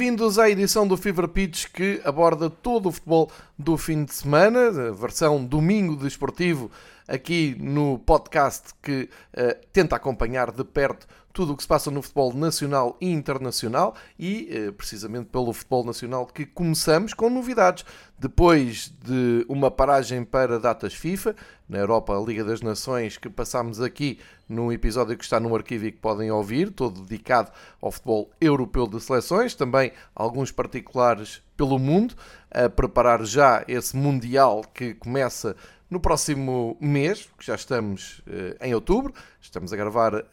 Bem-vindos 0.00 0.38
à 0.38 0.48
edição 0.48 0.88
do 0.88 0.96
Fever 0.96 1.28
Pitch 1.28 1.66
que 1.66 2.00
aborda 2.06 2.48
todo 2.48 2.88
o 2.88 2.90
futebol 2.90 3.30
do 3.58 3.76
fim 3.76 4.02
de 4.02 4.14
semana, 4.14 4.90
versão 4.92 5.44
domingo 5.44 5.94
desportivo, 5.94 6.70
aqui 7.06 7.54
no 7.60 7.98
podcast 7.98 8.70
que 8.82 9.10
uh, 9.36 9.66
tenta 9.74 9.96
acompanhar 9.96 10.52
de 10.52 10.64
perto 10.64 11.06
tudo 11.32 11.52
o 11.52 11.56
que 11.56 11.62
se 11.62 11.68
passa 11.68 11.90
no 11.90 12.02
futebol 12.02 12.32
nacional 12.34 12.96
e 13.00 13.10
internacional 13.10 13.94
e 14.18 14.48
eh, 14.50 14.72
precisamente 14.72 15.26
pelo 15.26 15.52
futebol 15.52 15.84
nacional 15.84 16.26
que 16.26 16.44
começamos 16.44 17.14
com 17.14 17.30
novidades. 17.30 17.84
Depois 18.18 18.92
de 19.04 19.46
uma 19.48 19.70
paragem 19.70 20.24
para 20.24 20.58
datas 20.58 20.94
FIFA, 20.94 21.34
na 21.68 21.78
Europa, 21.78 22.16
a 22.16 22.20
Liga 22.20 22.44
das 22.44 22.60
Nações, 22.60 23.16
que 23.16 23.30
passámos 23.30 23.80
aqui 23.80 24.18
num 24.48 24.72
episódio 24.72 25.16
que 25.16 25.22
está 25.22 25.38
no 25.38 25.54
arquivo 25.54 25.86
e 25.86 25.92
que 25.92 25.98
podem 25.98 26.30
ouvir, 26.30 26.70
todo 26.70 27.02
dedicado 27.02 27.52
ao 27.80 27.92
futebol 27.92 28.28
europeu 28.40 28.86
de 28.88 29.00
seleções, 29.00 29.54
também 29.54 29.92
alguns 30.14 30.50
particulares 30.50 31.40
pelo 31.56 31.78
mundo, 31.78 32.14
a 32.50 32.68
preparar 32.68 33.24
já 33.24 33.64
esse 33.68 33.96
Mundial 33.96 34.62
que 34.74 34.94
começa 34.94 35.56
no 35.90 35.98
próximo 35.98 36.76
mês, 36.80 37.28
que 37.36 37.44
já 37.44 37.56
estamos 37.56 38.20
uh, 38.20 38.64
em 38.64 38.72
outubro, 38.72 39.12
estamos 39.40 39.72
a 39.72 39.76
gravar 39.76 40.14
uh, 40.14 40.24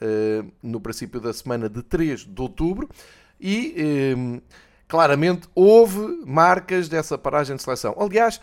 no 0.62 0.80
princípio 0.80 1.20
da 1.20 1.34
semana 1.34 1.68
de 1.68 1.82
3 1.82 2.26
de 2.26 2.42
outubro, 2.42 2.88
e 3.42 4.14
uh, 4.16 4.42
claramente 4.88 5.50
houve 5.56 6.24
marcas 6.26 6.88
dessa 6.88 7.18
paragem 7.18 7.56
de 7.56 7.64
seleção. 7.64 7.96
Aliás, 8.00 8.40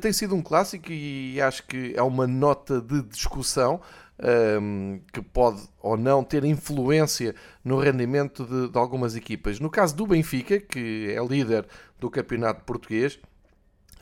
tem 0.00 0.12
sido 0.12 0.34
um 0.34 0.42
clássico 0.42 0.90
e 0.90 1.40
acho 1.40 1.64
que 1.66 1.92
é 1.94 2.02
uma 2.02 2.26
nota 2.26 2.80
de 2.80 3.02
discussão. 3.02 3.80
Um, 4.16 5.00
que 5.12 5.20
pode 5.20 5.60
ou 5.82 5.96
não 5.96 6.22
ter 6.22 6.44
influência 6.44 7.34
no 7.64 7.80
rendimento 7.80 8.44
de, 8.46 8.68
de 8.70 8.78
algumas 8.78 9.16
equipas. 9.16 9.58
No 9.58 9.68
caso 9.68 9.96
do 9.96 10.06
Benfica, 10.06 10.60
que 10.60 11.12
é 11.12 11.20
líder 11.26 11.66
do 11.98 12.08
campeonato 12.08 12.62
português, 12.62 13.18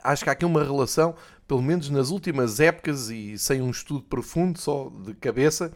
acho 0.05 0.23
que 0.23 0.29
há 0.29 0.35
aqui 0.35 0.45
uma 0.45 0.63
relação 0.63 1.15
pelo 1.53 1.61
menos 1.61 1.91
nas 1.91 2.09
últimas 2.09 2.61
épocas 2.61 3.11
e 3.11 3.37
sem 3.37 3.61
um 3.61 3.71
estudo 3.71 4.05
profundo, 4.05 4.59
só 4.59 4.91
de 5.05 5.13
cabeça, 5.13 5.71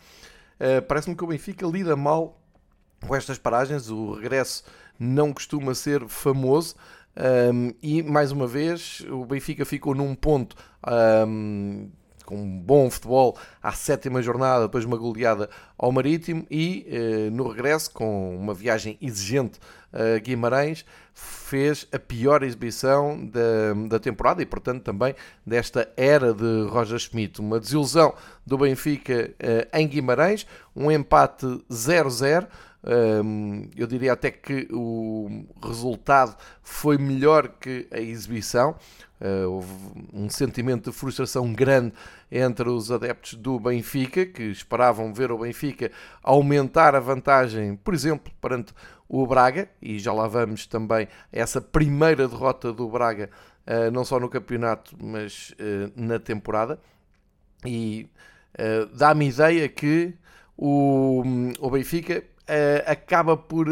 uh, 0.59 0.81
parece-me 0.89 1.15
que 1.15 1.23
o 1.23 1.27
Benfica 1.27 1.67
lida 1.67 1.95
mal 1.95 2.41
com 3.07 3.15
estas 3.15 3.37
paragens. 3.37 3.91
O 3.91 4.15
regresso 4.15 4.65
não 4.99 5.35
costuma 5.35 5.75
ser 5.75 6.09
famoso. 6.09 6.77
Um, 7.53 7.75
e 7.83 8.03
mais 8.03 8.33
uma 8.33 8.47
vez 8.47 9.05
o 9.11 9.27
Benfica 9.27 9.67
ficou 9.67 9.95
num 9.95 10.15
ponto 10.15 10.57
um, 11.29 11.91
com 12.27 12.37
um 12.37 12.61
bom 12.61 12.91
futebol 12.91 13.39
à 13.63 13.73
sétima 13.73 14.21
jornada, 14.21 14.65
depois 14.65 14.85
uma 14.85 14.97
goleada 14.97 15.49
ao 15.79 15.91
Marítimo 15.91 16.45
e 16.51 16.87
uh, 16.91 17.31
no 17.31 17.49
regresso, 17.49 17.91
com 17.93 18.37
uma 18.37 18.53
viagem 18.53 18.99
exigente 19.01 19.59
a 19.93 20.19
Guimarães, 20.19 20.85
fez 21.15 21.89
a 21.91 21.99
pior 21.99 22.43
exibição 22.43 23.25
da, 23.25 23.73
da 23.89 23.99
temporada 23.99 24.43
e, 24.43 24.47
portanto, 24.47 24.83
também 24.83 25.15
desta 25.47 25.89
era 25.97 26.35
de 26.35 26.67
Roger 26.69 26.99
Schmidt. 26.99 27.41
Uma 27.41 27.59
desilusão 27.59 28.13
do 28.45 28.59
Benfica 28.59 29.31
uh, 29.31 29.79
em 29.79 29.89
Guimarães, 29.89 30.47
um 30.75 30.91
empate 30.91 31.47
0-0. 31.71 32.47
Eu 33.77 33.87
diria 33.87 34.13
até 34.13 34.31
que 34.31 34.69
o 34.71 35.45
resultado 35.61 36.37
foi 36.63 36.97
melhor 36.99 37.49
que 37.49 37.89
a 37.91 37.99
exibição. 37.99 38.77
Uh, 39.19 39.51
houve 39.51 39.73
um 40.13 40.29
sentimento 40.29 40.91
de 40.91 40.97
frustração 40.97 41.51
grande 41.51 41.95
entre 42.31 42.69
os 42.69 42.93
adeptos 42.93 43.33
do 43.35 43.59
Benfica, 43.59 44.27
que 44.27 44.43
esperavam 44.43 45.13
ver 45.13 45.33
o 45.33 45.39
Benfica 45.39 45.91
aumentar 46.23 46.95
a 46.95 47.01
vantagem, 47.01 47.77
por 47.77 47.95
exemplo, 47.95 48.31
perante 48.43 48.75
o 49.09 49.27
Braga, 49.27 49.71
e 49.81 49.99
já 49.99 50.13
lá 50.13 50.29
vamos 50.29 50.67
também 50.67 51.09
essa 51.33 51.63
primeira 51.63 52.29
derrota 52.29 52.75
do 52.75 52.91
Braga, 52.91 53.31
uh, 53.67 53.91
não 53.91 54.05
só 54.05 54.21
no 54.21 54.29
campeonato, 54.29 54.95
mas 55.03 55.53
uh, 55.53 55.91
na 55.97 56.19
temporada. 56.19 56.79
E 57.65 58.09
dá-me 58.95 59.29
ideia 59.29 59.69
que 59.69 60.15
o, 60.57 61.23
o 61.59 61.69
Benfica 62.49 62.85
acaba 62.87 63.37
por 63.37 63.67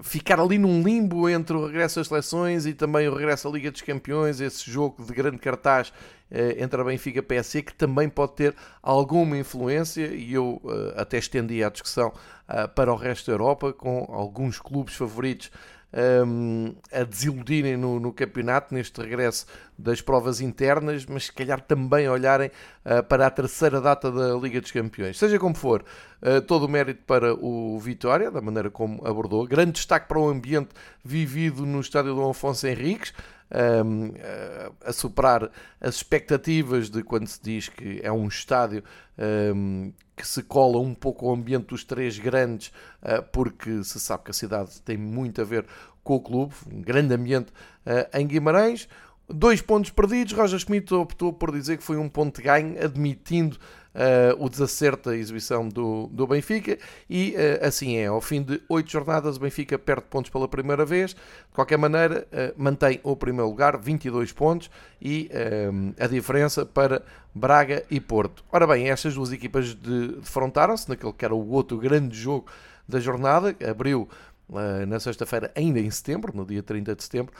ficar 0.00 0.40
ali 0.40 0.58
num 0.58 0.82
limbo 0.82 1.28
entre 1.28 1.54
o 1.56 1.66
regresso 1.66 2.00
às 2.00 2.08
seleções 2.08 2.64
e 2.64 2.72
também 2.72 3.08
o 3.08 3.14
regresso 3.14 3.48
à 3.48 3.50
Liga 3.50 3.70
dos 3.70 3.82
Campeões, 3.82 4.40
esse 4.40 4.70
jogo 4.70 5.04
de 5.04 5.12
grande 5.12 5.38
cartaz 5.38 5.92
eh, 6.30 6.56
entre 6.58 6.80
a 6.80 6.84
Benfica 6.84 7.18
e 7.18 7.20
a 7.20 7.22
PSG, 7.22 7.62
que 7.62 7.74
também 7.74 8.08
pode 8.08 8.32
ter 8.32 8.54
alguma 8.82 9.36
influência, 9.36 10.06
e 10.06 10.32
eu 10.32 10.60
eh, 10.64 11.00
até 11.00 11.18
estendi 11.18 11.62
a 11.62 11.68
discussão 11.68 12.12
para 12.74 12.92
o 12.92 12.96
resto 12.96 13.28
da 13.28 13.32
Europa, 13.32 13.72
com 13.72 14.06
alguns 14.10 14.58
clubes 14.58 14.94
favoritos 14.94 15.50
um, 16.26 16.74
a 16.90 17.04
desiludirem 17.04 17.76
no, 17.76 18.00
no, 18.00 18.12
campeonato, 18.12 18.74
neste 18.74 19.00
regresso 19.00 19.46
das 19.78 20.00
provas 20.00 20.40
internas, 20.40 21.04
mas 21.06 21.26
se 21.26 21.32
calhar 21.32 21.60
também 21.60 22.08
olharem 22.08 22.50
uh, 22.84 23.02
para 23.02 23.26
a 23.26 23.30
terceira 23.30 23.80
data 23.80 24.10
da 24.10 24.34
Liga 24.34 24.60
dos 24.60 24.70
Campeões. 24.70 25.18
Seja 25.18 25.38
como 25.38 25.54
for, 25.54 25.84
uh, 26.22 26.40
todo 26.42 26.64
o 26.64 26.68
mérito 26.68 27.02
para 27.06 27.34
o 27.34 27.78
Vitória, 27.78 28.30
da 28.30 28.40
maneira 28.40 28.70
como 28.70 29.06
abordou. 29.06 29.46
Grande 29.46 29.72
destaque 29.72 30.08
para 30.08 30.18
o 30.18 30.28
ambiente 30.28 30.70
vivido 31.04 31.66
no 31.66 31.80
estádio 31.80 32.14
do 32.14 32.28
Afonso 32.28 32.66
Henriques. 32.66 33.12
Um, 33.54 34.12
a 34.82 34.94
superar 34.94 35.50
as 35.78 35.96
expectativas 35.96 36.88
de 36.88 37.02
quando 37.02 37.26
se 37.26 37.38
diz 37.42 37.68
que 37.68 38.00
é 38.02 38.10
um 38.10 38.26
estádio 38.26 38.82
um, 39.54 39.92
que 40.16 40.26
se 40.26 40.42
cola 40.42 40.78
um 40.78 40.94
pouco 40.94 41.28
ao 41.28 41.34
ambiente 41.34 41.66
dos 41.66 41.84
três 41.84 42.18
grandes, 42.18 42.68
uh, 43.02 43.22
porque 43.32 43.84
se 43.84 44.00
sabe 44.00 44.24
que 44.24 44.30
a 44.30 44.34
cidade 44.34 44.80
tem 44.82 44.96
muito 44.96 45.40
a 45.40 45.44
ver 45.44 45.66
com 46.02 46.14
o 46.14 46.20
clube, 46.20 46.54
um 46.72 46.80
grande 46.80 47.14
ambiente 47.14 47.50
uh, 47.86 48.18
em 48.18 48.26
Guimarães. 48.26 48.88
Dois 49.28 49.62
pontos 49.62 49.90
perdidos, 49.90 50.32
Roger 50.32 50.58
Schmidt 50.58 50.92
optou 50.92 51.32
por 51.32 51.52
dizer 51.52 51.78
que 51.78 51.84
foi 51.84 51.96
um 51.96 52.08
ponto 52.08 52.36
de 52.36 52.42
ganho, 52.42 52.82
admitindo 52.82 53.58
o 54.38 54.48
desacerto 54.48 55.10
da 55.10 55.16
exibição 55.16 55.68
do, 55.68 56.08
do 56.12 56.26
Benfica 56.26 56.78
e 57.08 57.34
uh, 57.36 57.66
assim 57.66 57.96
é. 57.96 58.06
Ao 58.06 58.20
fim 58.20 58.42
de 58.42 58.60
oito 58.68 58.90
jornadas, 58.90 59.36
o 59.36 59.40
Benfica 59.40 59.78
perde 59.78 60.04
pontos 60.08 60.30
pela 60.30 60.48
primeira 60.48 60.84
vez. 60.84 61.10
De 61.10 61.54
qualquer 61.54 61.76
maneira, 61.76 62.26
uh, 62.32 62.54
mantém 62.56 63.00
o 63.02 63.14
primeiro 63.14 63.48
lugar, 63.48 63.76
22 63.76 64.32
pontos 64.32 64.70
e 65.00 65.30
a 65.98 66.06
diferença 66.06 66.64
para 66.64 67.02
Braga 67.34 67.84
e 67.90 68.00
Porto. 68.00 68.44
Ora 68.52 68.66
bem, 68.66 68.88
estas 68.88 69.14
duas 69.14 69.32
equipas 69.32 69.74
de, 69.74 70.16
defrontaram-se 70.16 70.88
naquele 70.88 71.12
que 71.12 71.24
era 71.24 71.34
o 71.34 71.50
outro 71.50 71.76
grande 71.76 72.16
jogo 72.16 72.46
da 72.88 73.00
jornada, 73.00 73.54
abriu 73.68 74.08
na 74.86 75.00
sexta-feira, 75.00 75.50
ainda 75.56 75.80
em 75.80 75.90
setembro, 75.90 76.36
no 76.36 76.44
dia 76.44 76.62
30 76.62 76.94
de 76.94 77.02
setembro. 77.02 77.32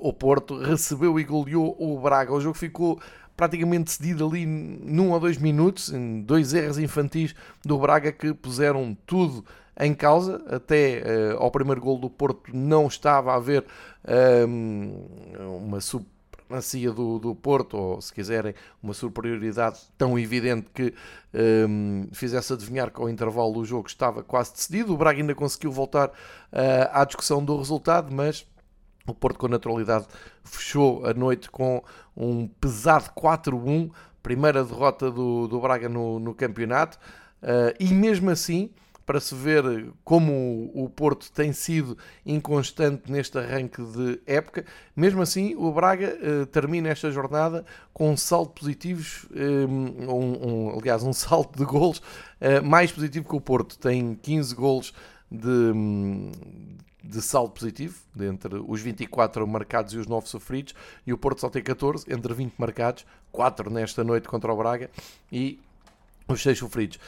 o 0.00 0.12
Porto 0.12 0.56
recebeu 0.58 1.18
e 1.20 1.24
goleou 1.24 1.76
o 1.78 2.00
Braga. 2.00 2.32
O 2.32 2.40
jogo 2.40 2.56
ficou 2.56 2.98
praticamente 3.36 3.84
decidido 3.84 4.26
ali 4.26 4.46
num 4.46 5.10
ou 5.10 5.20
dois 5.20 5.38
minutos, 5.38 5.92
em 5.92 6.22
dois 6.22 6.52
erros 6.54 6.78
infantis 6.78 7.34
do 7.64 7.78
Braga 7.78 8.12
que 8.12 8.32
puseram 8.34 8.96
tudo 9.06 9.44
em 9.78 9.94
causa. 9.94 10.42
Até 10.48 11.02
uh, 11.34 11.42
ao 11.42 11.50
primeiro 11.50 11.80
gol 11.80 11.98
do 11.98 12.10
Porto 12.10 12.54
não 12.54 12.86
estava 12.86 13.32
a 13.32 13.36
haver 13.36 13.64
um, 14.46 15.06
ehm, 15.38 15.56
uma 15.58 15.80
supremacia 15.80 16.92
do, 16.92 17.18
do 17.18 17.34
Porto, 17.34 17.76
ou 17.76 18.00
se 18.00 18.12
quiserem, 18.12 18.54
uma 18.82 18.92
superioridade 18.92 19.80
tão 19.96 20.18
evidente 20.18 20.66
que 20.74 20.92
um, 21.34 22.02
ehm, 22.02 22.08
fizesse 22.12 22.52
adivinhar 22.52 22.90
que 22.90 23.00
ao 23.00 23.08
intervalo 23.08 23.54
do 23.54 23.64
jogo 23.64 23.88
estava 23.88 24.22
quase 24.22 24.52
decidido. 24.52 24.92
O 24.92 24.96
Braga 24.96 25.20
ainda 25.20 25.34
conseguiu 25.34 25.72
voltar 25.72 26.08
uh, 26.08 26.12
à 26.92 27.04
discussão 27.04 27.44
do 27.44 27.56
resultado, 27.56 28.14
mas 28.14 28.46
o 29.06 29.14
Porto, 29.14 29.38
com 29.38 29.48
naturalidade, 29.48 30.06
fechou 30.44 31.04
a 31.04 31.12
noite 31.12 31.50
com 31.50 31.82
um 32.16 32.46
pesado 32.46 33.10
4-1, 33.16 33.90
primeira 34.22 34.64
derrota 34.64 35.10
do, 35.10 35.48
do 35.48 35.60
Braga 35.60 35.88
no, 35.88 36.18
no 36.18 36.34
campeonato, 36.34 36.98
uh, 37.42 37.74
e 37.80 37.92
mesmo 37.92 38.30
assim, 38.30 38.70
para 39.04 39.18
se 39.18 39.34
ver 39.34 39.92
como 40.04 40.70
o 40.72 40.88
Porto 40.88 41.30
tem 41.32 41.52
sido 41.52 41.98
inconstante 42.24 43.10
neste 43.10 43.36
arranque 43.36 43.82
de 43.82 44.20
época, 44.24 44.64
mesmo 44.94 45.20
assim 45.20 45.56
o 45.56 45.72
Braga 45.72 46.16
uh, 46.16 46.46
termina 46.46 46.88
esta 46.88 47.10
jornada 47.10 47.64
com 47.92 48.12
um 48.12 48.16
salto 48.16 48.60
positivo, 48.60 49.28
um, 49.34 50.70
um, 50.70 50.78
aliás, 50.78 51.02
um 51.02 51.12
salto 51.12 51.58
de 51.58 51.64
golos 51.64 52.00
mais 52.64 52.90
positivo 52.90 53.28
que 53.28 53.36
o 53.36 53.40
Porto, 53.40 53.78
tem 53.78 54.14
15 54.14 54.54
golos 54.54 54.94
de, 55.30 55.72
de 57.02 57.20
saldo 57.20 57.52
positivo, 57.52 57.98
entre 58.20 58.62
os 58.66 58.80
24 58.80 59.46
marcados 59.46 59.92
e 59.92 59.98
os 59.98 60.06
9 60.06 60.28
sofridos, 60.28 60.74
e 61.06 61.12
o 61.12 61.18
Porto 61.18 61.40
só 61.40 61.50
tem 61.50 61.62
14, 61.62 62.06
entre 62.12 62.32
20 62.32 62.54
marcados, 62.58 63.04
4 63.30 63.70
nesta 63.70 64.04
noite 64.04 64.28
contra 64.28 64.52
o 64.52 64.56
Braga 64.56 64.90
e 65.30 65.58
os 66.28 66.42
6 66.42 66.58
sofridos. 66.58 66.98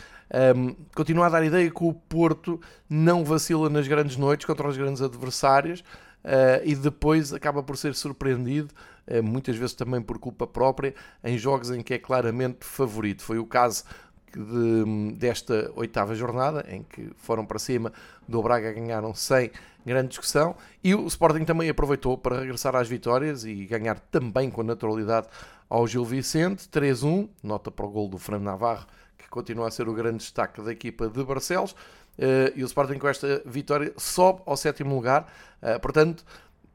Um, 0.56 0.74
continua 0.94 1.26
a 1.26 1.28
dar 1.28 1.44
ideia 1.44 1.70
que 1.70 1.84
o 1.84 1.92
Porto 1.92 2.60
não 2.88 3.24
vacila 3.24 3.68
nas 3.68 3.86
grandes 3.86 4.16
noites 4.16 4.46
contra 4.46 4.66
os 4.66 4.76
grandes 4.76 5.02
adversários 5.02 5.80
uh, 6.24 6.60
e 6.64 6.74
depois 6.74 7.32
acaba 7.32 7.62
por 7.62 7.76
ser 7.76 7.94
surpreendido, 7.94 8.72
uh, 9.06 9.22
muitas 9.22 9.56
vezes 9.56 9.74
também 9.74 10.00
por 10.00 10.18
culpa 10.18 10.46
própria, 10.46 10.94
em 11.22 11.38
jogos 11.38 11.70
em 11.70 11.82
que 11.82 11.94
é 11.94 11.98
claramente 11.98 12.64
favorito. 12.64 13.22
Foi 13.22 13.38
o 13.38 13.46
caso 13.46 13.84
de, 14.32 15.12
desta 15.12 15.70
oitava 15.76 16.14
jornada, 16.14 16.64
em 16.68 16.82
que 16.82 17.10
foram 17.16 17.46
para 17.46 17.58
cima 17.58 17.92
do 18.26 18.42
Braga, 18.42 18.72
ganharam 18.72 19.14
sem 19.14 19.50
grande 19.84 20.08
discussão, 20.08 20.54
e 20.82 20.94
o 20.94 21.06
Sporting 21.06 21.44
também 21.44 21.68
aproveitou 21.68 22.16
para 22.16 22.40
regressar 22.40 22.74
às 22.74 22.88
vitórias 22.88 23.44
e 23.44 23.66
ganhar 23.66 23.98
também 23.98 24.50
com 24.50 24.62
naturalidade 24.62 25.28
ao 25.68 25.86
Gil 25.86 26.04
Vicente, 26.04 26.68
3-1, 26.68 27.28
nota 27.42 27.70
para 27.70 27.86
o 27.86 27.90
gol 27.90 28.08
do 28.08 28.18
Fran 28.18 28.38
Navarro, 28.38 28.86
que 29.18 29.28
continua 29.28 29.68
a 29.68 29.70
ser 29.70 29.88
o 29.88 29.94
grande 29.94 30.18
destaque 30.18 30.60
da 30.62 30.72
equipa 30.72 31.08
de 31.08 31.22
Barcelos, 31.24 31.72
uh, 31.72 32.52
e 32.54 32.62
o 32.62 32.66
Sporting 32.66 32.98
com 32.98 33.08
esta 33.08 33.42
vitória 33.44 33.92
sobe 33.96 34.42
ao 34.46 34.56
sétimo 34.56 34.94
lugar, 34.94 35.32
uh, 35.62 35.78
portanto, 35.80 36.24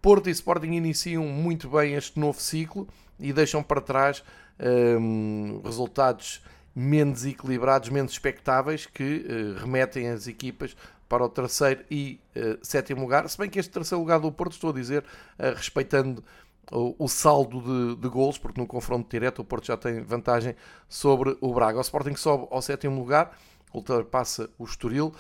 Porto 0.02 0.30
e 0.30 0.32
Sporting 0.32 0.72
iniciam 0.72 1.24
muito 1.26 1.70
bem 1.70 1.94
este 1.94 2.20
novo 2.20 2.40
ciclo 2.40 2.88
e 3.20 3.34
deixam 3.34 3.62
para 3.62 3.82
trás 3.82 4.24
um, 4.60 5.62
resultados 5.64 6.42
menos 6.74 7.26
equilibrados, 7.26 7.90
menos 7.90 8.14
expectáveis, 8.14 8.86
que 8.86 9.26
uh, 9.28 9.60
remetem 9.60 10.08
as 10.08 10.28
equipas 10.28 10.76
para 11.10 11.26
o 11.26 11.30
terceiro 11.30 11.84
e 11.90 12.22
uh, 12.38 12.58
sétimo 12.62 13.02
lugar. 13.02 13.28
Se 13.28 13.38
bem 13.38 13.50
que 13.50 13.60
este 13.60 13.72
terceiro 13.72 14.00
lugar 14.00 14.20
do 14.20 14.32
Porto, 14.32 14.54
estou 14.54 14.70
a 14.70 14.74
dizer, 14.74 15.04
uh, 15.04 15.56
respeitando 15.56 16.24
o, 16.72 16.96
o 17.04 17.08
saldo 17.10 17.62
de, 17.62 18.02
de 18.02 18.10
porque 18.40 18.62
no 18.62 18.68
confronto 18.68 19.10
direto 19.10 19.42
o 19.42 19.44
Porto 19.44 19.66
já 19.66 19.76
tem 19.76 20.04
vantagem 20.04 20.56
sobre 20.88 21.36
o 21.42 21.52
Braga. 21.52 21.80
O 21.80 21.82
Sporting 21.82 22.16
sobe 22.16 22.48
ao 22.52 22.62
sétimo 22.62 23.00
lugar, 23.00 23.36
ultrapassa 23.74 24.50
o 24.58 24.66
Estoril, 24.66 25.14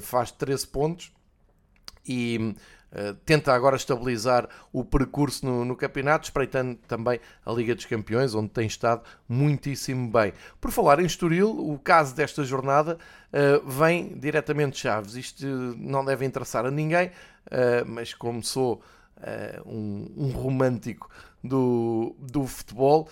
faz 0.00 0.30
13 0.30 0.68
pontos 0.68 1.12
e 2.06 2.54
Uh, 2.90 3.12
tenta 3.26 3.52
agora 3.52 3.76
estabilizar 3.76 4.48
o 4.72 4.82
percurso 4.82 5.44
no, 5.44 5.62
no, 5.62 5.76
campeonato, 5.76 6.24
espreitando 6.24 6.74
também 6.88 7.20
a 7.44 7.52
Liga 7.52 7.74
dos 7.74 7.84
Campeões, 7.84 8.34
onde 8.34 8.48
tem 8.48 8.66
estado 8.66 9.02
muitíssimo 9.28 10.10
bem. 10.10 10.32
Por 10.58 10.70
falar 10.70 10.98
em 10.98 11.04
Estoril, 11.04 11.50
o 11.50 11.78
caso 11.78 12.14
desta 12.14 12.42
jornada 12.44 12.96
uh, 13.32 13.68
vem 13.68 14.18
diretamente 14.18 14.72
de 14.72 14.78
Chaves. 14.78 15.16
Isto 15.16 15.46
não 15.76 16.02
deve 16.02 16.24
interessar 16.24 16.64
a 16.64 16.70
ninguém, 16.70 17.08
uh, 17.08 17.84
mas 17.86 18.14
como 18.14 18.42
sou 18.42 18.82
um, 19.66 20.12
um, 20.16 20.30
romântico 20.30 21.10
do, 21.42 22.14
do 22.20 22.46
futebol, 22.46 23.08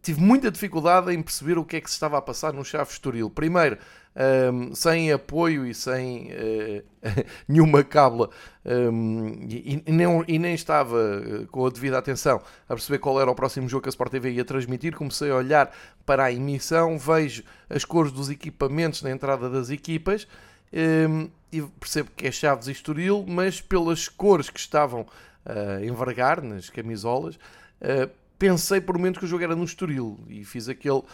tive 0.00 0.20
muita 0.20 0.52
dificuldade 0.52 1.12
em 1.12 1.20
perceber 1.20 1.58
o 1.58 1.64
que 1.64 1.78
é 1.78 1.80
que 1.80 1.90
se 1.90 1.94
estava 1.94 2.16
a 2.16 2.22
passar 2.22 2.52
no 2.52 2.64
Chaves 2.64 2.92
Estoril. 2.92 3.28
Primeiro, 3.28 3.76
um, 4.14 4.74
sem 4.74 5.10
apoio 5.10 5.66
e 5.66 5.74
sem 5.74 6.30
uh, 6.32 6.84
nenhuma 7.48 7.82
cábula. 7.82 8.30
Um, 8.64 9.46
e, 9.48 9.82
e, 9.86 9.92
nem, 9.92 10.24
e, 10.28 10.38
nem, 10.38 10.54
estava 10.54 10.96
uh, 10.96 11.46
com 11.48 11.66
a 11.66 11.70
devida 11.70 11.98
atenção 11.98 12.40
a 12.68 12.74
perceber 12.74 12.98
qual 12.98 13.20
era 13.20 13.30
o 13.30 13.34
próximo 13.34 13.68
jogo 13.68 13.82
que 13.82 13.88
a 13.88 13.90
Sport 13.90 14.10
TV 14.10 14.32
ia 14.32 14.44
transmitir, 14.44 14.94
comecei 14.94 15.30
a 15.30 15.36
olhar 15.36 15.74
para 16.04 16.24
a 16.24 16.32
emissão, 16.32 16.98
vejo 16.98 17.42
as 17.68 17.84
cores 17.84 18.12
dos 18.12 18.30
equipamentos 18.30 19.02
na 19.02 19.10
entrada 19.10 19.48
das 19.48 19.70
equipas 19.70 20.26
um, 20.72 21.28
e 21.50 21.62
percebo 21.62 22.10
que 22.16 22.26
é 22.26 22.32
Chaves 22.32 22.68
e 22.68 22.72
Estoril, 22.72 23.24
mas 23.28 23.60
pelas 23.60 24.08
cores 24.08 24.48
que 24.48 24.58
estavam 24.58 25.06
a 25.44 25.84
envergar 25.84 26.40
nas 26.40 26.70
camisolas, 26.70 27.34
uh, 27.36 28.10
pensei 28.42 28.80
por 28.80 28.98
momentos 28.98 29.20
que 29.20 29.24
o 29.24 29.28
jogo 29.28 29.44
era 29.44 29.54
no 29.54 29.62
Estoril 29.62 30.18
e 30.26 30.44
fiz 30.44 30.68
aquele 30.68 30.96
uh, 30.96 31.04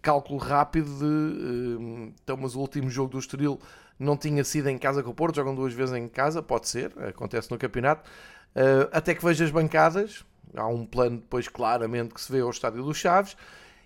cálculo 0.00 0.38
rápido 0.38 0.86
de 0.86 1.04
uh, 1.04 2.14
então, 2.22 2.34
mas 2.34 2.54
o 2.54 2.60
último 2.60 2.88
jogo 2.88 3.10
do 3.10 3.18
Estoril 3.18 3.60
não 3.98 4.16
tinha 4.16 4.42
sido 4.42 4.70
em 4.70 4.78
casa 4.78 5.02
com 5.02 5.10
o 5.10 5.14
Porto, 5.14 5.36
jogam 5.36 5.54
duas 5.54 5.74
vezes 5.74 5.94
em 5.94 6.08
casa, 6.08 6.42
pode 6.42 6.70
ser, 6.70 6.90
acontece 7.06 7.50
no 7.50 7.58
campeonato, 7.58 8.08
uh, 8.56 8.88
até 8.90 9.14
que 9.14 9.22
vejo 9.22 9.44
as 9.44 9.50
bancadas, 9.50 10.24
há 10.56 10.66
um 10.66 10.86
plano 10.86 11.18
depois 11.18 11.46
claramente 11.46 12.14
que 12.14 12.20
se 12.22 12.32
vê 12.32 12.40
ao 12.40 12.48
estádio 12.48 12.82
dos 12.82 12.96
Chaves, 12.96 13.36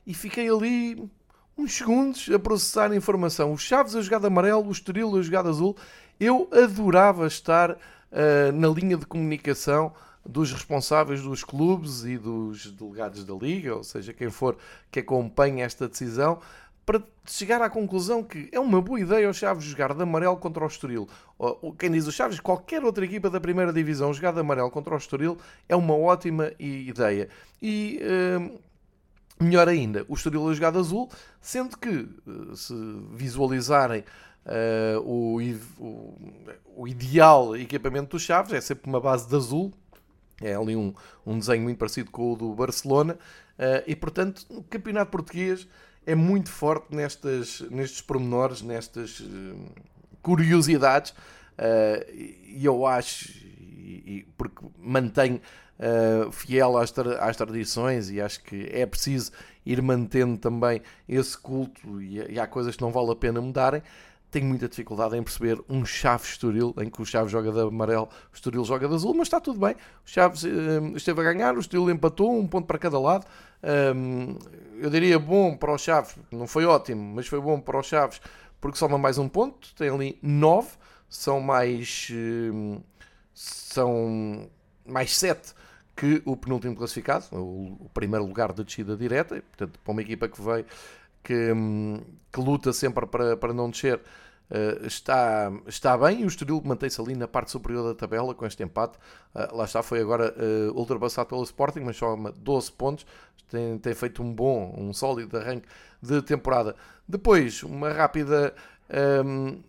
e 0.06 0.14
fiquei 0.14 0.48
ali 0.48 1.10
uns 1.58 1.72
segundos 1.72 2.30
a 2.32 2.38
processar 2.38 2.92
a 2.92 2.94
informação. 2.94 3.52
O 3.52 3.58
Chaves 3.58 3.96
a 3.96 4.00
jogada 4.00 4.28
amarelo, 4.28 4.64
o 4.64 4.70
Estoril 4.70 5.16
a 5.16 5.22
jogada 5.22 5.48
azul. 5.48 5.76
Eu 6.20 6.48
adorava 6.52 7.26
estar 7.26 7.72
uh, 7.72 8.52
na 8.54 8.68
linha 8.68 8.96
de 8.96 9.06
comunicação 9.06 9.92
dos 10.28 10.52
responsáveis 10.52 11.22
dos 11.22 11.44
clubes 11.44 12.04
e 12.04 12.18
dos 12.18 12.70
delegados 12.72 13.24
da 13.24 13.34
Liga, 13.34 13.74
ou 13.74 13.84
seja, 13.84 14.12
quem 14.12 14.30
for 14.30 14.56
que 14.90 15.00
acompanhe 15.00 15.62
esta 15.62 15.88
decisão, 15.88 16.40
para 16.86 17.02
chegar 17.26 17.60
à 17.60 17.68
conclusão 17.68 18.22
que 18.22 18.48
é 18.52 18.60
uma 18.60 18.80
boa 18.80 19.00
ideia 19.00 19.28
o 19.28 19.34
Chaves 19.34 19.64
jogar 19.64 19.92
de 19.92 20.00
amarelo 20.00 20.36
contra 20.36 20.62
o 20.62 20.68
Estoril. 20.68 21.08
Quem 21.78 21.90
diz 21.90 22.06
o 22.06 22.12
Chaves, 22.12 22.38
qualquer 22.38 22.84
outra 22.84 23.04
equipa 23.04 23.28
da 23.28 23.40
primeira 23.40 23.72
divisão 23.72 24.14
jogar 24.14 24.32
de 24.32 24.38
amarelo 24.38 24.70
contra 24.70 24.94
o 24.94 24.96
Estoril 24.96 25.36
é 25.68 25.74
uma 25.74 25.96
ótima 25.96 26.52
ideia. 26.60 27.28
E 27.60 28.00
hum, 28.40 28.58
melhor 29.40 29.68
ainda, 29.68 30.06
o 30.08 30.14
Estoril 30.14 30.48
a 30.48 30.54
jogar 30.54 30.70
de 30.70 30.78
azul, 30.78 31.10
sendo 31.40 31.76
que 31.76 31.88
eh, 31.88 32.54
se 32.54 32.74
visualizarem 33.12 34.04
uh, 34.46 35.00
o, 35.00 35.40
o, 35.78 36.18
o 36.76 36.88
ideal 36.88 37.56
equipamento 37.56 38.10
dos 38.10 38.22
Chaves 38.22 38.52
é 38.52 38.60
sempre 38.60 38.88
uma 38.88 39.00
base 39.00 39.28
de 39.28 39.34
azul, 39.34 39.72
é 40.40 40.54
ali 40.54 40.76
um, 40.76 40.92
um 41.24 41.38
desenho 41.38 41.62
muito 41.62 41.78
parecido 41.78 42.10
com 42.10 42.32
o 42.32 42.36
do 42.36 42.54
Barcelona. 42.54 43.14
Uh, 43.58 43.82
e, 43.86 43.96
portanto, 43.96 44.44
o 44.50 44.62
campeonato 44.62 45.10
português 45.10 45.66
é 46.04 46.14
muito 46.14 46.50
forte 46.50 46.94
nestas, 46.94 47.62
nestes 47.70 48.00
pormenores, 48.00 48.62
nestas 48.62 49.20
uh, 49.20 49.56
curiosidades. 50.22 51.12
Uh, 51.12 52.12
e 52.12 52.64
eu 52.64 52.86
acho, 52.86 53.32
e, 53.32 54.02
e 54.06 54.26
porque 54.36 54.64
mantenho 54.78 55.40
fiel 56.32 56.78
às, 56.78 56.90
tra 56.90 57.22
às 57.22 57.36
tradições 57.36 58.08
e 58.10 58.18
acho 58.18 58.42
que 58.42 58.66
é 58.72 58.86
preciso 58.86 59.30
ir 59.64 59.82
mantendo 59.82 60.38
também 60.38 60.80
esse 61.06 61.36
culto 61.36 62.00
e, 62.00 62.32
e 62.32 62.40
há 62.40 62.46
coisas 62.46 62.74
que 62.74 62.80
não 62.80 62.90
vale 62.90 63.10
a 63.10 63.14
pena 63.14 63.42
mudarem 63.42 63.82
tenho 64.30 64.46
muita 64.46 64.68
dificuldade 64.68 65.16
em 65.16 65.22
perceber 65.22 65.58
um 65.68 65.84
Chaves 65.84 66.30
Estoril 66.30 66.74
em 66.78 66.90
que 66.90 67.00
o 67.00 67.04
Chaves 67.04 67.30
joga 67.30 67.52
de 67.52 67.60
amarelo, 67.60 68.08
o 68.32 68.34
Estoril 68.34 68.64
joga 68.64 68.88
de 68.88 68.94
azul, 68.94 69.14
mas 69.14 69.28
está 69.28 69.40
tudo 69.40 69.58
bem. 69.58 69.74
O 69.74 70.08
Chaves 70.08 70.42
uh, 70.42 70.96
esteve 70.96 71.20
a 71.20 71.24
ganhar, 71.24 71.56
o 71.56 71.60
Estoril 71.60 71.90
empatou, 71.90 72.38
um 72.38 72.46
ponto 72.46 72.66
para 72.66 72.78
cada 72.78 72.98
lado. 72.98 73.26
Um, 73.96 74.36
eu 74.78 74.90
diria 74.90 75.18
bom 75.18 75.56
para 75.56 75.72
o 75.72 75.78
Chaves, 75.78 76.16
não 76.30 76.46
foi 76.46 76.64
ótimo, 76.66 77.14
mas 77.14 77.26
foi 77.26 77.40
bom 77.40 77.60
para 77.60 77.78
o 77.78 77.82
Chaves 77.82 78.20
porque 78.60 78.78
soma 78.78 78.98
mais 78.98 79.18
um 79.18 79.28
ponto, 79.28 79.74
tem 79.74 79.88
ali 79.88 80.18
nove, 80.22 80.70
são 81.08 81.40
mais 81.40 82.08
uh, 82.10 82.82
são 83.32 84.48
mais 84.84 85.16
sete 85.16 85.54
que 85.94 86.22
o 86.24 86.36
penúltimo 86.36 86.76
classificado, 86.76 87.24
o, 87.32 87.90
primeiro 87.94 88.26
lugar 88.26 88.52
de 88.52 88.62
descida 88.62 88.96
direta, 88.96 89.42
portanto, 89.42 89.78
para 89.82 89.92
uma 89.92 90.02
equipa 90.02 90.28
que 90.28 90.40
veio 90.40 90.66
que, 91.26 91.52
hum, 91.52 92.00
que 92.32 92.40
luta 92.40 92.72
sempre 92.72 93.04
para, 93.04 93.36
para 93.36 93.52
não 93.52 93.68
descer, 93.68 94.00
Uh, 94.48 94.86
está, 94.86 95.52
está 95.66 95.98
bem 95.98 96.20
e 96.20 96.24
o 96.24 96.28
Estoril 96.28 96.62
mantém-se 96.64 97.00
ali 97.00 97.16
na 97.16 97.26
parte 97.26 97.50
superior 97.50 97.88
da 97.88 97.96
tabela 97.96 98.32
com 98.32 98.46
este 98.46 98.62
empate. 98.62 98.96
Uh, 99.34 99.56
lá 99.56 99.64
está, 99.64 99.82
foi 99.82 100.00
agora 100.00 100.32
uh, 100.38 100.78
ultrapassado 100.78 101.28
pelo 101.28 101.42
Sporting, 101.42 101.80
mas 101.80 101.96
só 101.96 102.14
12 102.14 102.70
pontos. 102.70 103.04
Tem, 103.50 103.76
tem 103.78 103.92
feito 103.92 104.22
um 104.22 104.32
bom, 104.32 104.72
um 104.78 104.92
sólido 104.92 105.36
arranque 105.36 105.66
de 106.00 106.22
temporada. 106.22 106.76
Depois, 107.08 107.64
uma 107.64 107.90
rápida 107.90 108.54
um, 109.18 109.60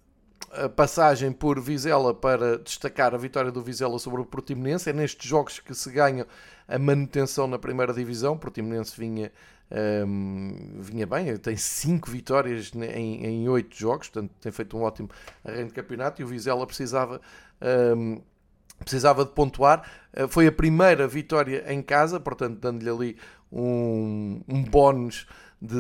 passagem 0.76 1.32
por 1.32 1.60
Vizela 1.60 2.14
para 2.14 2.60
destacar 2.60 3.16
a 3.16 3.18
vitória 3.18 3.52
do 3.52 3.64
Vizela 3.64 3.98
sobre 3.98 4.22
o 4.22 4.26
Portimonense. 4.26 4.92
É 4.92 4.94
nestes 4.94 5.28
jogos 5.28 5.60
que 5.60 5.74
se 5.74 5.92
ganha 5.92 6.28
a 6.68 6.78
manutenção 6.78 7.48
na 7.48 7.58
primeira 7.58 7.94
divisão. 7.94 8.34
O 8.34 8.38
Portimonense 8.38 8.96
vinha 8.96 9.32
um, 9.70 10.80
vinha 10.80 11.06
bem, 11.06 11.36
tem 11.38 11.58
5 11.58 12.10
vitórias 12.10 12.72
em 12.74 13.48
8 13.50 13.76
jogos, 13.76 14.08
portanto 14.08 14.32
tem 14.40 14.52
feito 14.52 14.78
um 14.78 14.84
ótimo 14.84 15.10
arranque 15.44 15.68
de 15.68 15.74
campeonato 15.74 16.22
e 16.22 16.26
o 16.26 16.28
Vizela 16.28 16.66
precisava, 16.66 17.20
um, 17.98 18.22
precisava 18.80 19.26
de 19.26 19.32
pontuar. 19.32 19.90
Uh, 20.18 20.28
foi 20.28 20.48
a 20.48 20.52
primeira 20.52 21.08
vitória 21.08 21.66
em 21.72 21.82
casa, 21.82 22.20
portanto 22.20 22.60
dando-lhe 22.60 22.90
ali 22.90 23.18
um, 23.52 24.42
um 24.48 24.64
bónus 24.64 25.28
de 25.62 25.76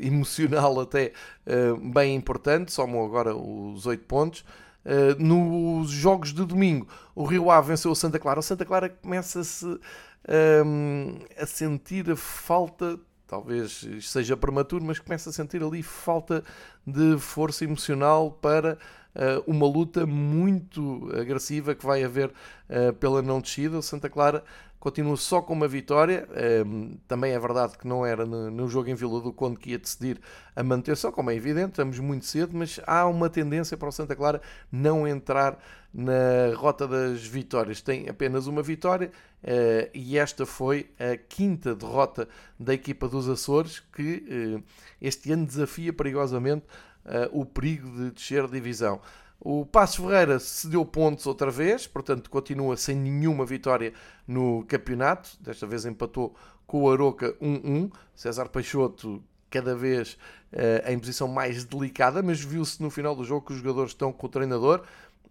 emocional 0.04 0.80
até 0.80 1.12
uh, 1.46 1.76
bem 1.76 2.16
importante, 2.16 2.72
somam 2.72 3.04
agora 3.04 3.36
os 3.36 3.86
8 3.86 4.04
pontos. 4.04 4.44
Uh, 4.84 5.22
nos 5.22 5.90
jogos 5.90 6.32
de 6.32 6.44
domingo, 6.44 6.88
o 7.14 7.24
Rio 7.24 7.50
Ave 7.50 7.68
venceu 7.68 7.90
o 7.90 7.94
Santa 7.94 8.18
Clara. 8.18 8.40
O 8.40 8.42
Santa 8.42 8.64
Clara 8.64 8.88
começa-se 8.88 9.66
um, 9.66 11.18
a 11.36 11.46
sentir 11.46 12.10
a 12.10 12.16
falta 12.16 12.98
talvez 13.28 13.86
seja 14.00 14.36
prematuro, 14.36 14.84
mas 14.84 14.98
começa 14.98 15.28
a 15.30 15.32
sentir 15.32 15.62
ali 15.62 15.82
falta 15.82 16.42
de 16.84 17.18
força 17.18 17.62
emocional 17.62 18.32
para 18.32 18.78
uh, 19.14 19.44
uma 19.46 19.66
luta 19.66 20.06
muito 20.06 21.10
agressiva 21.14 21.74
que 21.74 21.84
vai 21.84 22.02
haver 22.02 22.30
uh, 22.30 22.92
pela 22.94 23.20
não 23.20 23.40
descida. 23.40 23.78
O 23.78 23.82
Santa 23.82 24.08
Clara 24.08 24.42
continua 24.78 25.16
só 25.16 25.40
com 25.42 25.52
uma 25.52 25.68
vitória. 25.68 26.28
Um, 26.66 26.96
também 27.06 27.32
é 27.32 27.38
verdade 27.38 27.76
que 27.76 27.86
não 27.86 28.04
era 28.04 28.24
no, 28.24 28.68
jogo 28.68 28.88
em 28.88 28.94
Vila 28.94 29.20
do 29.20 29.32
Conde 29.32 29.58
que 29.58 29.70
ia 29.70 29.78
decidir 29.78 30.20
a 30.54 30.62
manutenção, 30.62 31.10
como 31.12 31.30
é 31.30 31.34
evidente, 31.34 31.70
estamos 31.70 31.98
muito 31.98 32.24
cedo, 32.26 32.56
mas 32.56 32.80
há 32.86 33.06
uma 33.06 33.28
tendência 33.28 33.76
para 33.76 33.88
o 33.88 33.92
Santa 33.92 34.14
Clara 34.14 34.40
não 34.70 35.06
entrar 35.06 35.58
na 35.92 36.54
rota 36.54 36.86
das 36.86 37.22
vitórias. 37.22 37.80
Tem 37.80 38.08
apenas 38.08 38.46
uma 38.46 38.62
vitória 38.62 39.10
uh, 39.42 39.90
e 39.94 40.18
esta 40.18 40.44
foi 40.46 40.90
a 40.98 41.16
quinta 41.16 41.74
derrota 41.74 42.28
da 42.58 42.74
equipa 42.74 43.08
dos 43.08 43.28
Açores, 43.28 43.80
que 43.80 44.56
uh, 44.58 44.62
este 45.00 45.32
ano 45.32 45.46
desafia 45.46 45.92
perigosamente 45.92 46.66
uh, 47.04 47.40
o 47.40 47.44
perigo 47.44 47.90
de 47.90 48.10
descer 48.10 48.44
a 48.44 48.48
divisão. 48.48 49.00
O 49.40 49.64
Passo 49.64 50.02
Ferreira 50.02 50.38
cedeu 50.40 50.84
pontos 50.84 51.26
outra 51.26 51.50
vez, 51.50 51.86
portanto 51.86 52.28
continua 52.28 52.76
sem 52.76 52.96
nenhuma 52.96 53.46
vitória 53.46 53.92
no 54.26 54.64
campeonato. 54.66 55.30
Desta 55.40 55.66
vez 55.66 55.84
empatou 55.84 56.34
com 56.66 56.82
o 56.82 56.90
Aroca 56.90 57.32
1-1. 57.34 57.90
César 58.14 58.48
Peixoto 58.48 59.22
cada 59.48 59.74
vez 59.74 60.18
uh, 60.52 60.90
em 60.90 60.98
posição 60.98 61.28
mais 61.28 61.64
delicada, 61.64 62.22
mas 62.22 62.40
viu-se 62.40 62.82
no 62.82 62.90
final 62.90 63.14
do 63.14 63.24
jogo 63.24 63.46
que 63.46 63.52
os 63.52 63.58
jogadores 63.58 63.92
estão 63.92 64.12
com 64.12 64.26
o 64.26 64.30
treinador 64.30 64.82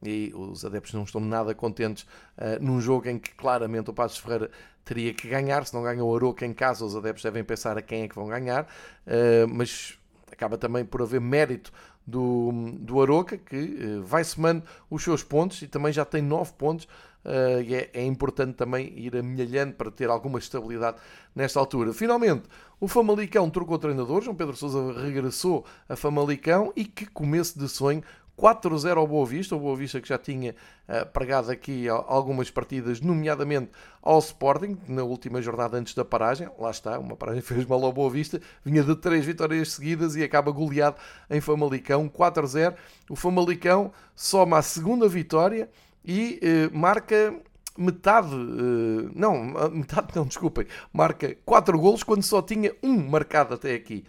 e 0.03 0.31
os 0.35 0.63
adeptos 0.63 0.93
não 0.93 1.03
estão 1.03 1.19
nada 1.19 1.53
contentes 1.53 2.03
uh, 2.37 2.61
num 2.61 2.79
jogo 2.79 3.09
em 3.09 3.19
que 3.19 3.31
claramente 3.35 3.89
o 3.89 3.93
Passos 3.93 4.19
Ferreira 4.19 4.49
teria 4.85 5.13
que 5.13 5.27
ganhar. 5.27 5.65
Se 5.65 5.73
não 5.73 5.83
ganha 5.83 6.03
o 6.03 6.15
Aroca 6.15 6.45
em 6.45 6.53
casa, 6.53 6.85
os 6.85 6.95
adeptos 6.95 7.23
devem 7.23 7.43
pensar 7.43 7.77
a 7.77 7.81
quem 7.81 8.03
é 8.03 8.07
que 8.07 8.15
vão 8.15 8.27
ganhar, 8.27 8.63
uh, 8.63 9.47
mas 9.49 9.97
acaba 10.31 10.57
também 10.57 10.85
por 10.85 11.01
haver 11.01 11.19
mérito 11.19 11.71
do, 12.07 12.71
do 12.79 13.01
Aroca, 13.01 13.37
que 13.37 13.57
uh, 13.57 14.03
vai 14.03 14.23
somando 14.23 14.63
os 14.89 15.03
seus 15.03 15.21
pontos 15.21 15.61
e 15.61 15.67
também 15.67 15.91
já 15.91 16.05
tem 16.05 16.21
9 16.21 16.53
pontos. 16.53 16.87
Uh, 17.25 17.61
e 17.61 17.75
é, 17.75 17.89
é, 17.93 18.05
importante 18.05 18.53
também 18.53 18.93
ir 18.97 19.13
amelhando 19.17 19.73
para 19.73 19.91
ter 19.91 20.09
alguma 20.09 20.39
estabilidade 20.39 20.97
nesta 21.35 21.59
altura. 21.59 21.91
Finalmente, 21.91 22.43
o 22.79 22.87
Famalicão 22.87 23.49
trocou 23.49 23.77
treinador, 23.77 24.21
João 24.21 24.35
Pedro 24.35 24.55
Sousa 24.55 24.93
regressou 25.01 25.65
a 25.89 25.97
Famalicão 25.97 26.71
e 26.73 26.85
que 26.85 27.05
começo 27.05 27.59
de 27.59 27.67
sonho 27.67 28.01
4-0 28.37 28.97
ao 28.97 29.07
Boa 29.07 29.25
Vista, 29.25 29.55
o 29.55 29.59
Boa 29.59 29.75
Vista 29.75 29.99
que 29.99 30.07
já 30.07 30.17
tinha 30.17 30.55
uh, 30.87 31.05
pregado 31.07 31.51
aqui 31.51 31.89
algumas 31.89 32.51
partidas, 32.51 33.01
nomeadamente 33.01 33.71
ao 34.01 34.19
Sporting, 34.19 34.77
na 34.87 35.03
última 35.03 35.41
jornada 35.41 35.77
antes 35.77 35.95
da 35.95 36.05
paragem, 36.05 36.47
lá 36.59 36.69
está, 36.69 36.99
uma 36.99 37.15
paragem 37.15 37.41
fez 37.41 37.65
mal 37.65 37.83
ao 37.83 37.91
Boa 37.91 38.11
Vista, 38.11 38.39
vinha 38.63 38.83
de 38.83 38.95
três 38.95 39.25
vitórias 39.25 39.73
seguidas 39.73 40.15
e 40.15 40.23
acaba 40.23 40.51
goleado 40.51 40.97
em 41.29 41.41
Famalicão, 41.41 42.07
4-0, 42.07 42.75
o 43.09 43.15
Famalicão 43.15 43.91
soma 44.15 44.59
a 44.59 44.61
segunda 44.61 45.09
vitória 45.09 45.67
e 46.05 46.39
uh, 46.71 46.77
marca 46.77 47.35
metade, 47.75 48.35
uh, 48.35 49.11
não, 49.15 49.45
metade 49.71 50.15
não, 50.15 50.25
desculpem, 50.25 50.67
marca 50.93 51.35
4 51.43 51.79
golos 51.79 52.03
quando 52.03 52.21
só 52.21 52.39
tinha 52.43 52.71
um 52.83 53.09
marcado 53.09 53.55
até 53.55 53.73
aqui, 53.73 54.05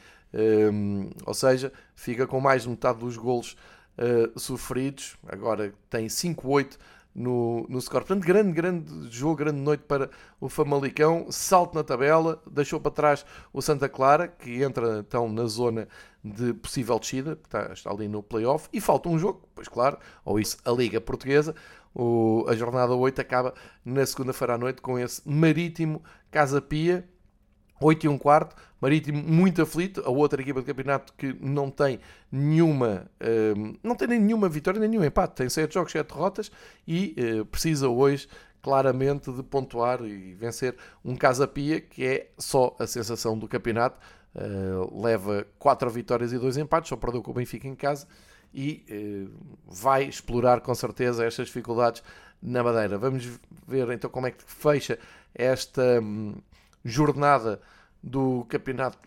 ou 1.25 1.33
seja, 1.33 1.73
fica 1.95 2.27
com 2.27 2.39
mais 2.39 2.65
de 2.65 2.69
metade 2.69 2.99
dos 2.99 3.17
golos 3.17 3.57
uh, 3.99 4.39
sofridos. 4.39 5.17
Agora 5.27 5.73
tem 5.91 6.07
5-8 6.07 6.79
no, 7.15 7.67
no 7.69 7.81
score. 7.81 8.05
Portanto, 8.05 8.25
grande, 8.25 8.53
grande 8.53 9.11
jogo, 9.11 9.37
grande 9.37 9.61
noite 9.61 9.83
para 9.87 10.09
o 10.41 10.49
Famalicão. 10.49 11.27
Salto 11.31 11.75
na 11.75 11.83
tabela, 11.83 12.41
deixou 12.51 12.81
para 12.81 12.93
trás 12.93 13.27
o 13.53 13.61
Santa 13.61 13.89
Clara, 13.89 14.29
que 14.29 14.63
entra 14.63 15.01
então 15.01 15.29
na 15.29 15.47
zona 15.47 15.89
de 16.23 16.53
possível 16.55 16.99
descida, 16.99 17.39
está, 17.45 17.73
está 17.73 17.91
ali 17.91 18.09
no 18.09 18.23
playoff. 18.23 18.69
E 18.73 18.81
falta 18.81 19.09
um 19.09 19.19
jogo, 19.19 19.43
pois 19.55 19.69
claro, 19.69 19.99
ou 20.25 20.39
isso, 20.39 20.57
a 20.65 20.71
Liga 20.71 21.01
Portuguesa. 21.01 21.55
O, 21.95 22.45
a 22.49 22.55
jornada 22.55 22.95
8 22.95 23.21
acaba 23.21 23.55
na 23.85 24.07
segunda-feira 24.07 24.55
à 24.55 24.59
noite 24.59 24.81
com 24.81 24.99
esse 24.99 25.29
Marítimo 25.29 26.03
Casa 26.31 26.61
Pia 26.61 27.09
8 27.81 28.07
e 28.07 28.09
um 28.09 28.19
quarto, 28.19 28.57
Marítimo 28.81 29.21
muito 29.23 29.61
aflito, 29.61 30.03
a 30.07 30.11
outra 30.11 30.41
equipa 30.41 30.61
do 30.61 30.67
campeonato 30.67 31.13
que 31.15 31.37
não 31.41 31.69
tem 31.71 31.99
nenhuma, 32.31 33.11
uh, 33.21 33.79
não 33.83 33.97
tem 33.97 34.07
nenhuma 34.07 34.49
vitória, 34.49 34.79
nem 34.79 34.89
nenhum 34.89 35.05
empate, 35.05 35.35
tem 35.35 35.49
7 35.49 35.75
jogos, 35.75 35.91
7 35.91 36.07
derrotas 36.07 36.51
e 36.87 37.17
uh, 37.41 37.45
precisa 37.45 37.89
hoje 37.89 38.29
claramente 38.63 39.33
de 39.33 39.43
pontuar 39.43 40.01
e 40.05 40.35
vencer 40.35 40.77
um 41.05 41.17
Casa 41.17 41.47
Pia, 41.49 41.81
que 41.81 42.05
é 42.05 42.31
só 42.39 42.77
a 42.79 42.87
sensação 42.87 43.37
do 43.37 43.49
campeonato, 43.49 43.99
uh, 44.35 45.03
leva 45.03 45.45
4 45.59 45.91
vitórias 45.91 46.33
e 46.33 46.39
2 46.39 46.59
empates, 46.59 46.89
só 46.89 46.97
perdeu 46.97 47.21
com 47.21 47.33
o 47.33 47.35
Benfica 47.35 47.67
em 47.67 47.75
casa 47.75 48.07
e 48.53 48.85
eh, 48.89 49.29
vai 49.67 50.05
explorar 50.05 50.61
com 50.61 50.75
certeza 50.75 51.25
estas 51.25 51.49
dificuldades 51.49 52.03
na 52.43 52.63
Madeira. 52.63 52.99
Vamos 52.99 53.29
ver 53.67 53.91
então 53.91 54.11
como 54.11 54.27
é 54.27 54.31
que 54.31 54.43
fecha 54.45 54.99
esta... 55.35 56.03
Jornada 56.85 57.61
do 58.03 58.45
Campeonato 58.49 58.99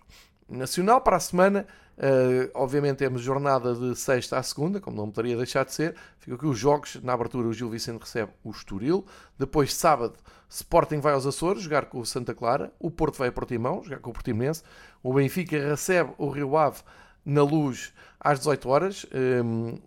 Nacional. 0.50 1.02
Para 1.02 1.18
a 1.18 1.20
semana, 1.20 1.66
uh, 1.98 2.52
obviamente, 2.54 2.98
temos 2.98 3.22
jornada 3.22 3.74
de 3.74 3.96
sexta 3.96 4.38
à 4.38 4.44
segunda, 4.44 4.80
como 4.80 4.98
não 4.98 5.10
poderia 5.10 5.38
deixar 5.38 5.66
de 5.66 5.74
ser. 5.74 5.96
Fica 6.20 6.36
aqui 6.36 6.46
os 6.46 6.58
jogos. 6.58 7.00
Na 7.02 7.14
abertura, 7.14 7.48
o 7.48 7.54
Gil 7.54 7.70
Vicente 7.70 8.02
recebe 8.02 8.32
o 8.44 8.52
Estoril. 8.52 9.06
Depois, 9.38 9.74
sábado, 9.74 10.16
Sporting 10.50 11.00
vai 11.00 11.14
aos 11.14 11.26
Açores 11.26 11.64
jogar 11.64 11.86
com 11.86 12.00
o 12.00 12.06
Santa 12.06 12.34
Clara. 12.34 12.74
O 12.78 12.92
Porto 12.92 13.18
vai 13.18 13.30
a 13.30 13.32
Portimão 13.32 13.82
jogar 13.84 14.00
com 14.00 14.10
o 14.10 14.14
Portimonense. 14.14 14.64
O 15.02 15.14
Benfica 15.14 15.58
recebe 15.58 16.12
o 16.18 16.30
Rio 16.30 16.58
Ave 16.58 16.82
na 17.26 17.44
luz 17.44 17.94
às 18.20 18.40
18 18.40 18.70
horas. 18.70 19.06
Um, 19.14 19.78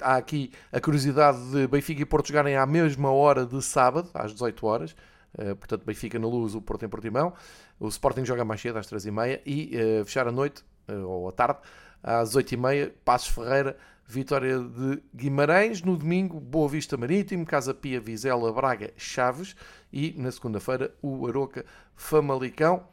há 0.00 0.16
aqui 0.16 0.52
a 0.72 0.80
curiosidade 0.80 1.38
de 1.50 1.66
Benfica 1.66 2.02
e 2.02 2.04
Porto 2.04 2.28
jogarem 2.28 2.56
à 2.56 2.64
mesma 2.66 3.10
hora 3.10 3.44
de 3.44 3.60
sábado, 3.62 4.08
às 4.14 4.32
18 4.32 4.66
horas. 4.66 4.96
Uh, 5.38 5.54
portanto, 5.56 5.84
Benfica 5.84 6.18
na 6.18 6.26
luz, 6.26 6.54
o 6.54 6.60
Porto 6.60 6.84
em 6.84 6.88
Portimão. 6.88 7.32
O 7.78 7.88
Sporting 7.88 8.24
joga 8.24 8.44
mais 8.44 8.60
cedo, 8.60 8.78
às 8.78 8.86
3h30. 8.86 9.40
E 9.46 9.76
uh, 9.76 10.04
fechar 10.04 10.26
a 10.26 10.32
noite, 10.32 10.64
uh, 10.88 11.06
ou 11.06 11.28
à 11.28 11.32
tarde, 11.32 11.58
às 12.02 12.34
8h30, 12.34 12.92
Passos 13.04 13.28
Ferreira, 13.28 13.76
vitória 14.06 14.58
de 14.58 15.02
Guimarães. 15.14 15.82
No 15.82 15.96
domingo, 15.96 16.40
Boa 16.40 16.68
Vista 16.68 16.96
Marítimo, 16.96 17.46
Casa 17.46 17.72
Pia, 17.72 18.00
Vizela, 18.00 18.52
Braga, 18.52 18.92
Chaves. 18.96 19.54
E 19.92 20.14
na 20.16 20.30
segunda-feira, 20.30 20.94
o 21.00 21.26
Aroca 21.26 21.64
Famalicão. 21.94 22.84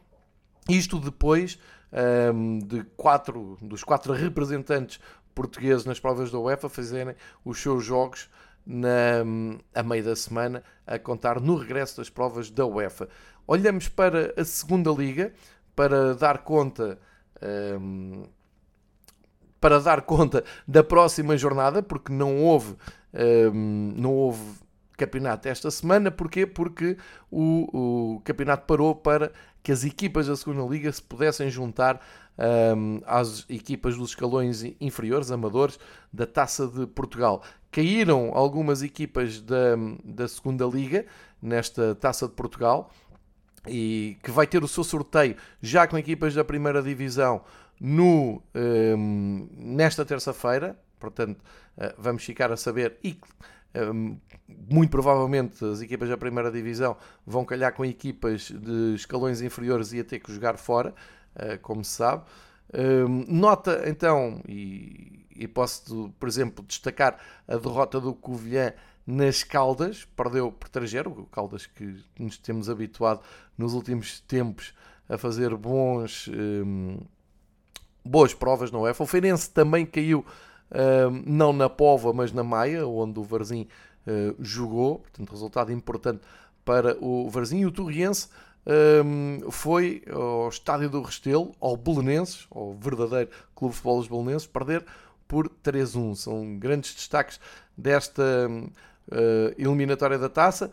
Isto 0.69 0.99
depois 0.99 1.57
um, 1.93 1.97
ehm, 1.97 2.59
de 2.59 2.83
quatro, 2.97 3.57
dos 3.61 3.83
quatro 3.83 4.11
representantes 4.11 4.99
portugueses 5.33 5.85
nas 5.85 5.99
provas 5.99 6.31
da 6.31 6.39
UEFA 6.39 6.67
fazerem 6.67 7.15
os 7.45 7.61
seus 7.61 7.85
jogos 7.85 8.27
na, 8.67 9.23
a 9.73 9.81
meio 9.81 10.03
da 10.03 10.15
semana, 10.15 10.61
a 10.85 10.99
contar 10.99 11.39
no 11.39 11.55
regresso 11.55 11.97
das 11.97 12.09
provas 12.09 12.51
da 12.51 12.65
UEFA. 12.65 13.07
Olhamos 13.47 13.87
para 13.87 14.33
a 14.35 14.43
segunda 14.43 14.91
liga 14.91 15.33
para 15.73 16.13
dar 16.13 16.39
conta. 16.39 16.99
Um, 17.41 18.25
para 19.59 19.79
dar 19.79 20.01
conta 20.01 20.43
da 20.67 20.83
próxima 20.83 21.35
jornada, 21.35 21.81
porque 21.81 22.13
não 22.13 22.43
houve, 22.43 22.75
um, 23.53 23.93
não 23.95 24.13
houve 24.13 24.43
campeonato 24.97 25.47
esta 25.47 25.71
semana. 25.71 26.11
Porquê? 26.11 26.45
Porque 26.45 26.97
o, 27.31 28.15
o 28.17 28.21
campeonato 28.21 28.65
parou 28.67 28.95
para 28.95 29.31
que 29.63 29.71
as 29.71 29.83
equipas 29.83 30.27
da 30.27 30.35
segunda 30.35 30.63
liga 30.63 30.91
se 30.91 31.01
pudessem 31.01 31.49
juntar 31.49 31.99
um, 32.37 33.01
às 33.05 33.45
equipas 33.49 33.95
dos 33.97 34.09
escalões 34.09 34.63
inferiores, 34.79 35.31
amadores, 35.31 35.79
da 36.11 36.25
Taça 36.25 36.67
de 36.67 36.85
Portugal. 36.87 37.41
Caíram 37.71 38.31
algumas 38.33 38.81
equipas 38.81 39.41
da, 39.41 39.75
da 40.03 40.27
segunda 40.27 40.65
liga 40.65 41.05
nesta 41.41 41.95
Taça 41.95 42.27
de 42.27 42.33
Portugal 42.33 42.91
e 43.67 44.17
que 44.23 44.31
vai 44.31 44.47
ter 44.47 44.63
o 44.63 44.67
seu 44.67 44.83
sorteio 44.83 45.35
já 45.61 45.87
com 45.87 45.97
equipas 45.97 46.33
da 46.33 46.43
primeira 46.43 46.81
divisão 46.81 47.41
no, 47.79 48.41
um, 48.55 49.47
nesta 49.57 50.05
terça-feira. 50.05 50.79
Portanto, 50.99 51.39
uh, 51.77 51.93
vamos 51.97 52.23
ficar 52.23 52.51
a 52.51 52.57
saber 52.57 52.97
e 53.03 53.19
muito 54.69 54.89
provavelmente 54.89 55.63
as 55.63 55.81
equipas 55.81 56.09
da 56.09 56.17
primeira 56.17 56.51
divisão 56.51 56.97
vão 57.25 57.45
calhar 57.45 57.73
com 57.73 57.85
equipas 57.85 58.49
de 58.49 58.95
escalões 58.95 59.41
inferiores 59.41 59.93
e 59.93 59.99
a 59.99 60.03
ter 60.03 60.19
que 60.19 60.31
jogar 60.33 60.57
fora. 60.57 60.93
Eh, 61.37 61.57
como 61.57 61.83
se 61.83 61.91
sabe. 61.91 62.23
Ehm, 62.73 63.25
nota 63.27 63.83
então, 63.87 64.41
e, 64.47 65.25
e, 65.35 65.47
posso, 65.47 66.11
por 66.19 66.27
exemplo, 66.27 66.65
destacar 66.65 67.19
a 67.47 67.55
derrota 67.57 68.01
do 68.01 68.13
Covilhã 68.13 68.73
nas 69.05 69.43
Caldas, 69.43 70.05
perdeu 70.15 70.51
por 70.51 70.67
3-0, 70.67 71.07
o 71.07 71.25
Caldas 71.27 71.67
que 71.67 72.03
nos 72.19 72.37
temos 72.37 72.69
habituado 72.69 73.21
nos 73.57 73.73
últimos 73.73 74.19
tempos 74.21 74.73
a 75.07 75.17
fazer 75.17 75.55
bons, 75.55 76.27
um, 76.27 76.97
boas 78.03 78.33
provas 78.33 78.71
na 78.71 78.79
UEFA. 78.79 79.03
O 79.03 79.07
Feirense 79.07 79.49
também 79.51 79.85
caiu, 79.85 80.25
um, 80.71 81.23
não 81.25 81.53
na 81.53 81.69
Pova, 81.69 82.11
mas 82.11 82.33
na 82.33 82.43
Maia, 82.43 82.85
onde 82.85 83.19
o 83.19 83.23
Varzim 83.23 83.67
uh, 84.07 84.35
jogou, 84.43 84.99
portanto, 84.99 85.29
resultado 85.29 85.71
importante 85.71 86.21
para 86.65 86.97
o 86.99 87.29
Varzim. 87.29 87.59
E 87.59 87.65
o 87.65 87.71
Torriense 87.71 88.27
um, 88.67 89.49
foi 89.49 90.03
ao 90.11 90.49
Estádio 90.49 90.89
do 90.89 91.01
Restelo, 91.01 91.55
ao 91.59 91.77
Belenenses, 91.77 92.47
ao 92.51 92.73
verdadeiro 92.73 93.29
Clube 93.55 93.73
de 93.73 93.77
Futebol 93.77 93.99
dos 93.99 94.07
Belenenses, 94.09 94.47
perder 94.47 94.85
por 95.27 95.49
3-1. 95.63 96.15
São 96.15 96.57
grandes 96.57 96.93
destaques 96.93 97.39
desta 97.77 98.21
uh, 98.21 99.53
eliminatória 99.57 100.19
da 100.19 100.27
taça. 100.27 100.69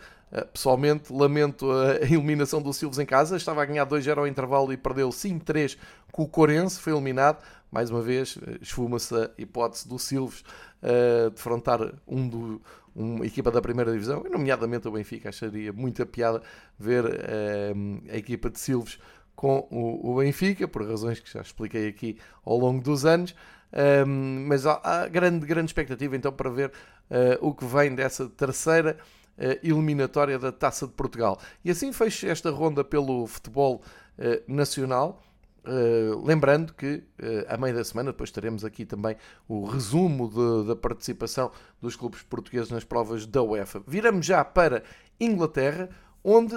pessoalmente, 0.53 1.13
lamento 1.13 1.71
a 1.71 1.97
eliminação 2.11 2.61
do 2.61 2.73
Silves 2.73 2.99
em 2.99 3.07
casa. 3.07 3.37
Estava 3.37 3.63
a 3.63 3.65
ganhar 3.65 3.87
2-0 3.87 4.19
ao 4.19 4.27
intervalo 4.27 4.73
e 4.73 4.77
perdeu 4.77 5.11
5-3 5.11 5.79
com 6.11 6.23
o 6.23 6.29
Corense, 6.29 6.81
foi 6.81 6.93
eliminado. 6.93 7.43
Mais 7.71 7.91
uma 7.91 8.01
vez, 8.03 8.39
esfuma-se 8.61 9.15
a 9.17 9.31
hipótese 9.37 9.89
do 9.89 9.99
Silves 9.99 10.45
uh, 10.83 11.31
defrontar 11.31 11.93
um 12.07 12.29
do, 12.29 12.63
uma 12.95 13.27
equipa 13.27 13.51
da 13.51 13.61
primeira 13.61 13.93
divisão, 13.93 14.25
nomeadamente 14.31 14.87
o 14.87 14.93
Benfica. 14.93 15.29
Acharia 15.29 15.73
muita 15.73 16.07
piada 16.07 16.43
ver 16.79 17.05
uh, 17.05 18.03
a 18.11 18.17
equipa 18.17 18.49
de 18.49 18.59
Silves 18.59 18.99
com 19.35 19.67
o, 19.71 20.13
o, 20.13 20.17
Benfica, 20.17 20.69
por 20.69 20.87
razões 20.87 21.19
que 21.19 21.33
já 21.33 21.41
expliquei 21.41 21.89
aqui 21.89 22.19
ao 22.45 22.57
longo 22.57 22.81
dos 22.83 23.05
anos. 23.05 23.35
Um, 24.07 24.47
mas 24.47 24.67
há, 24.67 24.81
há, 24.85 25.09
grande, 25.09 25.45
grande 25.45 25.71
expectativa 25.71 26.15
então 26.15 26.33
para 26.33 26.49
ver 26.49 26.69
uh, 26.69 27.47
o 27.47 27.53
que 27.53 27.65
vem 27.65 27.93
dessa 27.93 28.29
terceira 28.29 28.97
uh, 29.37 29.59
eliminatória 29.63 30.39
da 30.39 30.53
Taça 30.53 30.87
de 30.87 30.93
Portugal. 30.93 31.41
E 31.65 31.71
assim 31.71 31.93
fecho 31.93 32.27
esta 32.27 32.51
ronda 32.51 32.85
pelo 32.85 33.27
futebol 33.27 33.83
uh, 34.19 34.53
nacional. 34.53 35.21
Lembrando 36.25 36.75
que 36.75 37.03
a 37.49 37.57
meio 37.57 37.75
da 37.75 37.85
semana 37.85 38.13
depois 38.13 38.31
teremos 38.31 38.65
aqui 38.65 38.85
também 38.85 39.17
o 39.49 39.65
resumo 39.65 40.29
de, 40.29 40.69
da 40.69 40.77
participação 40.77 41.51
dos 41.81 41.97
clubes 41.97 42.23
portugueses 42.23 42.71
nas 42.71 42.85
provas 42.85 43.27
da 43.27 43.43
UEFA. 43.43 43.83
Viramos 43.87 44.27
já 44.27 44.45
para 44.45 44.83
Inglaterra, 45.19 45.89
onde 46.23 46.55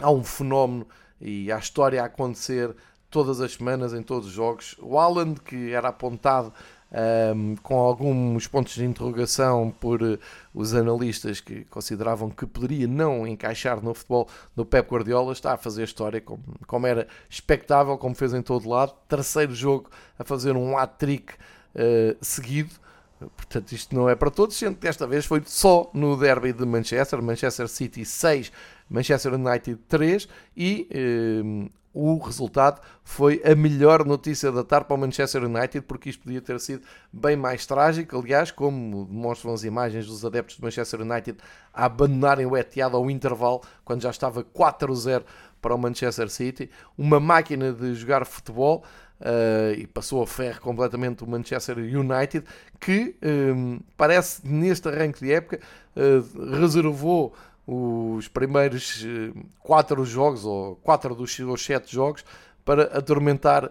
há 0.00 0.10
um 0.10 0.24
fenómeno 0.24 0.86
e 1.20 1.50
há 1.50 1.58
história 1.58 2.02
a 2.02 2.06
acontecer 2.06 2.74
todas 3.08 3.40
as 3.40 3.54
semanas 3.54 3.94
em 3.94 4.02
todos 4.02 4.28
os 4.28 4.32
jogos. 4.32 4.76
O 4.80 4.98
Haaland, 4.98 5.40
que 5.40 5.72
era 5.72 5.88
apontado 5.88 6.52
um, 6.92 7.56
com 7.56 7.78
alguns 7.78 8.46
pontos 8.46 8.74
de 8.74 8.84
interrogação 8.84 9.74
por 9.80 10.02
uh, 10.02 10.18
os 10.54 10.74
analistas 10.74 11.40
que 11.40 11.64
consideravam 11.64 12.30
que 12.30 12.46
poderia 12.46 12.86
não 12.86 13.26
encaixar 13.26 13.82
no 13.82 13.92
futebol 13.94 14.28
do 14.54 14.64
Pep 14.64 14.88
Guardiola, 14.90 15.32
está 15.32 15.54
a 15.54 15.56
fazer 15.56 15.84
história 15.84 16.20
como, 16.20 16.42
como 16.66 16.86
era 16.86 17.06
expectável, 17.28 17.98
como 17.98 18.14
fez 18.14 18.32
em 18.32 18.42
todo 18.42 18.68
lado. 18.68 18.94
Terceiro 19.08 19.54
jogo 19.54 19.90
a 20.18 20.24
fazer 20.24 20.56
um 20.56 20.76
hat-trick 20.78 21.32
uh, 21.32 22.16
seguido. 22.20 22.70
Portanto, 23.18 23.72
isto 23.72 23.94
não 23.94 24.10
é 24.10 24.14
para 24.14 24.30
todos, 24.30 24.56
sendo 24.56 24.74
que 24.74 24.82
desta 24.82 25.06
vez 25.06 25.24
foi 25.24 25.42
só 25.46 25.90
no 25.94 26.18
derby 26.18 26.52
de 26.52 26.66
Manchester, 26.66 27.22
Manchester 27.22 27.66
City 27.66 28.04
6, 28.04 28.52
Manchester 28.90 29.32
United 29.32 29.80
3 29.88 30.28
e 30.54 30.86
eh, 30.90 31.70
o 31.96 32.18
resultado 32.18 32.78
foi 33.02 33.40
a 33.42 33.54
melhor 33.54 34.04
notícia 34.04 34.52
da 34.52 34.62
tarde 34.62 34.86
para 34.86 34.94
o 34.94 34.98
Manchester 34.98 35.42
United, 35.44 35.80
porque 35.80 36.10
isto 36.10 36.24
podia 36.24 36.42
ter 36.42 36.60
sido 36.60 36.82
bem 37.10 37.36
mais 37.36 37.64
trágico. 37.64 38.18
Aliás, 38.18 38.50
como 38.50 39.06
demonstram 39.06 39.54
as 39.54 39.64
imagens 39.64 40.06
dos 40.06 40.22
adeptos 40.22 40.58
do 40.58 40.62
Manchester 40.62 41.00
United 41.00 41.38
a 41.72 41.86
abandonarem 41.86 42.44
o 42.44 42.54
Etihad 42.54 42.94
ao 42.94 43.10
intervalo, 43.10 43.62
quando 43.82 44.02
já 44.02 44.10
estava 44.10 44.44
4-0 44.44 45.24
para 45.62 45.74
o 45.74 45.78
Manchester 45.78 46.28
City, 46.28 46.70
uma 46.98 47.18
máquina 47.18 47.72
de 47.72 47.94
jogar 47.94 48.26
futebol. 48.26 48.84
Uh, 49.18 49.72
e 49.78 49.86
passou 49.86 50.22
a 50.22 50.26
ferro 50.26 50.60
completamente 50.60 51.24
o 51.24 51.26
Manchester 51.26 51.78
United, 51.78 52.44
que 52.78 53.16
um, 53.24 53.80
parece 53.96 54.46
neste 54.46 54.86
arranque 54.86 55.24
de 55.24 55.32
época 55.32 55.58
uh, 55.96 56.60
reservou 56.60 57.32
os 57.66 58.28
primeiros 58.28 59.02
uh, 59.02 59.34
quatro 59.60 60.04
jogos, 60.04 60.44
ou 60.44 60.76
quatro 60.76 61.14
dos 61.14 61.36
sete 61.58 61.92
jogos, 61.92 62.24
para 62.64 62.84
atormentar 62.84 63.70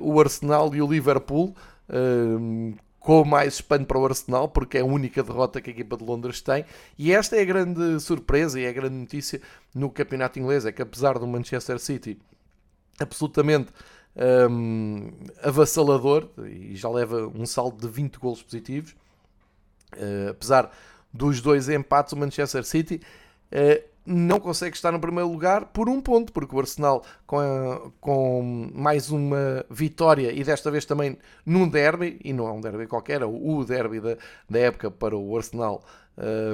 o 0.00 0.20
Arsenal 0.20 0.72
e 0.76 0.80
o 0.80 0.86
Liverpool. 0.86 1.56
com 3.00 3.24
mais 3.24 3.54
espanto 3.54 3.86
para 3.86 3.98
o 3.98 4.06
Arsenal, 4.06 4.48
porque 4.48 4.78
é 4.78 4.80
a 4.80 4.84
única 4.84 5.24
derrota 5.24 5.60
que 5.60 5.70
a 5.70 5.72
equipa 5.72 5.96
de 5.96 6.04
Londres 6.04 6.40
tem. 6.40 6.64
E 6.96 7.12
esta 7.12 7.34
é 7.34 7.42
a 7.42 7.44
grande 7.44 7.98
surpresa 7.98 8.60
e 8.60 8.64
é 8.64 8.68
a 8.68 8.72
grande 8.72 8.94
notícia 8.94 9.40
no 9.74 9.90
campeonato 9.90 10.38
inglês: 10.38 10.64
é 10.64 10.70
que 10.70 10.80
apesar 10.80 11.18
do 11.18 11.26
Manchester 11.26 11.80
City 11.80 12.16
absolutamente 13.00 13.72
um, 14.50 15.10
avassalador 15.42 16.28
e 16.44 16.76
já 16.76 16.88
leva 16.88 17.26
um 17.26 17.46
saldo 17.46 17.86
de 17.86 17.92
20 17.92 18.18
golos 18.18 18.42
positivos. 18.42 18.94
Uh, 19.94 20.30
apesar 20.30 20.70
dos 21.12 21.40
dois 21.40 21.68
empates, 21.68 22.12
o 22.12 22.16
Manchester 22.16 22.64
City 22.64 23.00
uh, 23.52 23.92
não 24.04 24.40
consegue 24.40 24.74
estar 24.74 24.90
no 24.90 24.98
primeiro 24.98 25.30
lugar 25.30 25.66
por 25.66 25.88
um 25.88 26.00
ponto, 26.00 26.32
porque 26.32 26.54
o 26.54 26.58
Arsenal, 26.58 27.04
com, 27.26 27.38
a, 27.38 27.90
com 28.00 28.70
mais 28.74 29.10
uma 29.10 29.64
vitória 29.70 30.32
e 30.32 30.42
desta 30.42 30.70
vez 30.70 30.84
também 30.84 31.18
num 31.46 31.68
derby, 31.68 32.18
e 32.24 32.32
não 32.32 32.48
é 32.48 32.52
um 32.52 32.60
derby 32.60 32.86
qualquer, 32.86 33.22
é 33.22 33.24
o 33.24 33.64
derby 33.64 34.00
da, 34.00 34.16
da 34.50 34.58
época 34.58 34.90
para 34.90 35.16
o 35.16 35.36
Arsenal 35.36 35.84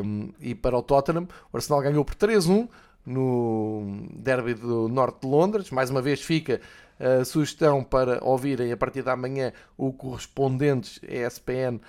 um, 0.05 0.31
e 0.41 0.55
para 0.55 0.77
o 0.77 0.83
Tottenham, 0.83 1.27
o 1.53 1.57
Arsenal 1.57 1.81
ganhou 1.81 2.05
por 2.05 2.15
3-1 2.15 2.69
no 3.07 4.07
derby 4.13 4.53
do 4.53 4.89
norte 4.89 5.23
de 5.23 5.29
Londres. 5.29 5.71
Mais 5.71 5.89
uma 5.89 6.03
vez 6.03 6.21
fica 6.21 6.61
a 7.01 7.25
sugestão 7.25 7.83
para 7.83 8.23
ouvirem 8.23 8.73
a 8.73 8.77
partir 8.77 9.03
da 9.03 9.17
manhã 9.17 9.53
o 9.77 9.93
correspondentes 9.93 11.01
ESPN 11.03 11.81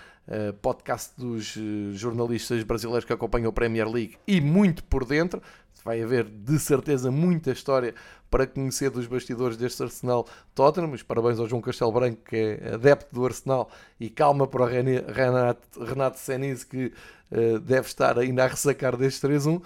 podcast 0.62 1.14
dos 1.18 1.58
eh, 1.58 1.94
jornalistas 1.94 2.64
brasileiros 2.64 3.04
que 3.04 3.14
acompanham 3.14 3.50
a 3.50 3.54
Premier 3.54 3.90
League 3.90 4.18
e 4.28 4.40
muito 4.40 4.84
por 4.84 5.04
dentro. 5.04 5.42
Vai 5.84 6.04
haver 6.04 6.26
de 6.26 6.60
certeza 6.60 7.10
muita 7.10 7.52
história 7.52 7.96
para 8.30 8.46
conhecer 8.46 8.90
dos 8.90 9.08
bastidores 9.08 9.58
deste 9.58 9.82
Arsenal 9.82 10.28
Tottenham. 10.54 10.92
Os 10.92 11.02
parabéns 11.02 11.40
ao 11.40 11.48
João 11.48 11.62
Castelo 11.62 11.92
Branco, 11.92 12.22
que 12.26 12.36
é 12.36 12.74
adepto 12.76 13.14
do 13.14 13.26
Arsenal, 13.26 13.70
e 14.00 14.10
calma 14.10 14.46
para 14.46 14.64
o 14.64 14.66
Renato, 14.66 15.84
Renato 15.84 16.20
Senise, 16.20 16.66
que 16.66 16.94
uh, 17.32 17.60
deve 17.60 17.88
estar 17.88 18.20
ainda 18.20 18.44
a 18.44 18.48
ressacar 18.48 18.96
deste 18.98 19.26
3-1. 19.26 19.58
Uh, 19.58 19.64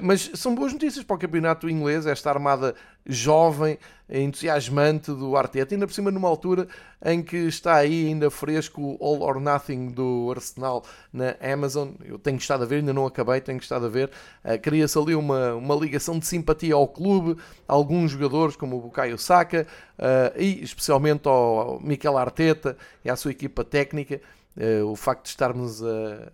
mas 0.00 0.30
são 0.34 0.54
boas 0.54 0.72
notícias 0.72 1.04
para 1.04 1.16
o 1.16 1.18
campeonato 1.18 1.68
inglês, 1.68 2.06
esta 2.06 2.30
armada 2.30 2.74
jovem, 3.06 3.78
entusiasmante 4.20 5.10
do 5.10 5.36
Arteta, 5.36 5.74
ainda 5.74 5.86
por 5.86 5.94
cima 5.94 6.10
numa 6.10 6.28
altura 6.28 6.68
em 7.04 7.22
que 7.22 7.36
está 7.36 7.76
aí 7.76 8.06
ainda 8.06 8.30
fresco 8.30 8.80
o 8.80 9.04
All 9.04 9.22
or 9.22 9.40
Nothing 9.40 9.88
do 9.88 10.30
Arsenal 10.30 10.84
na 11.12 11.34
Amazon. 11.40 11.90
Eu 12.04 12.18
tenho 12.18 12.36
estado 12.36 12.62
a 12.62 12.66
ver, 12.66 12.76
ainda 12.76 12.92
não 12.92 13.06
acabei, 13.06 13.40
tenho 13.40 13.58
estado 13.58 13.86
a 13.86 13.88
ver. 13.88 14.10
Uh, 14.44 14.58
Cria-se 14.60 14.98
ali 14.98 15.14
uma, 15.14 15.54
uma 15.54 15.74
ligação 15.74 16.18
de 16.18 16.26
simpatia 16.26 16.74
ao 16.74 16.86
clube, 16.86 17.36
alguns 17.66 18.12
jogadores 18.12 18.54
como 18.54 18.76
o 18.76 18.80
Bukayo 18.82 19.18
Saka 19.18 19.66
uh, 19.98 20.38
e 20.38 20.62
especialmente 20.62 21.26
ao 21.26 21.80
Mikel 21.80 22.16
Arteta 22.16 22.76
e 23.04 23.10
à 23.10 23.16
sua 23.16 23.30
equipa 23.30 23.64
técnica. 23.64 24.20
Uh, 24.54 24.84
o 24.84 24.94
facto 24.94 25.24
de 25.24 25.30
estarmos 25.30 25.82
a, 25.82 25.86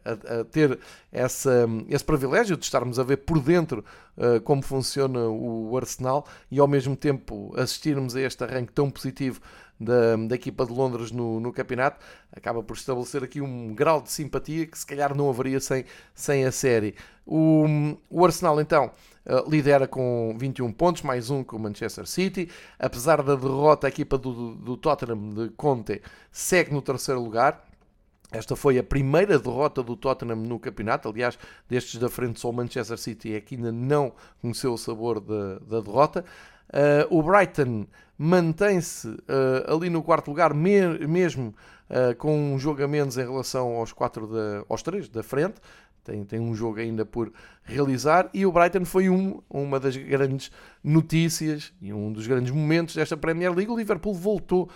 a, 0.04 0.40
a, 0.40 0.44
ter 0.44 0.76
essa, 1.12 1.68
esse 1.88 2.04
privilégio 2.04 2.56
de 2.56 2.64
estarmos 2.64 2.98
a 2.98 3.04
ver 3.04 3.18
por 3.18 3.40
dentro 3.40 3.84
uh, 4.16 4.40
como 4.40 4.60
funciona 4.60 5.20
o 5.28 5.76
Arsenal 5.76 6.26
e 6.50 6.58
ao 6.58 6.66
mesmo 6.66 6.96
tempo 6.96 7.54
assistirmos 7.56 8.16
a 8.16 8.20
este 8.20 8.42
arranque 8.42 8.72
tão 8.72 8.90
positivo 8.90 9.40
da, 9.80 10.16
da 10.16 10.34
equipa 10.34 10.66
de 10.66 10.72
Londres 10.72 11.10
no, 11.10 11.38
no 11.38 11.52
campeonato, 11.52 12.04
acaba 12.32 12.62
por 12.62 12.76
estabelecer 12.76 13.22
aqui 13.22 13.40
um 13.40 13.74
grau 13.74 14.00
de 14.02 14.10
simpatia 14.10 14.66
que 14.66 14.76
se 14.76 14.84
calhar 14.84 15.16
não 15.16 15.30
haveria 15.30 15.60
sem, 15.60 15.84
sem 16.14 16.44
a 16.44 16.52
série. 16.52 16.94
O, 17.24 17.64
o 18.10 18.24
Arsenal 18.24 18.60
então 18.60 18.90
uh, 19.26 19.48
lidera 19.48 19.86
com 19.86 20.34
21 20.38 20.72
pontos, 20.72 21.02
mais 21.02 21.30
um 21.30 21.44
com 21.44 21.56
o 21.56 21.60
Manchester 21.60 22.06
City. 22.06 22.48
Apesar 22.78 23.22
da 23.22 23.36
derrota, 23.36 23.86
a 23.86 23.90
equipa 23.90 24.18
do, 24.18 24.54
do 24.56 24.76
Tottenham 24.76 25.30
de 25.30 25.50
Conte 25.50 26.02
segue 26.32 26.72
no 26.72 26.82
terceiro 26.82 27.20
lugar 27.20 27.67
esta 28.30 28.54
foi 28.54 28.78
a 28.78 28.82
primeira 28.82 29.38
derrota 29.38 29.82
do 29.82 29.96
Tottenham 29.96 30.36
no 30.36 30.58
campeonato. 30.58 31.08
Aliás, 31.08 31.38
destes 31.68 31.98
da 31.98 32.08
frente 32.08 32.38
só 32.40 32.50
o 32.50 32.52
Manchester 32.52 32.98
City 32.98 33.34
é 33.34 33.40
que 33.40 33.54
ainda 33.54 33.72
não 33.72 34.12
conheceu 34.40 34.72
o 34.72 34.78
sabor 34.78 35.18
da, 35.20 35.58
da 35.60 35.80
derrota. 35.80 36.24
Uh, 36.68 37.18
o 37.18 37.22
Brighton 37.22 37.86
mantém-se 38.18 39.08
uh, 39.08 39.74
ali 39.74 39.88
no 39.88 40.02
quarto 40.02 40.28
lugar, 40.28 40.52
me 40.52 41.06
mesmo 41.06 41.54
uh, 41.88 42.14
com 42.16 42.54
um 42.54 42.58
jogo 42.58 42.82
a 42.82 42.88
menos 42.88 43.16
em 43.16 43.22
relação 43.22 43.76
aos, 43.76 43.92
quatro 43.92 44.28
aos 44.68 44.82
três 44.82 45.08
da 45.08 45.22
frente. 45.22 45.56
Tem, 46.04 46.24
tem 46.24 46.40
um 46.40 46.54
jogo 46.54 46.80
ainda 46.80 47.06
por 47.06 47.32
realizar. 47.62 48.28
E 48.32 48.44
o 48.44 48.52
Brighton 48.52 48.84
foi 48.84 49.08
um, 49.08 49.42
uma 49.48 49.78
das 49.78 49.96
grandes 49.96 50.50
notícias 50.82 51.72
e 51.80 51.92
um 51.92 52.12
dos 52.12 52.26
grandes 52.26 52.50
momentos 52.50 52.94
desta 52.94 53.16
Premier 53.16 53.54
League. 53.54 53.70
O 53.70 53.76
Liverpool 53.76 54.14
voltou 54.14 54.70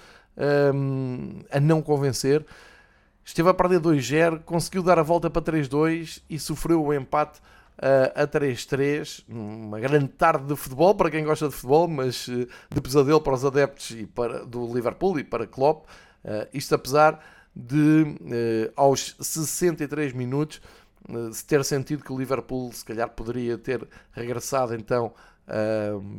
um, 0.75 1.41
a 1.51 1.59
não 1.59 1.81
convencer 1.81 2.45
esteve 3.25 3.49
a 3.49 3.55
perder 3.55 3.81
2-0, 3.81 4.41
conseguiu 4.45 4.83
dar 4.83 4.99
a 4.99 5.03
volta 5.03 5.31
para 5.31 5.43
3-2 5.43 6.23
e 6.29 6.39
sofreu 6.39 6.83
o 6.83 6.93
empate 6.93 7.41
uh, 7.79 8.23
a 8.23 8.27
3-3. 8.27 9.25
Uma 9.29 9.81
grande 9.81 10.09
tarde 10.09 10.47
de 10.47 10.57
futebol 10.57 10.95
para 10.95 11.11
quem 11.11 11.25
gosta 11.25 11.49
de 11.49 11.55
futebol, 11.55 11.89
mas 11.89 12.29
uh, 12.29 12.47
de 12.71 12.81
pesadelo 12.81 13.21
para 13.21 13.35
os 13.35 13.45
adeptos 13.45 13.91
e 13.91 14.07
para, 14.07 14.45
do 14.45 14.73
Liverpool 14.73 15.19
e 15.19 15.25
para 15.25 15.47
Klopp. 15.47 15.87
Uh, 16.25 16.49
isto 16.53 16.75
apesar 16.75 17.19
de, 17.55 18.17
aos 18.75 19.15
63 19.21 20.15
minutos, 20.15 20.63
se 21.33 21.45
ter 21.45 21.63
sentido 21.67 22.03
que 22.03 22.11
o 22.11 22.19
Liverpool 22.19 22.73
se 22.73 22.83
calhar 22.83 23.11
poderia 23.11 23.59
ter 23.59 23.87
regressado 24.11 24.75
então 24.75 25.13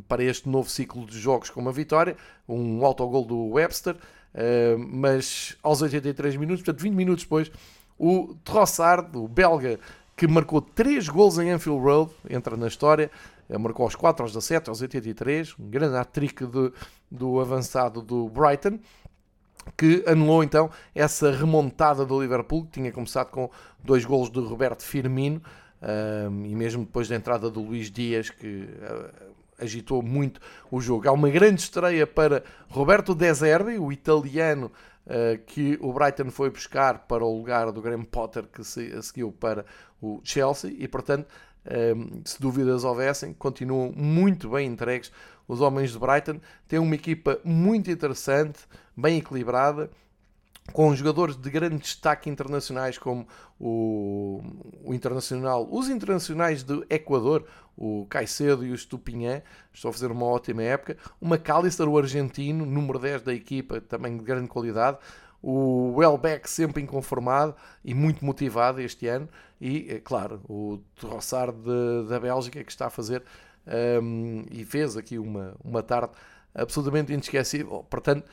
para 0.06 0.22
este 0.22 0.48
novo 0.48 0.70
ciclo 0.70 1.04
de 1.04 1.18
jogos 1.18 1.50
com 1.50 1.60
uma 1.60 1.72
vitória, 1.72 2.16
um 2.48 2.86
autogol 2.86 3.24
do 3.24 3.48
Webster, 3.48 3.96
Uh, 4.34 4.78
mas 4.78 5.56
aos 5.62 5.80
83 5.80 6.36
minutos, 6.36 6.64
portanto 6.64 6.82
20 6.82 6.94
minutos 6.94 7.24
depois, 7.24 7.50
o 7.98 8.34
Trossard, 8.42 9.16
o 9.16 9.28
belga 9.28 9.78
que 10.16 10.26
marcou 10.26 10.60
3 10.60 11.08
gols 11.08 11.38
em 11.38 11.50
Anfield 11.50 11.80
Road, 11.80 12.10
entra 12.28 12.56
na 12.56 12.66
história, 12.68 13.10
marcou 13.58 13.84
aos 13.84 13.94
4, 13.94 14.24
aos 14.24 14.32
17, 14.32 14.68
aos 14.68 14.80
83, 14.80 15.54
um 15.58 15.68
grande 15.68 15.96
hat-trick 15.96 16.44
do 17.10 17.40
avançado 17.40 18.00
do 18.00 18.28
Brighton, 18.28 18.78
que 19.76 20.04
anulou 20.06 20.42
então 20.44 20.70
essa 20.94 21.30
remontada 21.30 22.04
do 22.04 22.20
Liverpool, 22.20 22.64
que 22.64 22.72
tinha 22.72 22.92
começado 22.92 23.30
com 23.30 23.50
dois 23.82 24.04
gols 24.04 24.30
de 24.30 24.40
Roberto 24.40 24.82
Firmino, 24.82 25.42
um, 25.82 26.46
e 26.46 26.54
mesmo 26.54 26.84
depois 26.84 27.08
da 27.08 27.16
entrada 27.16 27.50
do 27.50 27.60
Luís 27.60 27.90
Dias, 27.90 28.30
que 28.30 28.68
agitou 29.58 30.02
muito 30.02 30.40
o 30.70 30.80
jogo. 30.80 31.08
Há 31.08 31.12
uma 31.12 31.30
grande 31.30 31.60
estreia 31.60 32.06
para 32.06 32.42
Roberto 32.68 33.14
De 33.14 33.32
Zerbi, 33.32 33.78
o 33.78 33.92
italiano 33.92 34.70
uh, 35.06 35.38
que 35.46 35.78
o 35.80 35.92
Brighton 35.92 36.30
foi 36.30 36.50
buscar 36.50 37.06
para 37.06 37.24
o 37.24 37.36
lugar 37.36 37.70
do 37.72 37.80
Graham 37.80 38.04
Potter, 38.04 38.44
que 38.44 38.64
se, 38.64 39.02
seguiu 39.02 39.32
para 39.32 39.64
o 40.00 40.20
Chelsea, 40.22 40.74
e 40.78 40.86
portanto, 40.88 41.26
um, 41.96 42.20
se 42.24 42.40
dúvidas 42.40 42.84
houvessem, 42.84 43.32
continuam 43.32 43.92
muito 43.96 44.50
bem 44.50 44.68
entregues 44.68 45.10
os 45.48 45.60
homens 45.60 45.92
de 45.92 45.98
Brighton. 45.98 46.40
Têm 46.68 46.78
uma 46.78 46.94
equipa 46.94 47.38
muito 47.44 47.90
interessante, 47.90 48.60
bem 48.96 49.18
equilibrada, 49.18 49.90
com 50.72 50.94
jogadores 50.94 51.36
de 51.36 51.50
grande 51.50 51.78
destaque 51.78 52.28
internacionais 52.28 52.98
como 52.98 53.26
o, 53.60 54.42
o 54.82 54.94
internacional, 54.94 55.68
os 55.70 55.88
internacionais 55.88 56.62
do 56.62 56.84
Equador, 56.88 57.44
o 57.76 58.06
Caicedo 58.08 58.64
e 58.64 58.72
o 58.72 58.78
Stupinhã, 58.78 59.42
estão 59.72 59.90
a 59.90 59.92
fazer 59.92 60.10
uma 60.10 60.26
ótima 60.26 60.62
época. 60.62 60.96
O 61.20 61.26
McAllister, 61.26 61.88
o 61.88 61.98
argentino, 61.98 62.64
número 62.64 62.98
10 62.98 63.22
da 63.22 63.34
equipa, 63.34 63.80
também 63.80 64.16
de 64.16 64.24
grande 64.24 64.48
qualidade. 64.48 64.98
O 65.42 65.92
Welbeck 65.96 66.48
sempre 66.48 66.82
inconformado 66.82 67.54
e 67.84 67.92
muito 67.92 68.24
motivado 68.24 68.80
este 68.80 69.06
ano. 69.06 69.28
E, 69.60 69.86
é 69.90 70.00
claro, 70.00 70.40
o 70.48 70.80
Trossard 70.96 71.56
da 72.08 72.18
Bélgica 72.18 72.64
que 72.64 72.72
está 72.72 72.86
a 72.86 72.90
fazer 72.90 73.22
um, 74.02 74.44
e 74.50 74.64
fez 74.64 74.96
aqui 74.96 75.18
uma, 75.18 75.54
uma 75.62 75.82
tarde 75.82 76.12
absolutamente 76.54 77.12
inesquecível. 77.12 77.84
Portanto, 77.90 78.24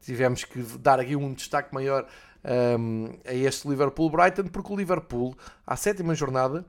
tivemos 0.00 0.44
que 0.44 0.62
dar 0.78 1.00
aqui 1.00 1.16
um 1.16 1.32
destaque 1.32 1.72
maior 1.74 2.06
um, 2.78 3.18
a 3.26 3.34
este 3.34 3.68
Liverpool-Brighton, 3.68 4.44
porque 4.44 4.72
o 4.72 4.76
Liverpool, 4.76 5.36
à 5.66 5.76
sétima 5.76 6.14
jornada, 6.14 6.64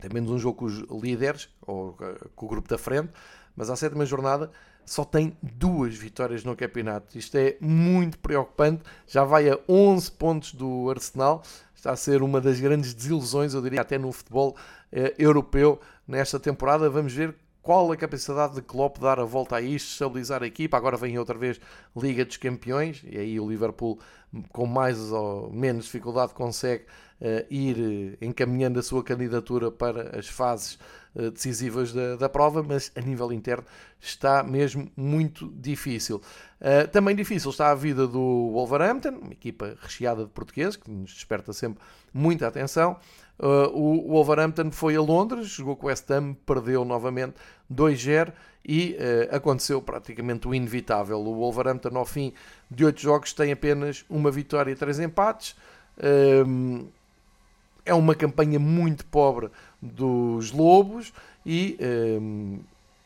tem 0.00 0.10
menos 0.12 0.30
um 0.30 0.38
jogo 0.38 0.58
com 0.58 0.64
os 0.66 0.78
líderes, 1.02 1.48
ou 1.60 1.96
com 2.34 2.46
o 2.46 2.48
grupo 2.48 2.68
da 2.68 2.78
frente, 2.78 3.12
mas 3.56 3.70
à 3.70 3.76
sétima 3.76 4.04
jornada 4.04 4.50
só 4.84 5.04
tem 5.04 5.36
duas 5.40 5.94
vitórias 5.94 6.44
no 6.44 6.56
campeonato. 6.56 7.16
Isto 7.16 7.36
é 7.36 7.56
muito 7.60 8.18
preocupante. 8.18 8.82
Já 9.06 9.24
vai 9.24 9.48
a 9.48 9.58
11 9.68 10.10
pontos 10.12 10.54
do 10.54 10.90
Arsenal. 10.90 11.42
Está 11.74 11.92
a 11.92 11.96
ser 11.96 12.22
uma 12.22 12.40
das 12.40 12.60
grandes 12.60 12.94
desilusões, 12.94 13.54
eu 13.54 13.62
diria, 13.62 13.80
até 13.80 13.98
no 13.98 14.10
futebol 14.12 14.56
eh, 14.90 15.14
europeu 15.18 15.80
nesta 16.06 16.38
temporada. 16.38 16.90
Vamos 16.90 17.12
ver 17.12 17.34
qual 17.62 17.92
a 17.92 17.96
capacidade 17.96 18.56
de 18.56 18.62
Klopp 18.62 18.98
dar 18.98 19.20
a 19.20 19.24
volta 19.24 19.56
a 19.56 19.60
isto, 19.60 19.88
estabilizar 19.88 20.42
a 20.42 20.46
equipa. 20.46 20.76
Agora 20.76 20.96
vem 20.96 21.16
outra 21.18 21.38
vez 21.38 21.60
Liga 21.96 22.24
dos 22.24 22.36
Campeões 22.36 23.02
e 23.08 23.16
aí 23.16 23.38
o 23.38 23.48
Liverpool, 23.48 23.98
com 24.50 24.66
mais 24.66 24.98
ou 25.12 25.50
menos 25.52 25.84
dificuldade, 25.84 26.34
consegue 26.34 26.84
uh, 27.20 27.46
ir 27.48 28.18
eh, 28.20 28.26
encaminhando 28.26 28.80
a 28.80 28.82
sua 28.82 29.04
candidatura 29.04 29.70
para 29.70 30.18
as 30.18 30.26
fases 30.26 30.76
uh, 31.14 31.30
decisivas 31.30 31.92
da, 31.92 32.16
da, 32.16 32.28
prova, 32.28 32.62
mas 32.64 32.90
a 32.96 33.00
nível 33.00 33.32
interno 33.32 33.64
está 34.00 34.42
mesmo 34.42 34.90
muito 34.96 35.48
difícil. 35.54 36.20
Uh, 36.60 36.88
também 36.88 37.14
difícil 37.14 37.50
está 37.50 37.70
a 37.70 37.74
vida 37.76 38.08
do 38.08 38.50
Wolverhampton, 38.52 39.20
uma 39.20 39.32
equipa 39.32 39.76
recheada 39.80 40.24
de 40.24 40.30
portugueses, 40.30 40.74
que 40.74 40.90
nos 40.90 41.12
desperta 41.12 41.52
sempre 41.52 41.80
muita 42.12 42.48
atenção. 42.48 42.96
Uh, 43.38 43.68
o 43.74 44.08
Wolverhampton 44.08 44.70
foi 44.70 44.94
a 44.94 45.00
Londres, 45.00 45.48
jogou 45.48 45.74
com 45.74 45.86
o 45.86 45.88
West 45.88 46.08
Ham, 46.10 46.34
perdeu 46.46 46.84
novamente 46.84 47.34
2-0 47.72 48.32
e 48.64 48.96
uh, 48.96 49.34
aconteceu 49.34 49.82
praticamente 49.82 50.46
o 50.46 50.54
inevitável. 50.54 51.18
O 51.18 51.34
Wolverhampton, 51.34 51.96
ao 51.96 52.04
fim 52.04 52.32
de 52.70 52.84
8 52.84 53.00
jogos, 53.00 53.32
tem 53.32 53.50
apenas 53.50 54.04
uma 54.08 54.30
vitória 54.30 54.70
e 54.70 54.76
3 54.76 55.00
empates. 55.00 55.56
É 57.84 57.92
uma 57.92 58.14
campanha 58.14 58.58
muito 58.58 59.04
pobre 59.06 59.50
dos 59.80 60.52
Lobos 60.52 61.12
e 61.44 61.76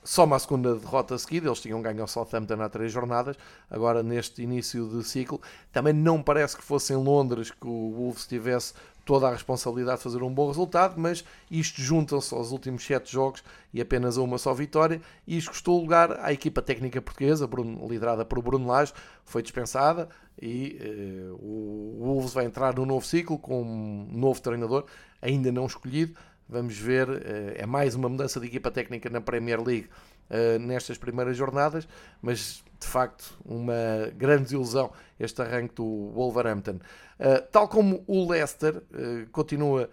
só 0.07 0.25
uma 0.25 0.39
segunda 0.39 0.77
derrota 0.77 1.19
seguida. 1.19 1.49
Eles 1.49 1.61
tinham 1.61 1.83
ganho 1.83 2.01
ao 2.01 2.07
Southampton 2.07 2.62
há 2.62 2.69
três 2.69 2.93
jornadas. 2.93 3.37
Agora, 3.69 4.03
neste 4.03 4.43
início 4.43 4.89
de 4.89 5.03
ciclo, 5.05 5.41
também 5.73 5.93
não 5.93 6.23
parece 6.23 6.57
que 6.57 6.62
fosse 6.62 6.93
em 6.93 6.97
Londres 6.97 7.51
que 7.51 7.67
o 7.67 7.93
Wolves 7.93 8.27
tivesse 8.27 8.73
toda 9.07 9.29
a 9.29 9.31
responsabilidade 9.31 9.99
de 9.99 10.03
fazer 10.03 10.23
um 10.23 10.35
bom 10.35 10.49
resultado, 10.49 11.01
mas 11.01 11.25
isto 11.49 11.81
junta-se 11.81 12.35
aos 12.35 12.51
últimos 12.51 12.85
sete 12.85 13.11
jogos 13.11 13.42
e 13.73 13.81
apenas 13.81 14.19
a 14.19 14.23
uma 14.23 14.37
só 14.37 14.53
vitória, 14.53 15.01
e 15.25 15.38
isto 15.38 15.53
custou 15.53 15.81
lugar 15.81 16.19
à 16.21 16.33
equipa 16.33 16.61
técnica 16.61 17.01
portuguesa, 17.01 17.49
liderada 17.88 18.25
por 18.25 18.42
Bruno 18.42 18.66
Lage, 18.66 18.92
foi 19.25 19.42
dispensada 19.42 20.09
e 20.42 20.77
eh, 20.81 21.33
o 21.38 21.99
Wolves 22.01 22.35
vai 22.35 22.47
entrar 22.47 22.75
no 22.75 22.85
novo 22.85 23.07
ciclo 23.07 23.38
com 23.38 23.62
um 23.62 24.09
novo 24.11 24.42
treinador, 24.42 24.85
ainda 25.23 25.53
não 25.53 25.66
escolhido. 25.66 26.16
Vamos 26.49 26.77
ver, 26.77 27.09
eh, 27.09 27.55
é 27.59 27.66
mais 27.66 27.95
uma 27.95 28.09
mudança 28.09 28.40
de 28.40 28.47
equipa 28.47 28.73
técnica 28.73 29.09
na 29.09 29.21
Premier 29.21 29.62
League 29.62 29.88
eh, 30.29 30.59
nestas 30.59 30.99
primeiras 30.99 31.37
jornadas, 31.37 31.87
mas 32.21 32.64
de 32.79 32.87
facto 32.87 33.39
uma 33.45 33.75
grande 34.17 34.45
desilusão 34.45 34.91
este 35.19 35.41
arranque 35.43 35.75
do 35.75 36.11
Wolverhampton. 36.15 36.79
Uh, 37.19 37.43
tal 37.51 37.69
como 37.69 38.05
o 38.07 38.31
Leicester 38.31 38.77
uh, 38.77 39.31
continua. 39.33 39.89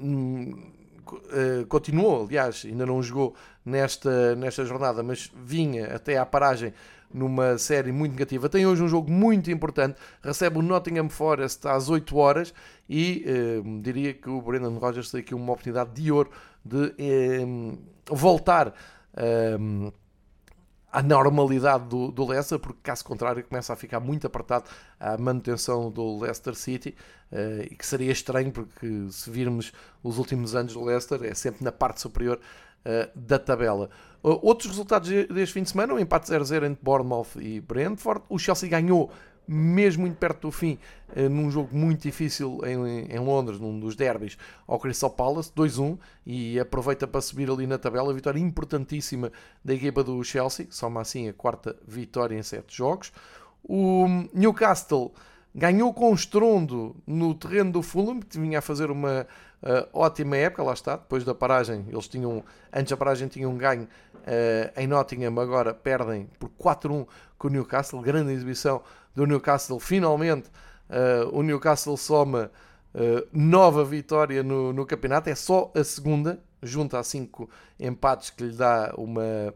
Uh, 0.00 1.66
continuou, 1.68 2.26
aliás, 2.26 2.64
ainda 2.66 2.84
não 2.84 3.02
jogou 3.02 3.34
nesta, 3.64 4.34
nesta 4.36 4.62
jornada, 4.66 5.02
mas 5.02 5.32
vinha 5.34 5.86
até 5.94 6.18
à 6.18 6.26
paragem 6.26 6.74
numa 7.12 7.56
série 7.56 7.90
muito 7.90 8.12
negativa. 8.12 8.46
Tem 8.46 8.66
hoje 8.66 8.82
um 8.82 8.88
jogo 8.88 9.10
muito 9.10 9.50
importante, 9.50 9.98
recebe 10.22 10.58
o 10.58 10.62
Nottingham 10.62 11.08
Forest 11.08 11.66
às 11.66 11.88
8 11.88 12.14
horas 12.14 12.54
e 12.86 13.24
diria 13.80 14.12
que 14.12 14.28
o 14.28 14.42
Brendan 14.42 14.76
Rodgers 14.76 15.10
tem 15.10 15.20
aqui 15.20 15.34
uma 15.34 15.50
oportunidade 15.50 15.90
de 15.94 16.12
ouro 16.12 16.30
de 16.62 16.92
voltar 18.10 18.74
à 20.90 21.02
normalidade 21.02 21.84
do, 21.84 22.10
do 22.10 22.26
Leicester, 22.26 22.58
porque 22.58 22.80
caso 22.82 23.04
contrário 23.04 23.44
começa 23.44 23.72
a 23.72 23.76
ficar 23.76 24.00
muito 24.00 24.26
apertado 24.26 24.64
a 24.98 25.18
manutenção 25.18 25.90
do 25.90 26.18
Leicester 26.18 26.54
City 26.54 26.94
uh, 27.30 27.62
e 27.62 27.74
que 27.74 27.86
seria 27.86 28.10
estranho 28.10 28.50
porque 28.50 29.06
se 29.10 29.30
virmos 29.30 29.72
os 30.02 30.18
últimos 30.18 30.54
anos 30.54 30.72
do 30.72 30.84
Leicester 30.84 31.22
é 31.24 31.34
sempre 31.34 31.62
na 31.62 31.70
parte 31.70 32.00
superior 32.00 32.40
uh, 32.84 33.18
da 33.18 33.38
tabela. 33.38 33.90
Uh, 34.22 34.38
outros 34.42 34.70
resultados 34.70 35.08
deste 35.08 35.52
fim 35.52 35.62
de 35.62 35.70
semana, 35.70 35.92
o 35.92 35.98
empate 35.98 36.30
0-0 36.30 36.64
entre 36.64 36.82
Bournemouth 36.82 37.36
e 37.36 37.60
Brentford, 37.60 38.22
o 38.28 38.38
Chelsea 38.38 38.68
ganhou 38.68 39.10
mesmo 39.48 40.02
muito 40.02 40.16
perto 40.16 40.42
do 40.42 40.52
fim, 40.52 40.78
eh, 41.16 41.28
num 41.28 41.50
jogo 41.50 41.74
muito 41.74 42.02
difícil 42.02 42.60
em, 42.64 43.06
em 43.10 43.18
Londres, 43.18 43.58
num 43.58 43.80
dos 43.80 43.96
derbys, 43.96 44.36
ao 44.66 44.78
Crystal 44.78 45.10
Palace, 45.10 45.50
2-1, 45.56 45.98
e 46.26 46.60
aproveita 46.60 47.06
para 47.06 47.22
subir 47.22 47.50
ali 47.50 47.66
na 47.66 47.78
tabela, 47.78 48.12
vitória 48.12 48.38
importantíssima 48.38 49.32
da 49.64 49.72
equipa 49.72 50.04
do 50.04 50.22
Chelsea, 50.22 50.66
soma 50.68 51.00
assim 51.00 51.28
a 51.28 51.32
quarta 51.32 51.74
vitória 51.86 52.36
em 52.36 52.42
sete 52.42 52.76
jogos. 52.76 53.10
O 53.64 54.06
Newcastle 54.34 55.12
ganhou 55.54 55.92
com 55.94 56.12
estrondo 56.12 56.94
no 57.06 57.34
terreno 57.34 57.72
do 57.72 57.82
Fulham, 57.82 58.20
que 58.20 58.38
vinha 58.38 58.58
a 58.58 58.62
fazer 58.62 58.90
uma 58.90 59.26
uh, 59.62 59.88
ótima 59.92 60.36
época, 60.36 60.62
lá 60.62 60.72
está, 60.72 60.96
depois 60.96 61.24
da 61.24 61.34
paragem, 61.34 61.86
eles 61.88 62.08
tinham, 62.08 62.44
antes 62.72 62.90
da 62.90 62.96
paragem 62.96 63.28
tinham 63.28 63.56
ganho 63.56 63.84
uh, 63.84 64.80
em 64.80 64.86
Nottingham, 64.86 65.38
agora 65.40 65.74
perdem 65.74 66.28
por 66.38 66.50
4-1 66.50 67.06
com 67.38 67.48
o 67.48 67.50
Newcastle, 67.50 68.00
grande 68.00 68.32
exibição 68.32 68.82
do 69.14 69.26
Newcastle. 69.26 69.78
Finalmente, 69.78 70.48
uh, 70.88 71.36
o 71.36 71.42
Newcastle 71.42 71.96
soma 71.96 72.50
nova 73.32 73.84
vitória 73.84 74.42
no, 74.42 74.72
no 74.72 74.84
campeonato. 74.84 75.28
É 75.28 75.34
só 75.34 75.70
a 75.72 75.84
segunda, 75.84 76.40
junto 76.60 76.96
a 76.96 77.04
cinco 77.04 77.48
empates, 77.78 78.30
que 78.30 78.42
lhe 78.42 78.56
dá 78.56 78.92
uma, 78.96 79.54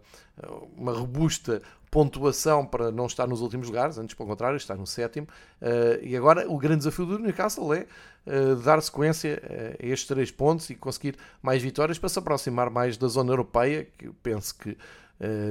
uma 0.77 0.93
robusta 0.93 1.61
pontuação 1.93 2.65
para 2.65 2.91
não 2.91 3.05
estar 3.05 3.29
nos 3.29 3.43
últimos 3.43 3.69
lugares, 3.69 3.99
antes 3.99 4.15
pelo 4.15 4.27
contrário, 4.27 4.57
está 4.57 4.75
no 4.75 4.87
sétimo. 4.87 5.29
Uh, 5.61 6.03
e 6.03 6.17
agora 6.17 6.51
o 6.51 6.57
grande 6.57 6.79
desafio 6.79 7.05
do 7.05 7.19
Newcastle 7.19 7.75
é 7.75 7.87
uh, 8.27 8.57
dar 8.57 8.81
sequência 8.81 9.41
a 9.79 9.87
estes 9.87 10.09
três 10.09 10.31
pontos 10.31 10.71
e 10.71 10.75
conseguir 10.75 11.17
mais 11.43 11.63
vitórias 11.63 11.99
para 11.99 12.09
se 12.09 12.19
aproximar 12.19 12.71
mais 12.71 12.97
da 12.97 13.07
zona 13.09 13.31
europeia, 13.31 13.87
que 13.99 14.07
eu 14.07 14.15
penso 14.23 14.57
que 14.57 14.77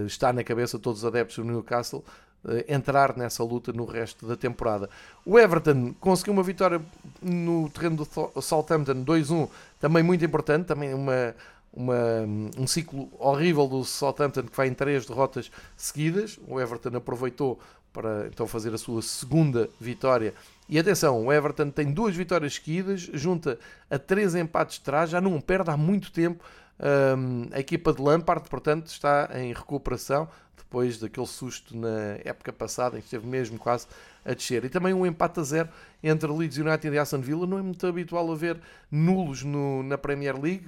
está 0.06 0.34
na 0.34 0.44
cabeça 0.44 0.76
de 0.76 0.84
todos 0.84 1.00
os 1.00 1.06
adeptos 1.06 1.38
do 1.38 1.46
Newcastle, 1.46 2.04
eh, 2.44 2.74
entrar 2.74 3.16
nessa 3.16 3.44
luta 3.44 3.72
no 3.72 3.86
resto 3.86 4.26
da 4.26 4.36
temporada. 4.36 4.90
O 5.24 5.38
Everton 5.38 5.94
conseguiu 6.00 6.34
uma 6.34 6.42
vitória 6.42 6.82
no 7.22 7.70
terreno 7.70 7.98
do 7.98 8.42
Southampton 8.42 9.04
2-1, 9.06 9.48
também 9.80 10.02
muito 10.02 10.26
importante, 10.26 10.66
também 10.66 10.92
uma, 10.92 11.36
uma, 11.74 12.22
um 12.58 12.68
ciclo 12.68 13.10
horrível 13.18 13.68
do 13.68 13.84
Southampton 13.84 14.44
que 14.44 14.56
vai 14.56 14.68
em 14.68 14.74
três 14.74 15.06
derrotas 15.06 15.52
seguidas. 15.76 16.40
O 16.48 16.60
Everton 16.60 16.96
aproveitou 16.98 17.60
para 17.94 18.28
então 18.28 18.48
fazer 18.48 18.74
a 18.74 18.78
sua 18.78 19.02
segunda 19.02 19.70
vitória. 19.80 20.34
E 20.68 20.80
atenção, 20.80 21.26
o 21.26 21.34
Everton 21.34 21.70
tem 21.70 21.92
duas 21.92 22.16
vitórias 22.16 22.56
seguidas, 22.56 23.02
junta 23.14 23.60
a 23.90 24.00
três 24.00 24.36
empates 24.36 24.78
de 24.78 24.86
trás, 24.86 25.10
já 25.10 25.20
não 25.20 25.40
perde 25.42 25.70
há 25.70 25.78
muito 25.78 26.12
tempo. 26.12 26.44
Um, 26.80 27.48
a 27.52 27.60
equipa 27.60 27.94
de 27.94 28.02
Lampard, 28.02 28.50
portanto, 28.50 28.88
está 28.88 29.30
em 29.36 29.54
recuperação 29.54 30.28
depois 30.58 30.98
daquele 30.98 31.28
susto 31.28 31.76
na 31.76 32.18
época 32.24 32.54
passada, 32.54 32.98
em 32.98 33.02
que 33.02 33.08
esteve 33.08 33.28
mesmo 33.28 33.60
quase 33.60 33.88
a 34.26 34.34
descer. 34.34 34.66
E 34.66 34.70
também 34.70 34.94
um 34.94 35.06
empate 35.06 35.40
a 35.40 35.44
zero 35.44 35.70
entre 36.04 36.32
Leeds 36.32 36.58
United 36.58 36.94
e 36.94 37.00
Aston 37.00 37.22
Villa. 37.22 37.46
Não 37.48 37.58
é 37.58 37.62
muito 37.62 37.86
habitual 37.86 38.32
haver 38.32 38.60
nulos 38.90 39.44
no, 39.44 39.84
na 39.84 39.98
Premier 39.98 40.40
League. 40.40 40.68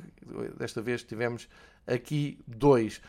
Desta 0.58 0.82
vez 0.82 1.04
tivemos 1.04 1.48
aqui 1.88 2.40
dois. 2.48 3.02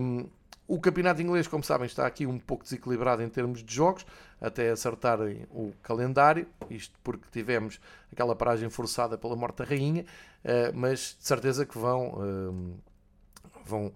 Um, 0.00 0.28
o 0.68 0.78
campeonato 0.78 1.22
inglês, 1.22 1.48
como 1.48 1.64
sabem, 1.64 1.86
está 1.86 2.06
aqui 2.06 2.26
um 2.26 2.38
pouco 2.38 2.62
desequilibrado 2.62 3.22
em 3.22 3.28
termos 3.30 3.64
de 3.64 3.74
jogos, 3.74 4.04
até 4.38 4.68
acertarem 4.70 5.46
o 5.50 5.72
calendário, 5.82 6.46
isto 6.68 6.94
porque 7.02 7.24
tivemos 7.32 7.80
aquela 8.12 8.36
paragem 8.36 8.68
forçada 8.68 9.16
pela 9.16 9.34
morte 9.34 9.56
da 9.56 9.64
rainha, 9.64 10.04
eh, 10.44 10.70
mas 10.74 11.16
de 11.18 11.26
certeza 11.26 11.64
que 11.64 11.78
vão, 11.78 12.18
eh, 12.20 13.50
vão 13.64 13.92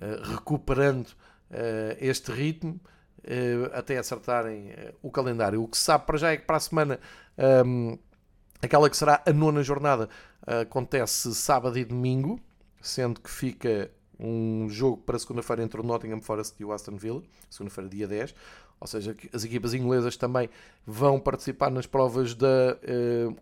eh, 0.00 0.20
recuperando 0.22 1.08
este 1.98 2.32
ritmo 2.32 2.80
até 3.72 3.98
acertarem 3.98 4.72
o 5.02 5.10
calendário. 5.10 5.62
O 5.62 5.68
que 5.68 5.76
se 5.76 5.84
sabe 5.84 6.06
para 6.06 6.18
já 6.18 6.32
é 6.32 6.36
que 6.36 6.44
para 6.44 6.56
a 6.56 6.60
semana 6.60 7.00
aquela 8.60 8.90
que 8.90 8.96
será 8.96 9.22
a 9.24 9.32
nona 9.32 9.62
jornada 9.62 10.08
acontece 10.46 11.34
sábado 11.34 11.78
e 11.78 11.84
domingo, 11.84 12.40
sendo 12.80 13.20
que 13.20 13.30
fica 13.30 13.90
um 14.18 14.68
jogo 14.68 14.98
para 14.98 15.18
segunda-feira 15.18 15.62
entre 15.62 15.80
o 15.80 15.84
Nottingham 15.84 16.20
Forest 16.20 16.54
e 16.60 16.64
o 16.64 16.72
Aston 16.72 16.96
Villa, 16.96 17.22
segunda-feira, 17.50 17.90
dia 17.90 18.06
10. 18.06 18.34
Ou 18.82 18.86
seja, 18.86 19.16
as 19.32 19.44
equipas 19.44 19.74
inglesas 19.74 20.16
também 20.16 20.50
vão 20.84 21.20
participar 21.20 21.70
nas 21.70 21.86
provas 21.86 22.34
da 22.34 22.76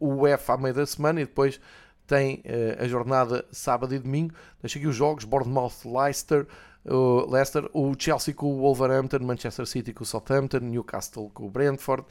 uh, 0.01 0.07
UEFA 0.19 0.55
à 0.55 0.59
meio 0.59 0.75
da 0.75 0.85
semana 0.85 1.21
e 1.21 1.25
depois 1.25 1.59
tem 2.07 2.43
uh, 2.45 2.85
a 2.85 2.87
jornada 2.87 3.45
sábado 3.51 3.95
e 3.95 3.99
domingo. 3.99 4.35
Deixa 4.61 4.79
aqui 4.79 4.87
os 4.87 4.95
jogos: 4.95 5.25
Bournemouth, 5.25 5.73
Leicester, 5.85 6.47
uh, 6.85 7.31
Leicester, 7.31 7.69
o 7.73 7.95
Chelsea 7.99 8.35
com 8.35 8.53
o 8.53 8.59
Wolverhampton, 8.59 9.21
Manchester 9.21 9.67
City 9.67 9.93
com 9.93 10.03
o 10.03 10.07
Southampton, 10.07 10.59
Newcastle 10.59 11.31
com 11.35 11.47
o 11.47 11.51
Brentford 11.51 12.05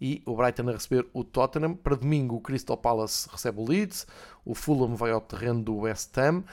e 0.00 0.22
o 0.26 0.34
Brighton 0.36 0.68
a 0.68 0.72
receber 0.72 1.06
o 1.12 1.24
Tottenham. 1.24 1.74
Para 1.74 1.96
domingo, 1.96 2.36
o 2.36 2.40
Crystal 2.40 2.76
Palace 2.76 3.28
recebe 3.30 3.60
o 3.60 3.68
Leeds, 3.68 4.06
o 4.44 4.54
Fulham 4.54 4.94
vai 4.94 5.10
ao 5.10 5.20
terreno 5.20 5.62
do 5.62 5.76
West 5.78 6.16
Ham. 6.18 6.44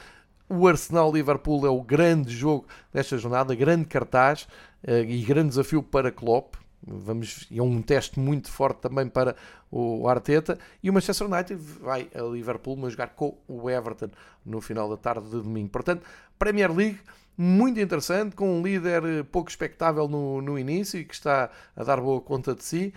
O 0.49 0.67
Arsenal-Liverpool 0.67 1.65
é 1.65 1.69
o 1.69 1.81
grande 1.81 2.31
jogo 2.31 2.65
desta 2.91 3.17
jornada, 3.17 3.55
grande 3.55 3.86
cartaz 3.86 4.47
uh, 4.88 4.91
e 4.91 5.21
grande 5.23 5.49
desafio 5.49 5.81
para 5.81 6.12
Klopp. 6.12 6.55
Vamos, 6.86 7.47
é 7.49 7.62
um 7.62 7.81
teste 7.81 8.19
muito 8.19 8.51
forte 8.51 8.81
também 8.81 9.07
para 9.07 9.38
o 9.71 10.07
Arteta. 10.07 10.59
E 10.81 10.89
o 10.89 10.93
Manchester 10.93 11.27
United 11.27 11.55
vai 11.55 12.09
a 12.13 12.21
Liverpool 12.21 12.75
mas 12.75 12.91
jogar 12.91 13.07
com 13.07 13.38
o 13.47 13.69
Everton 13.69 14.09
no 14.45 14.59
final 14.59 14.89
da 14.89 14.97
tarde 14.97 15.25
de 15.29 15.41
domingo. 15.41 15.69
Portanto, 15.69 16.05
Premier 16.38 16.71
League 16.75 16.99
muito 17.38 17.80
interessante, 17.80 18.36
com 18.36 18.60
um 18.60 18.62
líder 18.62 19.24
pouco 19.26 19.50
expectável 19.50 20.08
no, 20.08 20.41
no 20.41 20.58
início 20.58 21.00
e 21.00 21.06
que 21.06 21.13
está 21.13 21.50
a 21.76 21.84
dar 21.84 22.00
boa 22.00 22.22
conta 22.22 22.54
de 22.54 22.63
si. 22.63 22.93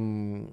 Um, 0.00 0.46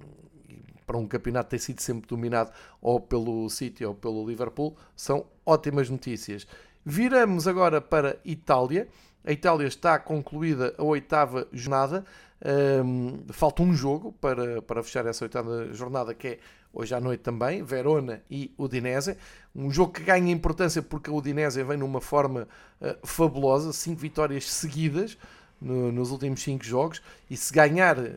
para 0.86 0.98
um 0.98 1.08
campeonato 1.08 1.50
ter 1.50 1.60
sido 1.60 1.82
sempre 1.82 2.08
dominado 2.08 2.52
ou 2.82 3.00
pelo 3.00 3.50
City 3.50 3.84
ou 3.84 3.96
pelo 3.96 4.28
Liverpool, 4.28 4.78
são 4.96 5.26
ótimas 5.46 5.90
notícias. 5.90 6.48
Viramos 6.86 7.48
agora 7.48 7.82
para 7.82 8.18
Itália. 8.24 8.88
A 9.24 9.32
Itália 9.32 9.68
está 9.68 9.98
concluída 9.98 10.76
a 10.78 10.84
oitava 10.84 11.48
jornada. 11.52 12.06
Um, 12.84 13.24
falta 13.32 13.64
um 13.64 13.74
jogo 13.74 14.12
para, 14.14 14.62
para 14.62 14.84
fechar 14.84 15.06
essa 15.08 15.26
oitava 15.26 15.74
jornada, 15.74 16.14
que 16.14 16.28
é 16.28 16.40
hoje 16.76 16.94
à 16.94 17.00
noite 17.00 17.22
também, 17.22 17.64
Verona 17.64 18.22
e 18.30 18.54
Udinese. 18.58 19.18
Um 19.56 19.72
jogo 19.72 19.94
que 19.94 20.04
ganha 20.04 20.32
importância 20.32 20.82
porque 20.82 21.10
a 21.10 21.14
Udinese 21.14 21.64
vem 21.64 21.78
numa 21.78 22.02
forma 22.02 22.48
uh, 22.82 23.08
fabulosa, 23.08 23.72
cinco 23.72 24.02
vitórias 24.02 24.52
seguidas 24.52 25.18
no, 25.62 25.92
nos 25.92 26.12
últimos 26.12 26.44
cinco 26.44 26.66
jogos, 26.66 27.02
e 27.30 27.38
se 27.38 27.54
ganhar 27.54 27.98
uh, 27.98 28.12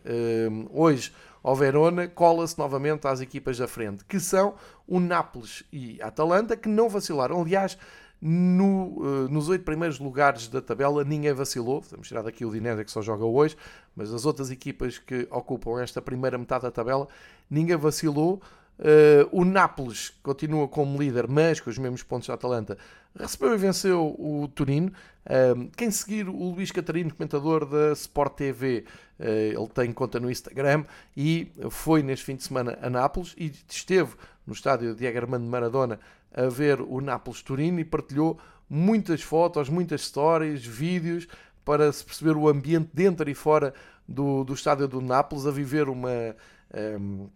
hoje 0.71 1.13
ao 1.43 1.55
Verona, 1.55 2.09
cola-se 2.09 2.59
novamente 2.59 3.07
às 3.07 3.21
equipas 3.21 3.57
da 3.57 3.69
frente, 3.69 4.05
que 4.05 4.19
são 4.19 4.57
o 4.87 4.99
Nápoles 4.99 5.63
e 5.73 6.03
a 6.03 6.09
Atalanta, 6.09 6.57
que 6.57 6.69
não 6.69 6.89
vacilaram. 6.89 7.41
Aliás, 7.41 7.79
no, 8.21 8.99
uh, 8.99 9.29
nos 9.29 9.49
oito 9.49 9.65
primeiros 9.65 10.01
lugares 10.01 10.49
da 10.49 10.61
tabela 10.61 11.05
ninguém 11.05 11.33
vacilou. 11.33 11.81
Vamos 11.93 12.09
tirar 12.09 12.23
daqui 12.23 12.45
o 12.45 12.51
Dinese 12.51 12.85
que 12.85 12.91
só 12.91 13.01
joga 13.01 13.25
hoje, 13.25 13.57
mas 13.95 14.13
as 14.13 14.27
outras 14.27 14.51
equipas 14.51 14.99
que 14.99 15.29
ocupam 15.31 15.81
esta 15.81 16.03
primeira 16.03 16.37
metade 16.37 16.63
da 16.63 16.71
tabela, 16.73 17.07
ninguém 17.51 17.77
vacilou. 17.77 18.43
Uh, 18.79 19.27
o 19.33 19.45
Nápoles 19.45 20.13
continua 20.23 20.69
como 20.69 21.01
líder, 21.01 21.27
mas 21.27 21.59
com 21.59 21.69
os 21.69 21.79
mesmos 21.79 22.03
pontos 22.03 22.29
da 22.29 22.35
Atalanta. 22.35 22.79
Recebeu 23.19 23.53
e 23.55 23.57
venceu 23.57 24.15
o 24.19 24.49
Turino. 24.55 24.93
Uh, 25.27 25.69
quem 25.77 25.91
seguir 25.91 26.29
o 26.29 26.51
Luís 26.51 26.71
Catarino, 26.71 27.13
comentador 27.13 27.67
da 27.67 27.93
Sport 27.93 28.35
TV, 28.37 28.85
uh, 29.19 29.23
eh, 29.23 29.49
ele 29.49 29.69
tem 29.75 29.93
conta 29.93 30.21
no 30.21 30.31
Instagram 30.31 30.85
e 31.17 31.51
foi 31.71 32.03
neste 32.05 32.25
fim 32.25 32.37
de 32.37 32.45
semana 32.45 32.79
a 32.81 32.89
Nápoles 32.89 33.35
e 33.37 33.53
esteve 33.69 34.15
no 34.47 34.53
estádio 34.53 34.95
Diego 34.95 35.19
Armando 35.19 35.45
Maradona 35.45 35.99
a 36.33 36.47
ver 36.49 36.81
o 36.81 37.01
Nápoles-Turino 37.01 37.81
e 37.81 37.85
partilhou 37.85 38.39
muitas 38.71 39.23
fotos, 39.23 39.69
muitas 39.69 40.03
stories, 40.03 40.65
vídeos 40.65 41.27
para 41.65 41.91
se 41.93 42.05
perceber 42.05 42.37
o 42.37 42.49
ambiente 42.49 42.91
dentro 42.95 43.29
e 43.29 43.35
fora 43.35 43.75
do, 44.07 44.45
do 44.45 44.55
estádio 44.55 44.87
do 44.87 45.01
Nápoles, 45.01 45.47
a 45.47 45.51
viver 45.51 45.89
uma. 45.89 46.35
Um, 46.73 47.29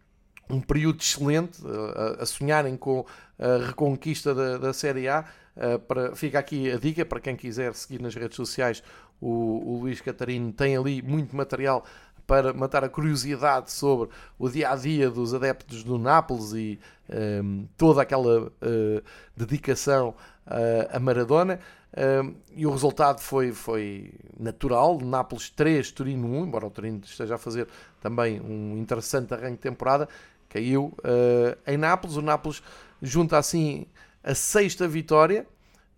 um 0.52 0.60
período 0.60 1.00
excelente 1.00 1.62
a, 1.66 2.22
a, 2.22 2.26
sonharem 2.26 2.76
com 2.76 3.04
a 3.38 3.66
reconquista 3.66 4.34
da, 4.34 4.58
da 4.58 4.72
Série 4.72 5.08
A. 5.08 5.24
Uh, 5.54 5.78
para, 5.80 6.14
fica 6.16 6.38
aqui 6.38 6.70
a 6.70 6.78
dica 6.78 7.04
para 7.04 7.20
quem 7.20 7.36
quiser 7.36 7.74
seguir 7.74 8.00
nas 8.00 8.14
redes 8.14 8.36
sociais. 8.36 8.82
O, 9.20 9.28
o 9.28 9.80
Luís 9.80 10.00
Catarino 10.00 10.52
tem 10.52 10.76
ali 10.76 11.00
muito 11.02 11.34
material 11.34 11.84
para 12.26 12.52
matar 12.52 12.84
a 12.84 12.88
curiosidade 12.88 13.70
sobre 13.70 14.08
o 14.38 14.48
dia 14.48 14.70
a 14.70 14.76
dia 14.76 15.10
dos 15.10 15.34
adeptos 15.34 15.82
do 15.82 15.98
Nápoles 15.98 16.52
e 16.52 16.78
um, 17.08 17.14
ehm, 17.14 17.68
toda 17.76 18.02
aquela 18.02 18.46
uh, 18.46 19.02
dedicação 19.36 20.14
uh, 20.46 20.96
a 20.96 20.98
Maradona. 20.98 21.58
Um, 21.94 22.34
e 22.56 22.66
o 22.66 22.70
resultado 22.70 23.20
foi, 23.20 23.52
foi 23.52 24.14
natural: 24.38 24.98
Nápoles 25.00 25.50
3, 25.50 25.90
Turino 25.92 26.26
1. 26.26 26.46
Embora 26.46 26.66
o 26.66 26.70
Turino 26.70 27.00
esteja 27.04 27.34
a 27.34 27.38
fazer 27.38 27.68
também 28.00 28.40
um 28.40 28.78
interessante 28.78 29.34
arranque 29.34 29.56
de 29.56 29.58
temporada, 29.58 30.08
caiu 30.52 30.92
uh, 30.98 31.56
em 31.66 31.76
Nápoles. 31.76 32.16
O 32.16 32.22
Nápoles 32.22 32.62
junta 33.00 33.38
assim 33.38 33.86
a 34.22 34.34
sexta 34.34 34.86
vitória 34.86 35.46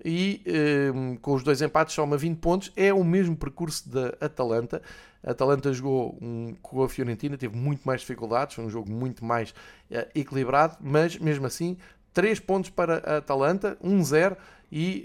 e 0.05 0.43
uh, 0.47 1.19
com 1.21 1.35
os 1.35 1.43
dois 1.43 1.61
empates 1.61 1.95
soma 1.95 2.17
20 2.17 2.39
pontos. 2.39 2.73
É 2.77 2.95
o 2.95 3.03
mesmo 3.03 3.37
percurso 3.37 3.89
da 3.89 4.15
Atalanta. 4.21 4.81
A 5.23 5.33
Atalanta 5.33 5.73
jogou 5.73 6.17
um, 6.21 6.55
com 6.63 6.83
a 6.83 6.89
Fiorentina, 6.89 7.37
teve 7.37 7.57
muito 7.57 7.83
mais 7.85 8.03
dificuldades, 8.03 8.55
foi 8.55 8.65
um 8.65 8.71
jogo 8.71 8.91
muito 8.91 9.25
mais 9.25 9.51
uh, 9.91 10.07
equilibrado, 10.15 10.77
mas 10.81 11.19
mesmo 11.19 11.47
assim, 11.47 11.77
3 12.13 12.39
pontos 12.41 12.71
para 12.71 12.99
a 12.99 13.17
Atalanta, 13.17 13.77
1-0 13.83 14.37
e 14.71 15.05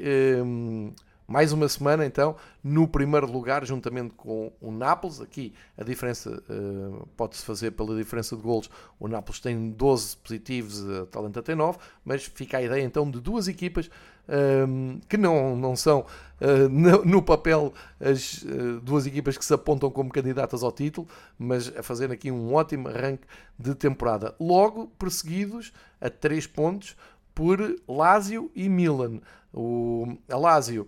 mais 1.30 1.54
uma 1.54 1.70
semana 1.70 2.08
então 2.08 2.36
no 2.64 2.88
primeiro 2.88 3.32
lugar, 3.32 3.64
juntamente 3.64 4.16
com 4.18 4.52
o 4.60 4.72
Nápoles. 4.72 5.22
Aqui 5.22 5.54
a 5.78 5.84
diferença 5.84 6.42
uh, 6.50 7.08
pode-se 7.16 7.46
fazer 7.46 7.72
pela 7.72 7.96
diferença 7.96 8.36
de 8.36 8.42
golos. 8.42 8.70
O 9.00 9.08
Nápoles 9.08 9.40
tem 9.40 9.70
12 9.70 10.18
positivos, 10.18 10.90
a 10.90 11.04
Atalanta 11.04 11.44
tem 11.44 11.56
9, 11.56 11.78
mas 12.04 12.26
fica 12.26 12.58
a 12.58 12.64
ideia 12.64 12.84
então 12.84 13.10
de 13.10 13.22
duas 13.22 13.48
equipas 13.48 13.92
ehm, 14.28 15.00
que 15.08 15.18
não, 15.18 15.56
não 15.56 15.76
são 15.76 16.00
uh, 16.42 16.68
no, 16.68 17.06
no, 17.06 17.22
papel 17.22 17.74
as 18.00 18.42
uh, 18.42 18.82
duas 18.82 19.06
equipas 19.06 19.38
que 19.38 19.46
se 19.46 19.54
apontam 19.54 19.92
como 19.92 20.10
candidatas 20.10 20.64
ao 20.64 20.72
título, 20.72 21.08
mas 21.38 21.72
a 21.78 21.84
fazer 21.84 22.12
aqui 22.12 22.32
um 22.32 22.56
ótimo 22.56 22.90
arranque 22.90 23.28
de 23.58 23.76
temporada. 23.76 24.36
Logo 24.40 24.88
perseguidos 24.98 25.72
a 26.02 26.10
3 26.10 26.48
pontos 26.48 26.98
por 27.36 27.60
Lazio 27.88 28.52
e 28.56 28.68
Milan. 28.68 29.22
O 29.54 30.18
a 30.30 30.38
Lazio 30.38 30.88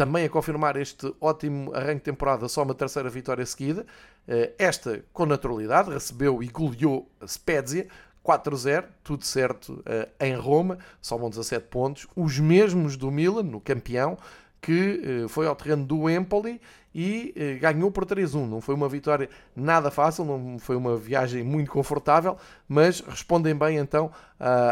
também 0.00 0.24
a 0.24 0.30
confirmar 0.30 0.78
este 0.78 1.14
ótimo 1.20 1.74
arranque 1.74 1.96
de 1.96 2.04
temporada, 2.04 2.48
só 2.48 2.62
uma 2.62 2.74
terceira 2.74 3.10
vitória 3.10 3.44
seguida. 3.44 3.84
Eh, 4.26 4.52
esta 4.58 5.04
com 5.12 5.26
naturalidade, 5.26 5.90
recebeu 5.90 6.42
e 6.42 6.48
goleou 6.48 7.06
a 7.20 7.26
Spezia 7.26 7.86
4-0, 8.24 8.86
tudo 9.04 9.26
certo 9.26 9.82
eh, 9.84 10.08
em 10.20 10.34
Roma, 10.34 10.78
somam 11.02 11.28
17 11.28 11.66
pontos, 11.66 12.06
os 12.16 12.38
mesmos 12.38 12.96
do 12.96 13.10
Milan, 13.10 13.42
no 13.42 13.60
campeão, 13.60 14.16
que 14.58 15.02
eh, 15.04 15.28
foi 15.28 15.46
ao 15.46 15.54
terreno 15.54 15.84
do 15.84 16.08
Empoli 16.08 16.62
e 16.94 17.58
ganhou 17.60 17.90
por 17.90 18.06
3-1. 18.06 18.48
Não 18.48 18.62
foi 18.62 18.74
uma 18.74 18.88
vitória 18.88 19.28
nada 19.54 19.90
fácil, 19.90 20.24
não 20.24 20.58
foi 20.58 20.76
uma 20.76 20.96
viagem 20.96 21.44
muito 21.44 21.70
confortável, 21.70 22.38
mas 22.66 23.00
respondem 23.00 23.54
bem 23.54 23.76
então 23.76 24.10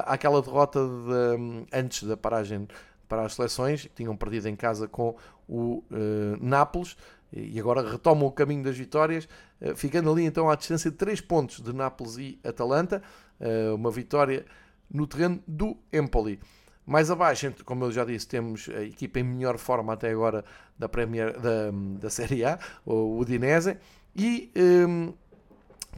àquela 0.05 0.43
derrota 0.43 0.81
de, 0.81 1.67
antes 1.73 2.03
da 2.03 2.17
paragem 2.17 2.67
para 3.09 3.23
as 3.23 3.35
seleções, 3.35 3.89
tinham 3.95 4.17
perdido 4.17 4.49
em 4.49 4.57
casa 4.57 4.87
com 4.87 5.17
o 5.49 5.83
uh, 5.91 6.37
Nápoles 6.41 6.97
e 7.33 7.59
agora 7.59 7.89
retomam 7.89 8.27
o 8.27 8.33
caminho 8.33 8.63
das 8.63 8.77
vitórias, 8.77 9.29
uh, 9.61 9.75
ficando 9.75 10.11
ali 10.11 10.25
então 10.25 10.49
à 10.51 10.55
distância 10.55 10.91
de 10.91 10.97
3 10.97 11.21
pontos 11.23 11.61
de 11.61 11.73
Nápoles 11.73 12.17
e 12.19 12.39
Atalanta, 12.45 13.03
uh, 13.41 13.75
uma 13.75 13.91
vitória 13.91 14.45
no 14.91 15.07
terreno 15.07 15.43
do 15.47 15.77
Empoli. 15.93 16.41
Mais 16.87 17.11
abaixo, 17.11 17.53
como 17.67 17.85
eu 17.85 17.93
já 17.93 18.05
disse, 18.05 18.27
temos 18.27 18.69
a 18.71 18.83
equipa 18.83 19.21
em 19.21 19.23
melhor 19.23 19.59
forma 19.59 19.93
até 19.93 20.11
agora 20.11 20.43
da, 20.79 20.89
Premier, 20.89 21.39
da, 21.39 21.71
da 22.01 22.09
Série 22.09 22.45
A, 22.45 22.59
o 22.87 23.19
Udinese, 23.19 23.77
e 24.17 24.51
um, 24.57 25.13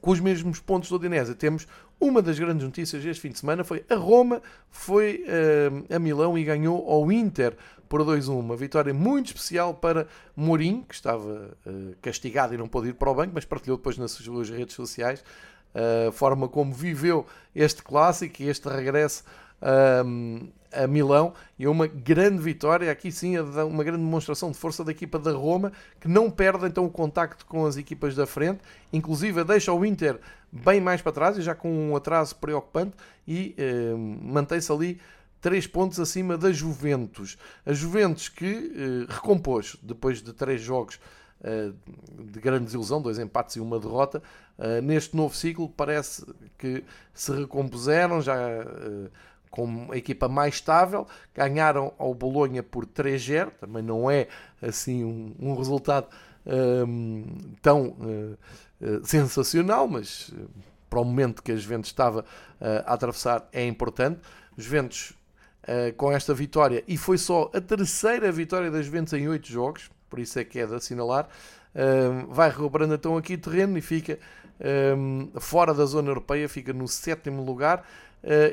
com 0.01 0.11
os 0.11 0.19
mesmos 0.19 0.59
pontos 0.59 0.89
do 0.91 0.97
Udinese 0.97 1.35
temos 1.37 1.69
uma 2.01 2.23
das 2.23 2.39
grandes 2.39 2.65
notícias 2.65 3.05
este 3.05 3.21
fim 3.21 3.29
de 3.29 3.39
semana 3.39 3.63
foi 3.63 3.85
a 3.89 3.95
Roma 3.95 4.41
foi 4.71 5.25
uh, 5.27 5.95
a 5.95 5.99
Milão 5.99 6.37
e 6.39 6.45
ganhou 6.45 6.91
ao 6.91 7.13
Inter 7.13 7.55
por 7.89 8.03
2-1. 8.03 8.39
Uma 8.39 8.57
vitória 8.57 8.95
muito 8.95 9.27
especial 9.27 9.75
para 9.75 10.07
Mourinho, 10.35 10.85
que 10.89 10.95
estava 10.95 11.55
uh, 11.67 11.95
castigado 12.01 12.55
e 12.55 12.57
não 12.57 12.69
pôde 12.69 12.89
ir 12.89 12.95
para 12.95 13.11
o 13.11 13.15
banco, 13.15 13.33
mas 13.35 13.45
partilhou 13.45 13.77
depois 13.77 13.99
nas 13.99 14.13
suas 14.13 14.49
redes 14.49 14.75
sociais 14.75 15.23
a 15.73 16.11
forma 16.11 16.49
como 16.49 16.73
viveu 16.73 17.25
este 17.55 17.83
clássico 17.83 18.43
e 18.43 18.49
este 18.49 18.69
regresso 18.69 19.23
um, 20.07 20.49
a 20.73 20.87
Milão 20.87 21.35
e 21.59 21.67
uma 21.67 21.87
grande 21.87 22.39
vitória, 22.39 22.91
aqui 22.91 23.11
sim 23.11 23.39
uma 23.39 23.83
grande 23.83 24.03
demonstração 24.03 24.51
de 24.51 24.57
força 24.57 24.85
da 24.85 24.93
equipa 24.93 25.19
da 25.19 25.33
Roma, 25.33 25.73
que 26.01 26.09
não 26.09 26.31
perde 26.31 26.67
então 26.67 26.85
o 26.85 26.91
contacto 26.91 27.45
com 27.47 27.67
as 27.67 27.77
equipas 27.77 28.15
da 28.15 28.27
frente, 28.27 28.61
inclusive 28.93 29.43
deixa 29.45 29.73
o 29.73 29.85
Inter 29.85 30.19
bem 30.53 30.81
mais 30.81 31.03
para 31.03 31.13
trás 31.13 31.39
e 31.39 31.43
já 31.43 31.55
com 31.55 31.91
um 31.91 31.97
atraso 31.97 32.37
preocupante 32.37 32.97
e 33.27 33.55
mantém-se 34.23 34.71
ali 34.71 35.01
três 35.41 35.67
pontos 35.67 35.99
acima 35.99 36.37
da 36.37 36.53
Juventus. 36.53 37.37
A 37.65 37.73
Juventus 37.73 38.29
que 38.29 38.47
eh, 38.47 39.13
recompôs 39.13 39.77
depois 39.83 40.23
de 40.23 40.33
três 40.33 40.61
jogos 40.61 41.01
eh, 41.43 41.73
de 42.19 42.39
grande 42.39 42.67
desilusão, 42.67 43.01
dois 43.01 43.19
empates 43.19 43.57
e 43.57 43.61
uma 43.61 43.79
derrota, 43.81 44.23
eh, 44.59 44.83
neste 44.83 45.17
novo 45.17 45.35
ciclo 45.35 45.71
parece 45.71 46.27
que 46.59 46.85
se 47.15 47.33
recompuseram, 47.33 48.21
já 48.21 48.37
eh, 48.37 49.09
com 49.51 49.89
a 49.91 49.97
equipa 49.97 50.29
mais 50.29 50.55
estável, 50.55 51.07
ganharam 51.35 51.93
ao 51.99 52.15
Bolonha 52.15 52.63
por 52.63 52.87
3-0, 52.87 53.51
também 53.61 53.83
não 53.83 54.11
é 54.11 54.29
assim 54.63 55.05
um, 55.05 55.35
um 55.39 55.55
resultado 55.57 56.07
um, 56.47 57.25
tão 57.61 57.89
uh, 57.89 58.39
uh, 58.81 59.05
sensacional, 59.07 59.89
mas 59.89 60.29
uh, 60.29 60.49
para 60.89 61.01
o 61.01 61.05
momento 61.05 61.43
que 61.43 61.53
a 61.53 61.57
Juventus 61.57 61.91
estava 61.91 62.25
a 62.61 62.95
atravessar 62.95 63.49
é 63.53 63.65
importante. 63.65 64.21
Juventus 64.59 65.13
com 65.97 66.11
esta 66.11 66.35
vitória, 66.35 66.83
e 66.89 66.97
foi 66.97 67.17
só 67.17 67.49
a 67.55 67.61
terceira 67.61 68.33
vitória 68.33 68.73
das 68.73 68.87
Juventus 68.87 69.13
em 69.13 69.29
8 69.29 69.47
jogos, 69.47 69.89
por 70.09 70.19
isso 70.19 70.37
é 70.37 70.43
que 70.43 70.59
é 70.59 70.67
de 70.67 70.75
assinalar, 70.75 71.29
vai 72.29 72.51
recuperando 72.51 72.95
então 72.95 73.17
aqui 73.17 73.37
terreno 73.37 73.79
e 73.79 73.81
fica 73.81 74.19
fora 75.39 75.73
da 75.73 75.85
zona 75.85 76.09
europeia, 76.09 76.49
fica 76.49 76.73
no 76.73 76.89
sétimo 76.89 77.45
lugar, 77.45 77.87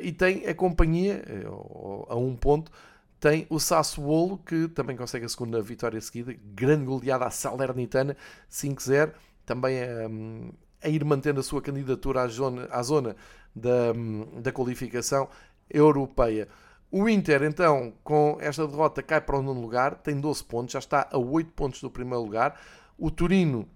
e 0.01 0.11
tem 0.11 0.45
a 0.47 0.55
companhia, 0.55 1.23
uh, 1.45 2.05
a 2.09 2.15
um 2.15 2.35
ponto, 2.35 2.71
tem 3.19 3.47
o 3.49 3.59
Sassuolo, 3.59 4.37
que 4.37 4.67
também 4.69 4.95
consegue 4.95 5.25
a 5.25 5.29
segunda 5.29 5.61
vitória 5.61 5.99
seguida, 5.99 6.35
grande 6.53 6.85
goleada 6.85 7.25
à 7.25 7.31
Salernitana, 7.31 8.15
5-0, 8.49 9.11
também 9.45 9.77
um, 10.07 10.51
a 10.83 10.89
ir 10.89 11.03
mantendo 11.03 11.39
a 11.39 11.43
sua 11.43 11.61
candidatura 11.61 12.21
à 12.21 12.27
zona, 12.27 12.67
à 12.69 12.83
zona 12.83 13.15
da, 13.55 13.91
um, 13.95 14.41
da 14.41 14.51
qualificação 14.51 15.27
europeia. 15.69 16.47
O 16.91 17.09
Inter, 17.09 17.43
então, 17.43 17.93
com 18.03 18.37
esta 18.39 18.65
derrota, 18.65 19.01
cai 19.01 19.19
para 19.19 19.37
o 19.37 19.41
nono 19.41 19.59
lugar, 19.59 19.95
tem 19.95 20.19
12 20.19 20.43
pontos, 20.43 20.73
já 20.73 20.79
está 20.79 21.09
a 21.11 21.17
8 21.17 21.51
pontos 21.51 21.81
do 21.81 21.89
primeiro 21.89 22.23
lugar. 22.23 22.57
O 22.97 23.11
Turino 23.11 23.67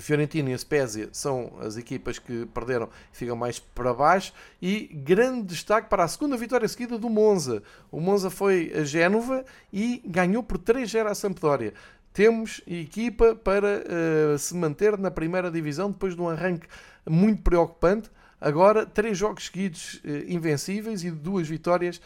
Fiorentina 0.00 0.50
e 0.50 0.54
a 0.54 0.58
Spezia 0.58 1.08
são 1.12 1.52
as 1.60 1.76
equipas 1.76 2.18
que 2.18 2.46
perderam 2.46 2.88
e 3.12 3.16
ficam 3.16 3.36
mais 3.36 3.58
para 3.58 3.92
baixo. 3.94 4.32
E 4.60 4.86
grande 4.92 5.42
destaque 5.42 5.88
para 5.88 6.04
a 6.04 6.08
segunda 6.08 6.36
vitória 6.36 6.68
seguida 6.68 6.98
do 6.98 7.08
Monza. 7.08 7.62
O 7.90 8.00
Monza 8.00 8.30
foi 8.30 8.72
a 8.74 8.84
Génova 8.84 9.44
e 9.72 10.02
ganhou 10.06 10.42
por 10.42 10.58
3-0 10.58 11.06
a 11.06 11.14
Sampdoria. 11.14 11.72
Temos 12.12 12.60
equipa 12.66 13.34
para 13.36 13.84
uh, 13.84 14.38
se 14.38 14.54
manter 14.54 14.98
na 14.98 15.10
primeira 15.10 15.50
divisão 15.50 15.90
depois 15.90 16.14
de 16.16 16.20
um 16.20 16.28
arranque 16.28 16.66
muito 17.08 17.42
preocupante. 17.42 18.10
Agora, 18.40 18.86
três 18.86 19.16
jogos 19.16 19.46
seguidos 19.46 20.00
uh, 20.04 20.08
invencíveis 20.26 21.04
e 21.04 21.10
duas 21.10 21.48
vitórias 21.48 22.00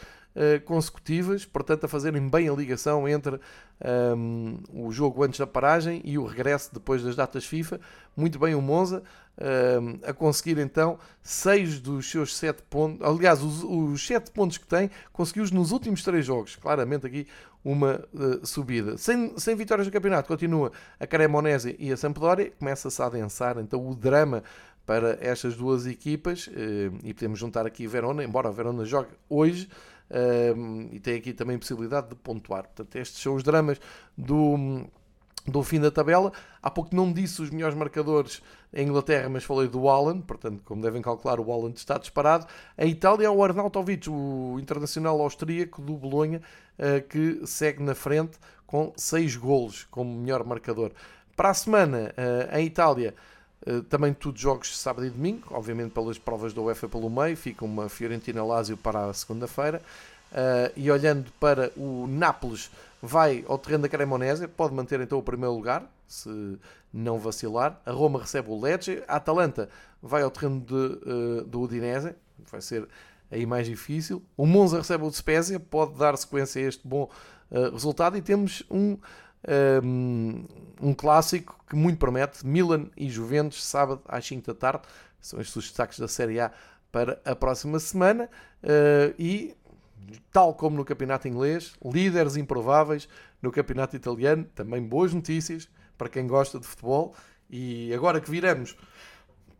consecutivas, 0.65 1.45
portanto, 1.45 1.85
a 1.85 1.87
fazerem 1.87 2.27
bem 2.27 2.49
a 2.49 2.53
ligação 2.53 3.07
entre 3.07 3.39
um, 4.17 4.57
o 4.73 4.91
jogo 4.91 5.23
antes 5.23 5.39
da 5.39 5.45
paragem 5.45 6.01
e 6.03 6.17
o 6.17 6.25
regresso 6.25 6.73
depois 6.73 7.03
das 7.03 7.15
datas 7.15 7.45
FIFA. 7.45 7.79
Muito 8.15 8.39
bem 8.39 8.55
o 8.55 8.61
Monza 8.61 9.03
um, 9.37 9.99
a 10.07 10.13
conseguir 10.13 10.57
então 10.57 10.97
seis 11.21 11.79
dos 11.79 12.09
seus 12.09 12.35
sete 12.35 12.63
pontos. 12.63 13.05
Aliás, 13.07 13.41
os, 13.41 13.63
os 13.63 14.05
sete 14.05 14.31
pontos 14.31 14.57
que 14.57 14.65
tem, 14.65 14.89
conseguiu-os 15.11 15.51
nos 15.51 15.71
últimos 15.71 16.03
três 16.03 16.25
jogos. 16.25 16.55
Claramente 16.55 17.05
aqui 17.05 17.27
uma 17.63 18.03
uh, 18.13 18.45
subida. 18.45 18.97
Sem, 18.97 19.37
sem 19.37 19.55
vitórias 19.55 19.87
no 19.87 19.93
campeonato, 19.93 20.27
continua 20.27 20.71
a 20.99 21.07
Cremonese 21.07 21.75
e 21.79 21.91
a 21.91 21.97
Sampdoria. 21.97 22.51
Começa-se 22.57 23.01
a 23.01 23.05
adensar 23.05 23.57
então 23.57 23.87
o 23.87 23.95
drama 23.95 24.43
para 24.85 25.17
estas 25.21 25.55
duas 25.55 25.85
equipas 25.85 26.47
uh, 26.47 26.51
e 27.03 27.13
podemos 27.13 27.39
juntar 27.39 27.65
aqui 27.65 27.87
Verona, 27.87 28.23
embora 28.23 28.49
a 28.49 28.51
Verona 28.51 28.83
jogue 28.83 29.11
hoje, 29.29 29.69
e 30.91 30.99
tem 30.99 31.15
aqui 31.15 31.33
também 31.33 31.57
possibilidade 31.57 32.09
de 32.09 32.15
pontuar. 32.15 32.63
Portanto, 32.63 32.95
estes 32.95 33.21
são 33.21 33.35
os 33.35 33.43
dramas 33.43 33.79
do, 34.17 34.85
do 35.45 35.63
fim 35.63 35.79
da 35.79 35.91
tabela. 35.91 36.31
Há 36.61 36.69
pouco 36.69 36.95
não 36.95 37.11
disse 37.11 37.41
os 37.41 37.49
melhores 37.49 37.75
marcadores 37.75 38.41
em 38.73 38.87
Inglaterra, 38.87 39.29
mas 39.29 39.43
falei 39.43 39.67
do 39.67 39.87
Alan, 39.89 40.21
portanto, 40.21 40.61
como 40.63 40.81
devem 40.81 41.01
calcular, 41.01 41.39
o 41.39 41.51
Alan 41.51 41.71
está 41.75 41.97
disparado. 41.97 42.47
Em 42.77 42.89
Itália, 42.89 43.31
o 43.31 43.43
Arnautovic, 43.43 44.09
o 44.09 44.57
internacional 44.59 45.19
austríaco 45.21 45.81
do 45.81 45.93
Bolonha, 45.93 46.41
ah, 46.77 47.01
que 47.01 47.45
segue 47.45 47.83
na 47.83 47.95
frente 47.95 48.37
com 48.65 48.93
6 48.95 49.35
golos 49.35 49.85
como 49.91 50.13
melhor 50.19 50.43
marcador. 50.43 50.91
Para 51.35 51.49
a 51.49 51.53
semana, 51.53 52.13
ah, 52.17 52.59
em 52.59 52.65
Itália, 52.65 53.13
também 53.89 54.13
tudo 54.13 54.37
jogos 54.37 54.77
sábado 54.77 55.05
e 55.05 55.09
domingo, 55.09 55.47
obviamente 55.51 55.91
pelas 55.91 56.17
provas 56.17 56.53
da 56.53 56.61
UEFA 56.61 56.89
pelo 56.89 57.09
meio, 57.09 57.35
fica 57.37 57.63
uma 57.63 57.87
Fiorentina-Lazio 57.87 58.77
para 58.77 59.05
a 59.05 59.13
segunda-feira. 59.13 59.81
Uh, 60.33 60.73
e 60.75 60.89
olhando 60.89 61.31
para 61.39 61.71
o 61.77 62.07
Nápoles, 62.07 62.71
vai 62.99 63.45
ao 63.47 63.57
terreno 63.57 63.83
da 63.83 63.89
Cremonese, 63.89 64.47
pode 64.47 64.73
manter 64.73 64.99
então 64.99 65.19
o 65.19 65.21
primeiro 65.21 65.53
lugar, 65.53 65.83
se 66.07 66.57
não 66.91 67.19
vacilar. 67.19 67.79
A 67.85 67.91
Roma 67.91 68.19
recebe 68.19 68.49
o 68.49 68.59
Lecce, 68.59 69.03
a 69.07 69.17
Atalanta 69.17 69.69
vai 70.01 70.23
ao 70.23 70.31
terreno 70.31 70.59
de, 70.59 70.73
uh, 70.73 71.43
do 71.45 71.61
Udinese, 71.61 72.15
vai 72.51 72.61
ser 72.61 72.87
aí 73.31 73.45
mais 73.45 73.67
difícil. 73.67 74.23
O 74.35 74.47
Monza 74.47 74.79
recebe 74.79 75.03
o 75.03 75.11
Spezia, 75.11 75.59
pode 75.59 75.93
dar 75.99 76.17
sequência 76.17 76.63
a 76.63 76.67
este 76.67 76.87
bom 76.87 77.09
resultado. 77.71 78.17
E 78.17 78.21
temos 78.21 78.63
um, 78.69 78.97
um, 79.83 80.45
um, 80.81 80.93
clássico 80.93 81.57
que 81.67 81.75
muito 81.75 81.97
promete: 81.97 82.45
Milan 82.45 82.87
e 82.95 83.09
Juventus, 83.09 83.63
sábado 83.63 84.01
às 84.07 84.25
5 84.25 84.47
da 84.47 84.53
tarde. 84.53 84.83
São 85.19 85.39
estes 85.39 85.55
os 85.55 85.65
destaques 85.65 85.99
da 85.99 86.07
Série 86.07 86.39
A 86.39 86.51
para 86.91 87.19
a 87.23 87.35
próxima 87.35 87.79
semana. 87.79 88.29
e 89.17 89.55
tal 90.31 90.53
como 90.53 90.75
no 90.75 90.85
campeonato 90.85 91.27
inglês, 91.27 91.73
líderes 91.83 92.35
improváveis 92.35 93.07
no 93.41 93.51
campeonato 93.51 93.95
italiano, 93.95 94.45
também 94.55 94.81
boas 94.81 95.13
notícias 95.13 95.69
para 95.97 96.09
quem 96.09 96.27
gosta 96.27 96.59
de 96.59 96.67
futebol. 96.67 97.15
E 97.49 97.93
agora 97.93 98.19
que 98.19 98.29
viramos 98.29 98.75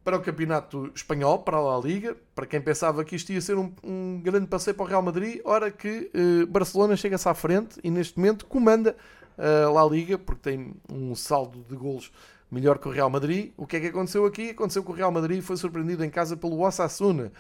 para 0.04 0.17
o 0.17 0.22
campeonato 0.22 0.91
espanhol, 0.93 1.39
para 1.39 1.58
a 1.58 1.62
La 1.62 1.80
Liga, 1.80 2.17
para 2.36 2.46
quem 2.46 2.60
pensava 2.60 3.06
que 3.06 3.15
isto 3.15 3.32
ia 3.32 3.39
ser 3.39 3.58
um, 3.58 3.72
um 3.84 4.19
grande 4.21 4.48
passeio 4.48 4.75
para 4.75 4.84
o 4.84 4.88
Real 4.88 5.02
Madrid, 5.02 5.40
ora 5.46 5.71
que 5.71 6.12
eh, 6.13 6.46
Barcelona 6.46 6.98
chega-se 6.98 7.27
à 7.29 7.34
frente 7.34 7.79
e 7.84 7.90
neste 7.90 8.17
momento 8.17 8.46
comanda 8.46 8.98
a 9.38 9.69
La 9.69 9.86
Liga, 9.86 10.17
porque 10.17 10.42
tem 10.42 10.73
um 10.92 11.15
saldo 11.15 11.65
de 11.69 11.75
golos 11.75 12.12
melhor 12.54 12.77
que 12.77 12.88
o 12.88 12.92
Real 12.92 13.10
Madrid. 13.10 13.52
O 13.58 13.65
que 13.65 13.77
é 13.77 13.79
que 13.79 13.88
aconteceu 13.88 14.25
aqui? 14.25 14.52
Aconteceu 14.52 14.84
que 14.84 14.92
o 14.92 14.94
Real 14.94 15.12
Madrid 15.12 15.42
foi 15.42 15.58
surpreendido 15.58 16.04
em 16.06 16.10
casa 16.10 16.38
pelo 16.38 16.62
Osasuna 16.62 17.31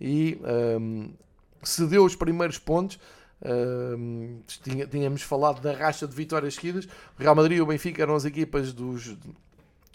e 0.00 0.38
um, 0.80 1.10
cedeu 1.62 2.04
os 2.04 2.14
primeiros 2.14 2.58
pontos. 2.58 2.98
Uh, 3.40 4.42
tínhamos 4.90 5.22
falado 5.22 5.60
da 5.60 5.72
racha 5.72 6.06
de 6.06 6.14
vitórias 6.14 6.54
seguidas. 6.54 6.86
O 7.18 7.22
Real 7.22 7.34
Madrid 7.34 7.58
e 7.58 7.60
o 7.62 7.66
Benfica 7.66 8.02
eram 8.02 8.14
as 8.14 8.24
equipas 8.24 8.72
dos, 8.72 9.16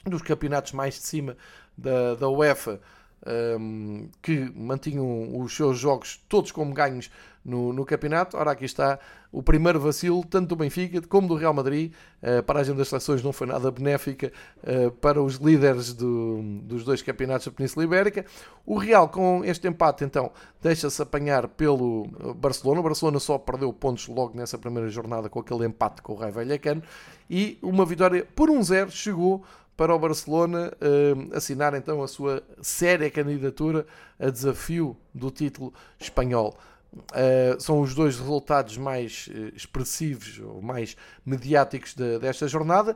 dos 0.05 0.21
campeonatos 0.21 0.71
mais 0.71 0.95
de 0.95 1.01
cima 1.01 1.37
da, 1.77 2.15
da 2.15 2.29
UEFA 2.29 2.79
um, 3.25 4.09
que 4.21 4.51
mantinham 4.55 5.39
os 5.39 5.55
seus 5.55 5.77
jogos 5.77 6.21
todos 6.27 6.51
como 6.51 6.73
ganhos 6.73 7.09
no, 7.43 7.73
no, 7.73 7.85
campeonato. 7.85 8.37
Ora, 8.37 8.51
aqui 8.51 8.65
está 8.65 8.99
o 9.31 9.41
primeiro 9.41 9.79
vacilo, 9.79 10.23
tanto 10.23 10.49
do 10.49 10.55
Benfica 10.55 11.01
como 11.01 11.27
do 11.27 11.35
Real 11.35 11.53
Madrid. 11.53 11.91
A 12.21 12.41
paragem 12.41 12.75
das 12.75 12.87
seleções 12.87 13.21
não 13.21 13.33
foi 13.33 13.47
nada 13.47 13.69
benéfica 13.69 14.31
uh, 14.63 14.91
para 14.91 15.21
os 15.21 15.35
líderes 15.35 15.93
do, 15.93 16.41
dos 16.63 16.83
dois 16.83 17.01
campeonatos 17.01 17.47
da 17.47 17.51
Península 17.51 17.83
Ibérica. 17.83 18.25
O 18.65 18.77
Real, 18.77 19.09
com 19.09 19.43
este 19.43 19.67
empate, 19.67 20.05
então, 20.05 20.31
deixa-se 20.61 21.01
apanhar 21.01 21.47
pelo 21.49 22.07
Barcelona. 22.35 22.79
O 22.79 22.83
Barcelona 22.83 23.19
só 23.19 23.37
perdeu 23.37 23.73
pontos 23.73 24.07
logo 24.07 24.37
nessa 24.37 24.57
primeira 24.57 24.89
jornada 24.89 25.29
com 25.29 25.39
aquele 25.39 25.65
empate 25.65 26.01
com 26.01 26.13
o 26.13 26.15
Raio 26.15 26.33
Vallecano. 26.33 26.81
E 27.29 27.57
uma 27.61 27.85
vitória 27.85 28.25
por 28.35 28.49
1-0 28.49 28.89
chegou 28.89 29.43
para 29.75 29.93
o 29.93 29.99
Barcelona 29.99 30.71
uh, 30.81 31.35
assinar 31.35 31.73
então 31.73 32.03
a 32.03 32.07
sua 32.07 32.43
séria 32.61 33.09
candidatura 33.09 33.85
a 34.19 34.29
desafio 34.29 34.95
do 35.13 35.31
título 35.31 35.73
espanhol. 35.99 36.55
Uh, 36.93 37.59
são 37.59 37.81
os 37.81 37.95
dois 37.95 38.19
resultados 38.19 38.77
mais 38.77 39.27
uh, 39.27 39.55
expressivos 39.55 40.39
ou 40.39 40.61
mais 40.61 40.95
mediáticos 41.25 41.95
de, 41.95 42.19
desta 42.19 42.47
jornada. 42.47 42.95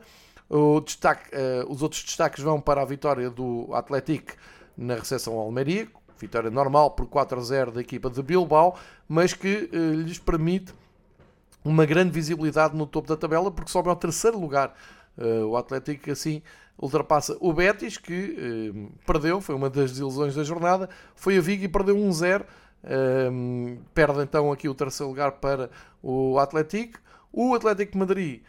Destaque, 0.86 1.32
uh, 1.36 1.70
os 1.70 1.82
outros 1.82 2.04
destaques 2.04 2.44
vão 2.44 2.62
para 2.62 2.82
a 2.82 2.86
vitória 2.86 3.30
do 3.30 3.68
Atlético 3.74 4.34
na 4.78 4.96
recepção 4.96 5.34
ao 5.34 5.40
Almeria, 5.40 5.88
vitória 6.20 6.52
normal 6.52 6.92
por 6.92 7.08
4 7.08 7.40
a 7.40 7.44
0 7.44 7.72
da 7.72 7.82
equipa 7.82 8.10
de 8.10 8.22
Bilbao, 8.22 8.78
mas 9.08 9.34
que 9.34 9.70
lhes 9.74 10.20
permite 10.20 10.74
uma 11.66 11.86
grande 11.86 12.12
visibilidade 12.12 12.76
no 12.76 12.86
topo 12.86 13.08
da 13.08 13.18
tabela, 13.18 13.50
porque 13.50 13.72
sobe 13.72 13.90
ao 13.90 13.96
terceiro 13.96 14.40
lugar. 14.40 14.76
o 15.50 15.58
Atlético 15.58 16.12
assim 16.12 16.44
ultrapassa 16.78 17.36
o 17.40 17.52
Betis, 17.52 17.98
que 17.98 18.74
perdeu, 19.06 19.42
foi 19.42 19.56
uma 19.56 19.70
das 19.70 19.92
desilusões 19.92 20.36
da 20.36 20.44
jornada, 20.44 20.90
foi 21.16 21.38
a 21.38 21.42
Vigo 21.42 21.64
e 21.64 21.68
perdeu 21.68 21.96
1-0 21.96 22.46
um, 22.84 23.80
perde 23.94 24.22
então 24.22 24.52
aqui 24.52 24.70
o 24.70 24.76
terceiro 24.76 25.10
lugar 25.10 25.34
para 25.34 25.70
o 26.02 26.38
Atlético. 26.40 27.00
O 27.32 27.54
Atlético 27.54 27.94
de 27.94 27.98
Madrid 27.98 28.42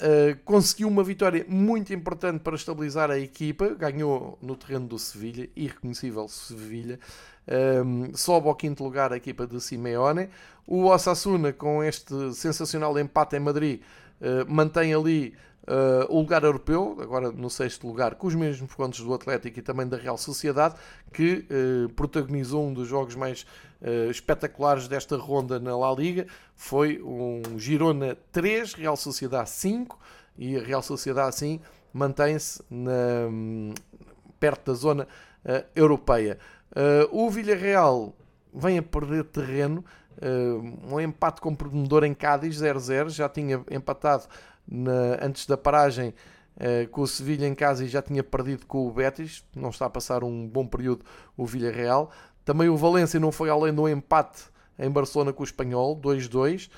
uh, 0.00 0.38
conseguiu 0.44 0.88
uma 0.88 1.02
vitória 1.02 1.44
muito 1.48 1.92
importante 1.92 2.40
para 2.40 2.56
estabilizar 2.56 3.10
a 3.10 3.18
equipa, 3.18 3.68
ganhou 3.68 4.38
no 4.42 4.56
terreno 4.56 4.86
do 4.86 4.98
Sevilha, 4.98 5.48
irreconhecível 5.56 6.28
Sevilha. 6.28 6.98
Um, 7.46 8.14
sobe 8.14 8.48
ao 8.48 8.54
quinto 8.54 8.82
lugar 8.82 9.12
a 9.12 9.16
equipa 9.16 9.46
de 9.46 9.60
Simeone. 9.60 10.28
O 10.66 10.86
Osasuna, 10.86 11.52
com 11.52 11.82
este 11.82 12.32
sensacional 12.34 12.98
empate 12.98 13.36
em 13.36 13.40
Madrid, 13.40 13.80
uh, 14.20 14.50
mantém 14.50 14.94
ali 14.94 15.34
Uh, 15.66 16.04
o 16.14 16.18
lugar 16.18 16.44
europeu, 16.44 16.98
agora 17.00 17.32
no 17.32 17.48
sexto 17.48 17.86
lugar, 17.86 18.16
com 18.16 18.26
os 18.26 18.34
mesmos 18.34 18.74
pontos 18.74 19.00
do 19.00 19.14
Atlético 19.14 19.58
e 19.58 19.62
também 19.62 19.86
da 19.86 19.96
Real 19.96 20.18
Sociedade, 20.18 20.74
que 21.10 21.46
uh, 21.48 21.88
protagonizou 21.94 22.66
um 22.66 22.74
dos 22.74 22.86
jogos 22.86 23.14
mais 23.14 23.46
uh, 23.80 24.10
espetaculares 24.10 24.86
desta 24.88 25.16
ronda 25.16 25.58
na 25.58 25.74
La 25.74 25.90
Liga. 25.94 26.26
Foi 26.54 27.00
um 27.02 27.58
Girona 27.58 28.14
3, 28.30 28.74
Real 28.74 28.96
Sociedade 28.96 29.48
5, 29.48 29.98
e 30.36 30.56
a 30.58 30.62
Real 30.62 30.82
Sociedade 30.82 31.28
assim 31.28 31.60
mantém-se 31.92 32.60
perto 34.40 34.72
da 34.72 34.76
zona 34.76 35.06
europeia. 35.76 36.40
o 37.12 37.30
Villarreal 37.30 38.12
vem 38.52 38.78
a 38.78 38.82
perder 38.82 39.22
terreno, 39.26 39.84
um 40.90 41.00
empate 41.00 41.40
comprometedor 41.40 42.02
em 42.02 42.12
Cádiz 42.12 42.56
0-0, 42.56 43.10
já 43.10 43.28
tinha 43.28 43.64
empatado 43.70 44.24
na, 44.66 45.18
antes 45.22 45.46
da 45.46 45.56
paragem 45.56 46.14
uh, 46.56 46.88
com 46.90 47.02
o 47.02 47.06
Sevilha 47.06 47.46
em 47.46 47.54
casa 47.54 47.84
e 47.84 47.88
já 47.88 48.02
tinha 48.02 48.22
perdido 48.22 48.66
com 48.66 48.86
o 48.86 48.92
Betis, 48.92 49.44
não 49.54 49.70
está 49.70 49.86
a 49.86 49.90
passar 49.90 50.24
um 50.24 50.46
bom 50.46 50.66
período 50.66 51.04
o 51.36 51.46
Villarreal. 51.46 52.10
Também 52.44 52.68
o 52.68 52.76
Valência 52.76 53.18
não 53.18 53.32
foi 53.32 53.48
além 53.48 53.72
do 53.72 53.88
empate 53.88 54.44
em 54.78 54.90
Barcelona 54.90 55.32
com 55.32 55.42
o 55.42 55.46
Espanhol, 55.46 55.96
2-2. 56.00 56.70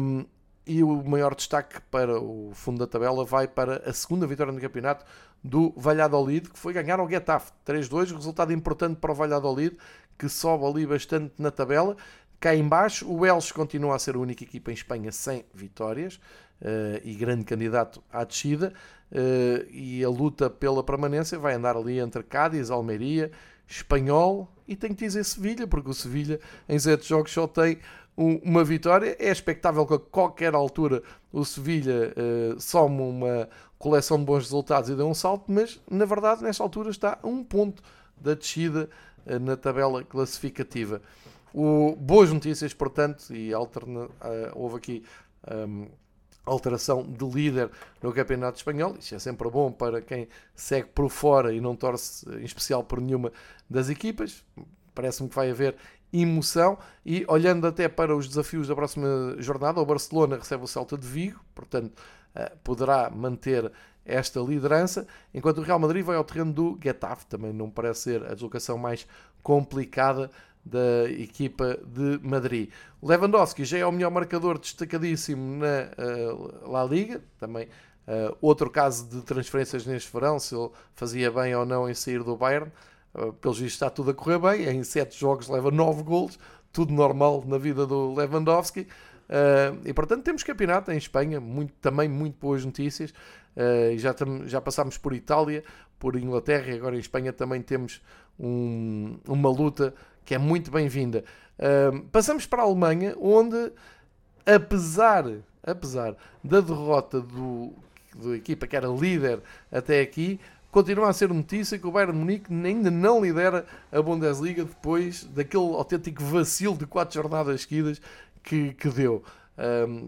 Um, 0.00 0.24
e 0.66 0.82
o 0.82 1.04
maior 1.04 1.34
destaque 1.34 1.80
para 1.90 2.20
o 2.20 2.50
fundo 2.52 2.78
da 2.78 2.86
tabela 2.88 3.24
vai 3.24 3.46
para 3.46 3.88
a 3.88 3.92
segunda 3.92 4.26
vitória 4.26 4.52
no 4.52 4.60
campeonato 4.60 5.04
do 5.42 5.72
Valladolid, 5.76 6.50
que 6.50 6.58
foi 6.58 6.72
ganhar 6.72 6.98
ao 6.98 7.08
Getafe 7.08 7.52
3-2, 7.64 8.12
resultado 8.12 8.52
importante 8.52 8.96
para 8.96 9.12
o 9.12 9.14
Valladolid, 9.14 9.76
que 10.18 10.28
sobe 10.28 10.64
ali 10.64 10.86
bastante 10.86 11.34
na 11.38 11.52
tabela. 11.52 11.96
Cá 12.40 12.54
embaixo, 12.54 13.08
o 13.08 13.24
Elche 13.24 13.54
continua 13.54 13.94
a 13.94 13.98
ser 13.98 14.16
a 14.16 14.18
única 14.18 14.42
equipa 14.42 14.70
em 14.72 14.74
Espanha 14.74 15.12
sem 15.12 15.44
vitórias, 15.54 16.20
uh, 16.60 17.00
e 17.04 17.14
grande 17.14 17.44
candidato 17.44 18.02
à 18.12 18.24
descida. 18.24 18.72
Uh, 19.10 19.64
e 19.70 20.02
a 20.04 20.08
luta 20.08 20.50
pela 20.50 20.82
permanência 20.82 21.38
vai 21.38 21.54
andar 21.54 21.76
ali 21.76 21.98
entre 21.98 22.22
Cádiz, 22.22 22.70
Almeria, 22.70 23.30
Espanhol 23.68 24.48
e 24.66 24.74
tem 24.74 24.94
que 24.94 25.04
dizer 25.04 25.24
Sevilha, 25.24 25.66
porque 25.66 25.90
o 25.90 25.94
Sevilha 25.94 26.40
em 26.68 26.78
sete 26.78 27.08
jogos 27.08 27.32
só 27.32 27.46
tem 27.46 27.78
um, 28.16 28.36
uma 28.38 28.64
vitória. 28.64 29.16
É 29.18 29.30
expectável 29.30 29.86
que 29.86 29.94
a 29.94 29.98
qualquer 29.98 30.54
altura 30.54 31.02
o 31.32 31.44
Sevilha 31.44 32.12
uh, 32.16 32.60
some 32.60 33.00
uma 33.00 33.48
coleção 33.78 34.18
de 34.18 34.24
bons 34.24 34.44
resultados 34.44 34.88
e 34.88 34.94
dê 34.94 35.02
um 35.02 35.14
salto, 35.14 35.44
mas 35.48 35.80
na 35.90 36.04
verdade 36.04 36.42
nesta 36.42 36.62
altura 36.62 36.90
está 36.90 37.18
a 37.22 37.26
um 37.26 37.44
ponto 37.44 37.82
da 38.16 38.34
descida 38.34 38.88
uh, 39.26 39.38
na 39.38 39.56
tabela 39.56 40.02
classificativa. 40.02 41.00
O, 41.54 41.96
boas 41.96 42.30
notícias, 42.32 42.74
portanto, 42.74 43.34
e 43.34 43.52
alterna, 43.52 44.06
uh, 44.06 44.10
houve 44.54 44.76
aqui 44.76 45.04
um, 45.50 45.86
alteração 46.46 47.02
de 47.02 47.24
líder 47.24 47.70
no 48.00 48.12
Campeonato 48.12 48.56
Espanhol. 48.56 48.96
Isto 48.98 49.16
é 49.16 49.18
sempre 49.18 49.50
bom 49.50 49.70
para 49.70 50.00
quem 50.00 50.28
segue 50.54 50.88
por 50.88 51.10
fora 51.10 51.52
e 51.52 51.60
não 51.60 51.74
torce 51.76 52.26
em 52.30 52.44
especial 52.44 52.84
por 52.84 53.00
nenhuma 53.00 53.32
das 53.68 53.90
equipas. 53.90 54.44
Parece-me 54.94 55.28
que 55.28 55.34
vai 55.34 55.50
haver 55.50 55.76
emoção. 56.12 56.78
E 57.04 57.24
olhando 57.28 57.66
até 57.66 57.88
para 57.88 58.16
os 58.16 58.28
desafios 58.28 58.68
da 58.68 58.74
próxima 58.74 59.36
jornada, 59.38 59.80
o 59.80 59.84
Barcelona 59.84 60.36
recebe 60.36 60.64
o 60.64 60.66
Celta 60.66 60.96
de 60.96 61.06
Vigo, 61.06 61.40
portanto 61.54 62.00
eh, 62.34 62.52
poderá 62.62 63.10
manter 63.10 63.70
esta 64.04 64.38
liderança, 64.40 65.04
enquanto 65.34 65.58
o 65.58 65.62
Real 65.62 65.80
Madrid 65.80 66.04
vai 66.04 66.16
ao 66.16 66.22
terreno 66.22 66.52
do 66.52 66.78
Getafe, 66.80 67.26
também 67.26 67.52
não 67.52 67.68
parece 67.68 68.02
ser 68.02 68.24
a 68.24 68.34
deslocação 68.34 68.78
mais 68.78 69.04
complicada 69.42 70.30
da 70.66 71.08
equipa 71.08 71.78
de 71.86 72.18
Madrid. 72.26 72.70
Lewandowski 73.00 73.64
já 73.64 73.78
é 73.78 73.86
o 73.86 73.92
melhor 73.92 74.10
marcador 74.10 74.58
destacadíssimo 74.58 75.58
na 75.58 75.88
uh, 75.96 76.70
La 76.70 76.84
Liga, 76.84 77.22
também 77.38 77.66
uh, 77.66 78.36
outro 78.40 78.68
caso 78.68 79.08
de 79.08 79.22
transferências 79.22 79.86
neste 79.86 80.12
verão, 80.12 80.40
se 80.40 80.56
ele 80.56 80.68
fazia 80.94 81.30
bem 81.30 81.54
ou 81.54 81.64
não 81.64 81.88
em 81.88 81.94
sair 81.94 82.22
do 82.22 82.36
Bayern. 82.36 82.70
Uh, 83.14 83.32
vistos 83.32 83.66
está 83.66 83.88
tudo 83.88 84.10
a 84.10 84.14
correr 84.14 84.38
bem, 84.38 84.68
em 84.68 84.82
7 84.82 85.18
jogos 85.18 85.48
leva 85.48 85.70
9 85.70 86.02
golos, 86.02 86.38
tudo 86.72 86.92
normal 86.92 87.44
na 87.46 87.58
vida 87.58 87.86
do 87.86 88.12
Lewandowski. 88.12 88.80
Uh, 88.80 89.80
e 89.84 89.92
portanto 89.92 90.24
temos 90.24 90.42
campeonato 90.42 90.90
em 90.90 90.96
Espanha, 90.96 91.40
muito, 91.40 91.72
também 91.74 92.08
muito 92.08 92.38
boas 92.40 92.64
notícias. 92.64 93.12
Uh, 93.56 93.96
já, 93.96 94.12
tam, 94.12 94.46
já 94.46 94.60
passámos 94.60 94.98
por 94.98 95.14
Itália, 95.14 95.62
por 95.98 96.16
Inglaterra 96.16 96.72
e 96.72 96.76
agora 96.76 96.96
em 96.96 97.00
Espanha 97.00 97.32
também 97.32 97.62
temos 97.62 98.02
um, 98.38 99.16
uma 99.26 99.48
luta 99.48 99.94
que 100.26 100.34
é 100.34 100.38
muito 100.38 100.70
bem-vinda. 100.72 101.24
Uh, 101.56 102.02
passamos 102.08 102.44
para 102.44 102.60
a 102.60 102.66
Alemanha, 102.66 103.14
onde, 103.18 103.72
apesar, 104.44 105.24
apesar 105.62 106.16
da 106.42 106.60
derrota 106.60 107.20
do, 107.20 107.72
da 108.14 108.36
equipa 108.36 108.66
que 108.66 108.76
era 108.76 108.88
líder 108.88 109.40
até 109.70 110.00
aqui, 110.00 110.40
continua 110.70 111.08
a 111.08 111.12
ser 111.12 111.28
notícia 111.28 111.78
que 111.78 111.86
o 111.86 111.92
Bayern 111.92 112.18
Munique 112.18 112.52
ainda 112.52 112.90
não 112.90 113.22
lidera 113.22 113.64
a 113.90 114.02
Bundesliga 114.02 114.64
depois 114.64 115.24
daquele 115.24 115.72
autêntico 115.74 116.22
vacilo 116.24 116.76
de 116.76 116.86
quatro 116.86 117.14
jornadas 117.14 117.62
seguidas 117.62 118.00
que, 118.42 118.74
que 118.74 118.88
deu. 118.88 119.22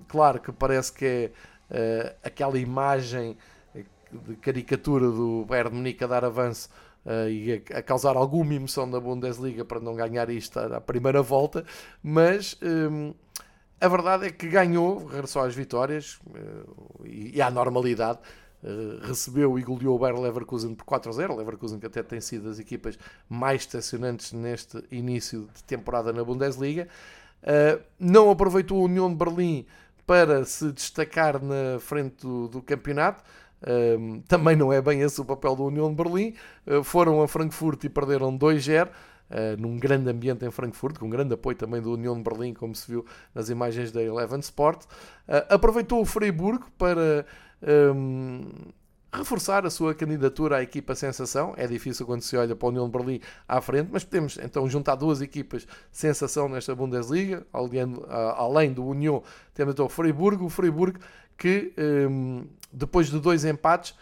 Claro 0.08 0.40
que 0.40 0.52
parece 0.52 0.92
que 0.92 1.06
é 1.06 1.30
uh, 1.70 2.16
aquela 2.22 2.58
imagem 2.58 3.38
de 4.10 4.36
caricatura 4.36 5.06
do 5.06 5.44
Bayern 5.46 5.74
Munique 5.74 6.02
a 6.02 6.06
dar 6.06 6.24
avanço 6.24 6.68
uh, 7.08 7.28
e 7.28 7.64
a, 7.72 7.78
a, 7.78 7.82
causar 7.82 8.16
alguma 8.16 8.54
emoção 8.54 8.86
na 8.86 9.00
Bundesliga 9.00 9.64
para 9.64 9.80
não 9.80 9.94
ganhar 9.94 10.28
isto 10.28 10.58
à 10.58 10.80
primeira 10.80 11.22
volta, 11.22 11.64
mas 12.02 12.56
um, 12.62 13.14
a 13.80 13.88
verdade 13.88 14.26
é 14.26 14.30
que 14.30 14.48
ganhou, 14.48 15.06
regressou 15.06 15.42
às 15.42 15.54
vitórias 15.54 16.20
uh, 16.26 17.06
e, 17.06 17.36
e, 17.36 17.42
à 17.42 17.50
normalidade. 17.50 18.18
Uh, 18.60 19.06
recebeu 19.06 19.56
e 19.56 19.62
goleou 19.62 19.94
o 19.94 19.98
Bayer 20.00 20.18
Leverkusen 20.18 20.74
por 20.74 20.84
4 20.84 21.10
a 21.10 21.14
0. 21.14 21.36
Leverkusen 21.36 21.78
que 21.78 21.86
até 21.86 22.02
tem 22.02 22.20
sido 22.20 22.48
das 22.48 22.58
equipas 22.58 22.98
mais 23.28 23.62
estacionantes 23.62 24.32
neste 24.32 24.82
início 24.90 25.48
de 25.54 25.62
temporada 25.62 26.12
na 26.12 26.24
Bundesliga. 26.24 26.88
Uh, 27.40 27.80
não 28.00 28.30
aproveitou 28.30 28.80
a 28.80 28.84
União 28.84 29.08
de 29.08 29.14
Berlim 29.14 29.64
para 30.04 30.44
se 30.44 30.72
destacar 30.72 31.40
na 31.40 31.78
frente 31.78 32.22
do, 32.22 32.48
do 32.48 32.60
campeonato. 32.60 33.22
Um, 33.66 34.20
também 34.22 34.54
não 34.54 34.72
é 34.72 34.80
bem 34.80 35.00
esse 35.00 35.20
o 35.20 35.24
papel 35.24 35.56
da 35.56 35.62
União 35.62 35.90
de 35.90 35.96
Berlim. 35.96 36.34
Uh, 36.66 36.82
foram 36.82 37.22
a 37.22 37.28
Frankfurt 37.28 37.84
e 37.84 37.88
perderam 37.88 38.36
2-0. 38.38 38.86
Uh, 38.86 38.90
ah, 39.30 39.56
num 39.58 39.76
grande 39.76 40.08
ambiente 40.08 40.46
em 40.46 40.50
Frankfurt, 40.50 40.98
com 40.98 41.10
grande 41.10 41.34
apoio 41.34 41.54
também 41.54 41.82
da 41.82 41.90
União 41.90 42.16
de 42.16 42.22
Berlim, 42.22 42.54
como 42.54 42.74
se 42.74 42.90
viu 42.90 43.04
nas 43.34 43.50
imagens 43.50 43.92
da 43.92 44.02
Eleven 44.02 44.40
Sport. 44.40 44.84
Uh, 44.84 45.44
aproveitou 45.50 46.00
o 46.00 46.06
Freiburg 46.06 46.64
para 46.78 47.26
um, 47.94 48.40
reforçar 49.12 49.66
a 49.66 49.70
sua 49.70 49.94
candidatura 49.94 50.56
à 50.56 50.62
equipa 50.62 50.94
sensação. 50.94 51.52
É 51.56 51.66
difícil 51.66 52.06
quando 52.06 52.22
se 52.22 52.36
olha 52.36 52.54
para 52.54 52.66
o 52.66 52.68
União 52.70 52.86
de 52.86 52.92
Berlim 52.96 53.20
à 53.46 53.60
frente, 53.60 53.90
mas 53.92 54.04
podemos 54.04 54.38
então 54.38 54.68
juntar 54.68 54.94
duas 54.94 55.20
equipas 55.20 55.66
sensação 55.90 56.48
nesta 56.48 56.74
Bundesliga. 56.74 57.46
Além 58.36 58.72
do 58.72 58.84
União, 58.84 59.22
temos 59.52 59.74
então 59.74 59.86
o 59.86 59.88
Freiburg. 59.88 60.42
O 60.42 60.48
Freiburg 60.48 60.98
que 61.38 61.72
hum, 61.78 62.44
depois 62.72 63.06
de 63.06 63.18
dois 63.18 63.44
empates 63.44 63.94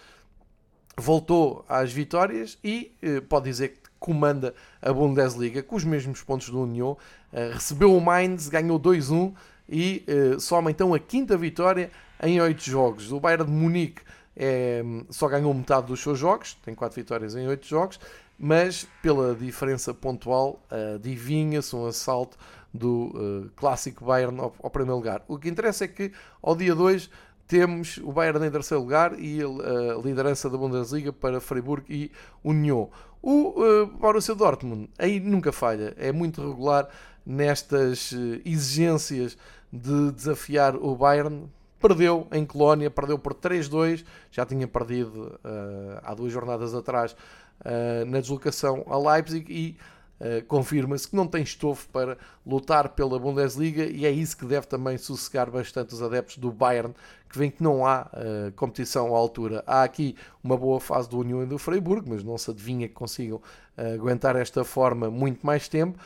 voltou 0.97 1.65
às 1.69 1.93
vitórias 1.93 2.59
e 2.65 2.97
eh, 3.03 3.21
pode 3.21 3.45
dizer 3.45 3.69
que 3.69 3.91
comanda 4.01 4.55
a 4.81 4.93
Bundesliga 4.93 5.63
com 5.63 5.77
os 5.77 5.85
mesmos 5.85 6.23
pontos 6.23 6.49
do 6.49 6.63
União. 6.63 6.97
Eh, 7.33 7.51
recebeu 7.53 7.95
o 7.95 8.01
Mainz, 8.01 8.49
ganhou 8.49 8.81
2-1 8.81 9.35
e 9.69 10.05
uh, 10.09 10.41
soma 10.41 10.71
então 10.71 10.95
a 10.95 10.99
quinta 10.99 11.37
vitória 11.37 11.91
em 12.23 12.41
oito 12.41 12.63
jogos. 12.63 13.11
O 13.11 13.19
Bayern 13.19 13.45
de 13.45 13.51
Munique 13.51 14.01
é, 14.37 14.83
só 15.11 15.27
ganhou 15.27 15.53
metade 15.53 15.89
dos 15.89 16.01
seus 16.01 16.19
jogos, 16.19 16.55
tem 16.65 16.73
quatro 16.73 16.95
vitórias 16.95 17.35
em 17.35 17.49
oito 17.49 17.67
jogos, 17.67 17.99
mas 18.39 18.87
pela 19.03 19.35
diferença 19.35 19.93
pontual 19.93 20.63
adivinha-se 20.95 21.75
um 21.75 21.85
assalto 21.87 22.39
do 22.73 23.07
uh, 23.15 23.51
clássico 23.57 24.05
Bayern 24.05 24.39
ao, 24.39 24.55
ao, 24.63 24.71
primeiro 24.71 24.97
lugar. 24.97 25.25
O 25.27 25.39
que 25.39 25.49
interessa 25.49 25.85
é 25.85 25.89
que 25.89 26.13
ao 26.43 26.55
dia 26.55 26.75
2 26.75 27.11
temos 27.47 27.99
o 27.99 28.13
Bayern 28.13 28.47
em 28.47 28.51
terceiro 28.51 28.83
lugar 28.83 29.19
e 29.19 29.41
a 29.43 30.01
liderança 30.03 30.51
da 30.51 30.59
Bundesliga 30.59 31.13
para 31.13 31.41
Freiburg 31.41 31.85
e 31.89 32.11
Union. 32.45 32.89
O 33.23 33.61
uh, 33.61 33.87
Borussia 33.87 34.35
Dortmund 34.35 34.91
aí 34.99 35.19
nunca 35.21 35.53
falha, 35.53 35.95
é 35.97 36.13
muito 36.13 36.47
regular 36.47 36.89
nestas 37.25 38.13
exigências 38.45 39.37
de 39.73 40.13
desafiar 40.13 40.77
o 40.77 40.95
Bayern. 40.95 41.49
Perdeu 41.81 42.27
em 42.33 42.45
Colónia, 42.45 42.91
perdeu 42.91 43.19
por 43.19 43.35
3-2, 43.35 44.05
já 44.31 44.47
tinha 44.47 44.67
perdido 44.67 45.39
uh, 45.45 46.01
há 46.03 46.15
duas 46.15 46.33
jornadas 46.33 46.75
atrás 46.75 47.13
uh, 47.13 48.05
na 48.07 48.21
deslocação 48.21 48.85
a 48.89 48.97
Leipzig 48.97 49.53
e 49.53 49.77
Uh, 50.19 50.43
confirma-se 50.47 51.07
que 51.07 51.15
não 51.15 51.27
tem 51.27 51.43
estofo 51.43 51.89
para 51.91 52.17
lutar 52.47 52.89
pela 52.91 53.19
Bundesliga 53.19 53.85
e 53.85 54.07
é 54.07 54.11
isso 54.11 54.35
que 54.35 54.47
deve 54.47 54.67
também 54.67 54.97
sossegar 54.97 55.51
bastante 55.51 55.93
os 55.93 56.01
adeptos 56.01 56.39
do 56.39 56.51
Bayern, 56.51 56.95
que 57.29 57.39
vem 57.39 57.51
que 57.51 57.63
não 57.63 57.85
há 57.85 58.11
uh, 58.13 58.53
competição 58.53 59.15
à 59.15 59.19
altura. 59.19 59.63
Há 59.67 59.83
aqui 59.83 60.17
uma 60.43 60.57
boa 60.57 60.81
fase 60.81 61.09
do 61.09 61.19
União 61.19 61.43
e 61.43 61.47
do 61.47 61.59
Freiburg, 61.59 62.09
mas 62.09 62.25
não 62.25 62.39
se 62.39 62.51
adivinha 62.51 62.89
que 62.89 62.95
consigam 62.95 63.37
uh, 63.37 63.95
aguentar 63.95 64.37
esta 64.37 64.65
forma 64.65 65.11
muito 65.11 65.45
mais 65.45 65.69
tempo. 65.69 65.99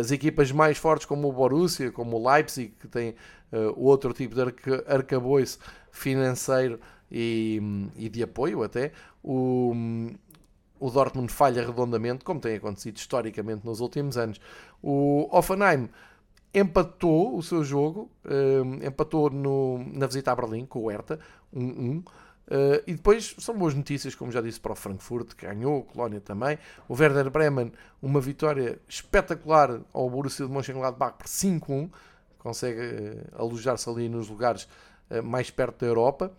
As 0.00 0.12
equipas 0.12 0.52
mais 0.52 0.78
fortes 0.78 1.04
como 1.04 1.28
o 1.28 1.32
Borussia, 1.32 1.90
como 1.90 2.16
o 2.16 2.30
Leipzig, 2.30 2.72
que 2.78 2.86
tem 2.86 3.16
outro 3.74 4.12
tipo 4.12 4.32
de 4.32 4.40
arca 4.40 4.84
arcabouço 4.86 5.58
financeiro 5.90 6.78
e, 7.10 7.60
e 7.96 8.08
de 8.08 8.22
apoio 8.22 8.62
até, 8.62 8.92
o, 9.20 9.72
o 10.84 10.90
Dortmund 10.90 11.32
falha 11.32 11.64
redondamente, 11.64 12.26
como 12.26 12.38
tem 12.38 12.56
acontecido 12.56 12.98
historicamente 12.98 13.64
nos 13.64 13.80
últimos 13.80 14.18
anos. 14.18 14.38
O 14.82 15.26
Offenheim 15.32 15.88
empatou 16.52 17.38
o 17.38 17.42
seu 17.42 17.64
jogo, 17.64 18.10
uh, 18.26 18.86
empatou 18.86 19.30
no, 19.30 19.82
na 19.94 20.06
visita 20.06 20.30
a 20.30 20.36
Berlim 20.36 20.66
com 20.66 20.80
o 20.80 20.90
Hertha, 20.90 21.18
1-1. 21.56 21.58
Um, 21.58 21.98
uh, 22.00 22.04
e 22.86 22.92
depois 22.92 23.34
são 23.38 23.56
boas 23.56 23.72
notícias, 23.72 24.14
como 24.14 24.30
já 24.30 24.42
disse, 24.42 24.60
para 24.60 24.72
o 24.72 24.76
Frankfurt, 24.76 25.32
que 25.34 25.46
ganhou, 25.46 25.78
o 25.78 25.84
Colónia 25.84 26.20
também. 26.20 26.58
O 26.86 26.94
Werder 26.94 27.30
Bremen, 27.30 27.72
uma 28.02 28.20
vitória 28.20 28.78
espetacular 28.86 29.80
ao 29.90 30.10
Borussia 30.10 30.44
de 30.44 30.52
Mönchengladbach 30.52 31.16
por 31.16 31.26
5-1. 31.26 31.90
Consegue 32.38 32.80
uh, 32.80 33.40
alojar-se 33.40 33.88
ali 33.88 34.06
nos 34.10 34.28
lugares 34.28 34.68
uh, 35.10 35.22
mais 35.22 35.50
perto 35.50 35.80
da 35.80 35.86
Europa. 35.86 36.30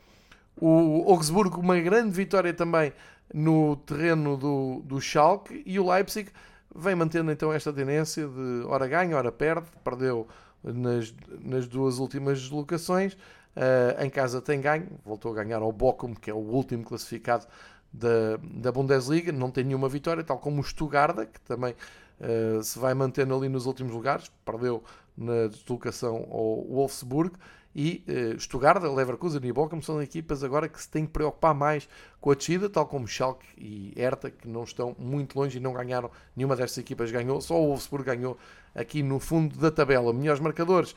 O 0.58 1.12
Augsburgo, 1.12 1.60
uma 1.60 1.78
grande 1.80 2.12
vitória 2.12 2.54
também 2.54 2.94
no 3.34 3.76
terreno 3.76 4.38
do, 4.38 4.82
do 4.84 5.02
Schalke 5.02 5.64
e 5.66 5.80
o 5.80 5.90
Leipzig 5.92 6.30
vem 6.76 6.96
mantendo 6.96 7.32
então 7.32 7.54
esta 7.54 7.72
tendência 7.72 8.28
de 8.28 8.66
ora 8.66 8.88
ganha, 8.88 9.16
ora 9.16 9.32
perde, 9.32 9.68
perdeu 9.84 10.28
nas, 10.64 11.14
nas 11.42 11.68
duas 11.68 12.00
últimas 12.00 12.42
deslocações, 12.42 13.14
uh, 13.14 14.04
em 14.04 14.10
casa 14.10 14.42
tem 14.42 14.60
ganho, 14.60 14.88
voltou 15.04 15.32
a 15.32 15.36
ganhar 15.36 15.62
ao 15.62 15.72
Bochum, 15.72 16.14
que 16.14 16.30
é 16.30 16.34
o 16.34 16.38
último 16.38 16.84
classificado 16.84 17.46
da, 17.94 18.38
da 18.42 18.72
Bundesliga, 18.72 19.32
não 19.32 19.50
tem 19.50 19.64
nenhuma 19.64 19.88
vitória, 19.88 20.24
tal 20.24 20.38
como 20.38 20.62
o 20.62 20.64
Stuttgart, 20.64 21.16
que 21.32 21.40
também 21.42 21.74
uh, 22.20 22.62
se 22.62 22.78
vai 22.78 22.94
mantendo 22.94 23.36
ali 23.36 23.48
nos 23.48 23.66
últimos 23.66 23.94
lugares, 23.94 24.30
perdeu 24.44 24.84
na 25.18 25.48
deslocação 25.48 26.28
ao 26.30 26.66
Wolfsburg, 26.66 27.38
e 27.76 28.06
uh, 28.08 28.40
Stuttgart, 28.40 28.82
Leverkusen 28.82 29.42
e 29.44 29.52
Bochum 29.52 29.82
são 29.82 30.02
equipas 30.02 30.46
agora 30.46 30.70
que 30.70 30.82
se 30.82 30.90
têm 30.90 31.06
que 31.06 31.12
preocupar 31.12 31.54
mais 31.54 31.90
com 32.22 32.32
a 32.32 32.36
descida, 32.36 32.70
tal 32.70 32.86
como 32.88 33.06
Schalke 33.06 33.46
e 33.58 33.92
Hertha, 33.98 34.32
que 34.32 34.48
não 34.48 34.64
estão 34.64 34.96
muito 34.98 35.38
longe 35.38 35.58
e 35.58 35.60
não 35.60 35.74
ganharam, 35.74 36.10
nenhuma 36.34 36.56
destas 36.56 36.78
equipas 36.78 37.12
ganhou, 37.12 37.42
só 37.42 37.62
o 37.62 37.68
Wolfsburg 37.68 38.06
ganhou 38.06 38.38
aqui 38.74 39.04
no 39.04 39.20
fundo 39.20 39.60
da 39.60 39.70
tabela. 39.70 40.14
Melhores 40.14 40.40
marcadores, 40.40 40.96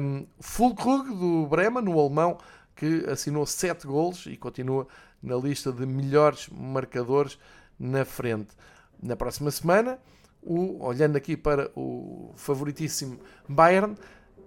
um, 0.00 0.24
Fulkrug 0.38 1.08
do 1.08 1.46
Bremen, 1.48 1.82
no 1.82 1.98
alemão, 1.98 2.38
que 2.76 3.04
assinou 3.10 3.44
7 3.44 3.84
golos 3.84 4.26
e 4.26 4.36
continua 4.36 4.86
na 5.20 5.34
lista 5.34 5.72
de 5.72 5.84
melhores 5.84 6.48
marcadores 6.50 7.36
na 7.78 8.04
frente. 8.04 8.54
Na 9.02 9.16
próxima 9.16 9.50
semana, 9.50 9.98
o, 10.40 10.84
olhando 10.84 11.16
aqui 11.16 11.36
para 11.36 11.70
o 11.74 12.32
favoritíssimo 12.36 13.18
Bayern, 13.48 13.96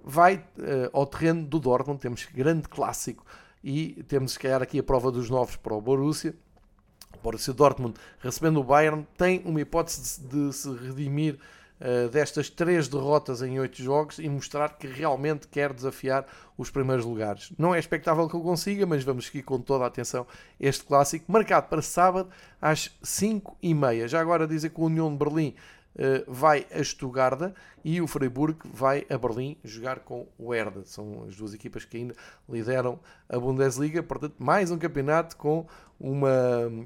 vai 0.03 0.35
uh, 0.35 0.89
ao 0.93 1.05
terreno 1.05 1.45
do 1.45 1.59
Dortmund, 1.59 1.99
temos 1.99 2.25
grande 2.25 2.67
clássico 2.67 3.25
e 3.63 4.03
temos 4.07 4.33
se 4.33 4.39
calhar 4.39 4.61
aqui 4.61 4.79
a 4.79 4.83
prova 4.83 5.11
dos 5.11 5.29
novos 5.29 5.55
para 5.55 5.73
o 5.73 5.81
Borussia. 5.81 6.33
O 7.17 7.21
Borussia 7.21 7.53
Dortmund 7.53 7.99
recebendo 8.19 8.59
o 8.59 8.63
Bayern 8.63 9.05
tem 9.17 9.41
uma 9.45 9.59
hipótese 9.59 10.21
de, 10.21 10.47
de 10.47 10.53
se 10.53 10.69
redimir 10.69 11.37
uh, 11.79 12.09
destas 12.09 12.49
três 12.49 12.87
derrotas 12.87 13.41
em 13.41 13.59
oito 13.59 13.81
jogos 13.81 14.19
e 14.19 14.29
mostrar 14.29 14.77
que 14.77 14.87
realmente 14.87 15.47
quer 15.47 15.73
desafiar 15.73 16.25
os 16.57 16.69
primeiros 16.69 17.05
lugares. 17.05 17.51
Não 17.57 17.73
é 17.73 17.79
expectável 17.79 18.27
que 18.27 18.35
o 18.35 18.41
consiga, 18.41 18.85
mas 18.85 19.03
vamos 19.03 19.27
seguir 19.27 19.43
com 19.43 19.59
toda 19.59 19.85
a 19.85 19.87
atenção 19.87 20.25
este 20.59 20.83
clássico, 20.83 21.31
marcado 21.31 21.67
para 21.67 21.81
sábado 21.81 22.29
às 22.61 22.91
5h30. 23.03 24.07
Já 24.07 24.19
agora 24.19 24.47
dizer 24.47 24.69
que 24.69 24.79
o 24.79 24.85
União 24.85 25.11
de 25.11 25.17
Berlim 25.17 25.55
vai 26.27 26.65
a 26.71 26.83
Stuttgart 26.83 27.53
e 27.83 28.01
o 28.01 28.07
Freiburg 28.07 28.59
vai 28.63 29.05
a 29.09 29.17
Berlim 29.17 29.57
jogar 29.63 29.99
com 29.99 30.27
o 30.37 30.53
Herda. 30.53 30.83
São 30.85 31.25
as 31.27 31.35
duas 31.35 31.53
equipas 31.53 31.85
que 31.85 31.97
ainda 31.97 32.15
lideram 32.47 32.99
a 33.27 33.39
Bundesliga, 33.39 34.03
portanto, 34.03 34.35
mais 34.39 34.71
um 34.71 34.77
campeonato 34.77 35.35
com, 35.35 35.65
uma, 35.99 36.29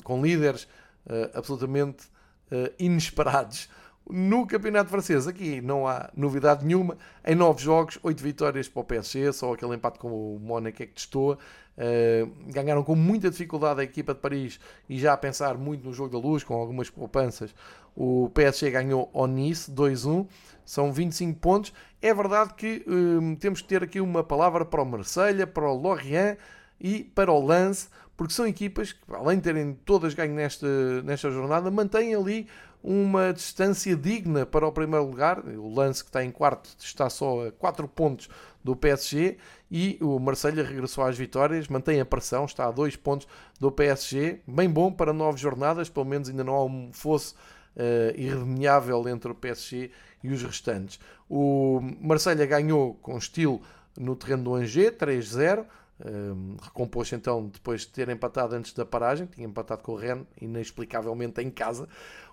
com 0.03 0.21
líderes 0.21 0.63
uh, 1.05 1.37
absolutamente 1.37 2.05
uh, 2.51 2.73
inesperados. 2.79 3.69
No 4.09 4.45
campeonato 4.45 4.89
francês, 4.89 5.27
aqui 5.27 5.61
não 5.61 5.87
há 5.87 6.09
novidade 6.15 6.65
nenhuma. 6.65 6.97
Em 7.25 7.35
nove 7.35 7.63
jogos, 7.63 7.97
oito 8.03 8.21
vitórias 8.21 8.67
para 8.67 8.81
o 8.81 8.83
PSG, 8.83 9.31
só 9.31 9.53
aquele 9.53 9.75
empate 9.75 9.97
com 9.97 10.35
o 10.35 10.39
Mónaco 10.39 10.83
é 10.83 10.85
que 10.85 10.93
testou. 10.93 11.37
Uh, 11.75 12.29
ganharam 12.51 12.83
com 12.83 12.95
muita 12.95 13.31
dificuldade 13.31 13.79
a 13.79 13.83
equipa 13.83 14.13
de 14.13 14.19
Paris 14.19 14.59
e 14.89 14.99
já 14.99 15.13
a 15.13 15.17
pensar 15.17 15.57
muito 15.57 15.85
no 15.85 15.93
jogo 15.93 16.11
da 16.11 16.19
luz, 16.19 16.43
com 16.43 16.53
algumas 16.53 16.89
poupanças. 16.89 17.55
O 17.95 18.29
PSG 18.33 18.71
ganhou 18.71 19.09
ao 19.13 19.27
Nice 19.27 19.71
2-1, 19.71 20.27
são 20.65 20.91
25 20.91 21.39
pontos. 21.39 21.73
É 22.01 22.13
verdade 22.13 22.53
que 22.55 22.83
uh, 22.87 23.35
temos 23.37 23.61
que 23.61 23.67
ter 23.67 23.83
aqui 23.83 23.99
uma 24.01 24.23
palavra 24.23 24.65
para 24.65 24.81
o 24.81 24.85
Marselha, 24.85 25.45
para 25.45 25.69
o 25.69 25.75
Lorient 25.75 26.37
e 26.79 27.03
para 27.03 27.31
o 27.31 27.39
Lance, 27.39 27.87
porque 28.17 28.33
são 28.33 28.47
equipas 28.47 28.91
que, 28.91 28.99
além 29.13 29.37
de 29.37 29.43
terem 29.43 29.73
todas 29.85 30.13
ganho 30.13 30.33
nesta, 30.33 30.67
nesta 31.03 31.29
jornada, 31.31 31.69
mantêm 31.71 32.15
ali 32.15 32.47
uma 32.83 33.31
distância 33.31 33.95
digna 33.95 34.45
para 34.45 34.67
o 34.67 34.71
primeiro 34.71 35.05
lugar. 35.05 35.39
O 35.39 35.73
Lance, 35.73 36.03
que 36.03 36.09
está 36.09 36.23
em 36.23 36.29
quarto, 36.29 36.69
está 36.77 37.09
só 37.09 37.47
a 37.47 37.51
4 37.53 37.87
pontos 37.87 38.29
do 38.61 38.75
PSG 38.75 39.37
e 39.71 39.97
o 40.01 40.19
Marselha 40.19 40.63
regressou 40.63 41.03
às 41.05 41.17
vitórias, 41.17 41.67
mantém 41.67 42.01
a 42.01 42.05
pressão, 42.05 42.45
está 42.45 42.67
a 42.67 42.71
2 42.71 42.97
pontos 42.97 43.27
do 43.59 43.71
PSG. 43.71 44.41
Bem 44.45 44.69
bom 44.69 44.91
para 44.91 45.13
nove 45.13 45.39
jornadas, 45.39 45.89
pelo 45.89 46.05
menos 46.05 46.27
ainda 46.27 46.43
não 46.43 46.53
há 46.53 46.65
um 46.65 46.91
fosso 46.91 47.35
uh, 47.75 48.19
irremediável 48.19 49.07
entre 49.07 49.31
o 49.31 49.35
PSG 49.35 49.91
e 50.23 50.29
os 50.29 50.41
restantes. 50.43 50.99
O 51.29 51.79
Marselha 52.01 52.45
ganhou 52.45 52.95
com 52.95 53.17
estilo 53.17 53.61
no 53.97 54.15
terreno 54.15 54.43
do 54.43 54.55
Angers, 54.55 54.95
3-0. 54.97 55.65
Um, 56.05 56.57
recompôs 56.61 57.13
então 57.13 57.47
depois 57.47 57.81
de 57.81 57.87
ter 57.89 58.09
empatado 58.09 58.55
antes 58.55 58.73
da 58.73 58.85
paragem, 58.85 59.27
tinha 59.27 59.47
empatado 59.47 59.83
com 59.83 59.93
o 59.93 59.95
Rennes, 59.95 60.25
inexplicavelmente 60.41 61.41
em 61.41 61.49
casa. 61.49 61.87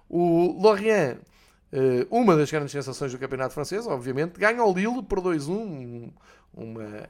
O 0.08 0.60
Lorient, 0.60 1.18
uh, 1.72 2.06
uma 2.10 2.36
das 2.36 2.50
grandes 2.50 2.72
sensações 2.72 3.12
do 3.12 3.18
campeonato 3.18 3.54
francês, 3.54 3.86
obviamente, 3.86 4.38
ganha 4.38 4.64
o 4.64 4.72
Lille 4.72 5.02
por 5.02 5.20
2-1, 5.20 6.10
uma 6.54 7.08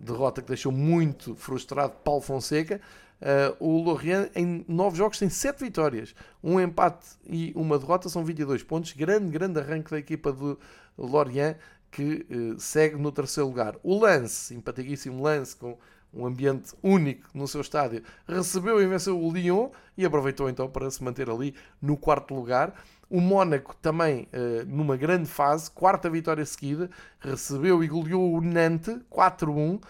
derrota 0.00 0.40
que 0.40 0.48
deixou 0.48 0.72
muito 0.72 1.34
frustrado 1.34 1.92
Paulo 2.02 2.22
Fonseca. 2.22 2.80
Uh, 3.20 3.56
o 3.58 3.82
Lorient 3.82 4.30
em 4.34 4.64
9 4.68 4.96
jogos 4.96 5.18
tem 5.18 5.28
7 5.28 5.58
vitórias, 5.64 6.14
um 6.42 6.60
empate 6.60 7.04
e 7.28 7.52
uma 7.56 7.78
derrota, 7.78 8.08
são 8.08 8.24
22 8.24 8.62
pontos. 8.62 8.92
Grande, 8.92 9.30
grande 9.30 9.58
arranque 9.58 9.90
da 9.90 9.98
equipa 9.98 10.32
do 10.32 10.58
Lorient 10.96 11.56
que 11.90 12.26
uh, 12.30 12.60
segue 12.60 12.96
no 12.96 13.10
terceiro 13.10 13.48
lugar. 13.48 13.76
O 13.82 13.98
Lance, 13.98 14.54
simpaticíssimo 14.54 15.22
Lance, 15.22 15.56
com 15.56 15.76
um 16.12 16.26
ambiente 16.26 16.72
único 16.82 17.28
no 17.34 17.46
seu 17.46 17.60
estádio, 17.60 18.02
recebeu 18.26 18.80
e 18.80 18.86
venceu 18.86 19.20
o 19.20 19.32
Lyon 19.32 19.70
e 19.96 20.04
aproveitou 20.04 20.48
então 20.48 20.68
para 20.68 20.90
se 20.90 21.02
manter 21.02 21.28
ali 21.28 21.54
no 21.80 21.96
quarto 21.96 22.34
lugar. 22.34 22.74
O 23.10 23.22
Mónaco 23.22 23.74
também 23.76 24.28
uh, 24.34 24.66
numa 24.66 24.94
grande 24.94 25.26
fase, 25.26 25.70
quarta 25.70 26.10
vitória 26.10 26.44
seguida, 26.44 26.90
recebeu 27.18 27.82
e 27.82 27.88
goleou 27.88 28.34
o 28.34 28.40
Nantes 28.42 28.98
4-1 29.10 29.76
uh, 29.76 29.80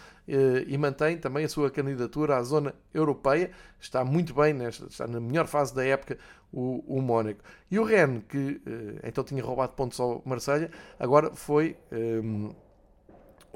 e 0.66 0.78
mantém 0.78 1.18
também 1.18 1.44
a 1.44 1.48
sua 1.48 1.68
candidatura 1.68 2.36
à 2.36 2.42
zona 2.44 2.74
europeia. 2.94 3.50
Está 3.80 4.04
muito 4.04 4.32
bem, 4.32 4.52
nesta, 4.52 4.86
está 4.86 5.08
na 5.08 5.18
melhor 5.18 5.48
fase 5.48 5.74
da 5.74 5.84
época 5.84 6.16
o, 6.52 6.84
o 6.86 7.02
Mónaco. 7.02 7.40
E 7.68 7.78
o 7.80 7.84
Rennes, 7.84 8.22
que 8.28 8.62
uh, 8.64 9.00
então 9.02 9.24
tinha 9.24 9.42
roubado 9.42 9.72
pontos 9.72 9.98
ao 9.98 10.22
Marselha, 10.24 10.70
agora 10.96 11.34
foi, 11.34 11.76
um, 11.92 12.54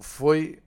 foi 0.00 0.58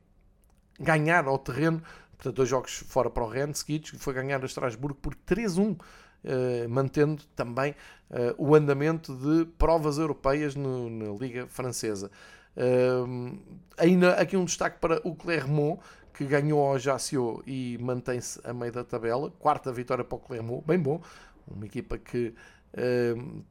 ganhar 0.80 1.28
ao 1.28 1.38
terreno, 1.38 1.82
portanto, 2.14 2.36
dois 2.36 2.48
jogos 2.48 2.78
fora 2.88 3.10
para 3.10 3.24
o 3.24 3.28
Rennes 3.28 3.60
seguidos, 3.60 3.92
foi 3.98 4.14
ganhar 4.14 4.42
a 4.42 4.46
Estrasburgo 4.46 4.98
por 5.00 5.14
3-1. 5.16 5.78
Uh, 6.26 6.68
mantendo 6.68 7.22
também 7.36 7.76
uh, 8.10 8.34
o 8.36 8.56
andamento 8.56 9.14
de 9.14 9.46
provas 9.60 10.00
europeias 10.00 10.56
no, 10.56 10.90
na 10.90 11.14
Liga 11.20 11.46
Francesa. 11.46 12.10
Uh, 12.58 13.38
ainda 13.78 14.16
aqui 14.16 14.36
um 14.36 14.44
destaque 14.44 14.80
para 14.80 15.00
o 15.08 15.14
Clermont, 15.14 15.80
que 16.16 16.26
ganhou 16.26 16.66
ao 16.66 16.74
Ajaccio 16.74 17.44
e 17.46 17.78
mantém-se 17.80 18.42
a 18.44 18.52
meio 18.54 18.72
da 18.72 18.84
tabela. 18.84 19.30
Quarta 19.38 19.72
vitória 19.72 20.04
para 20.04 20.16
o 20.16 20.20
Clermont, 20.20 20.66
bem 20.66 20.80
bom. 20.80 21.00
Uma 21.48 21.68
equipa 21.68 21.96
que 21.96 22.34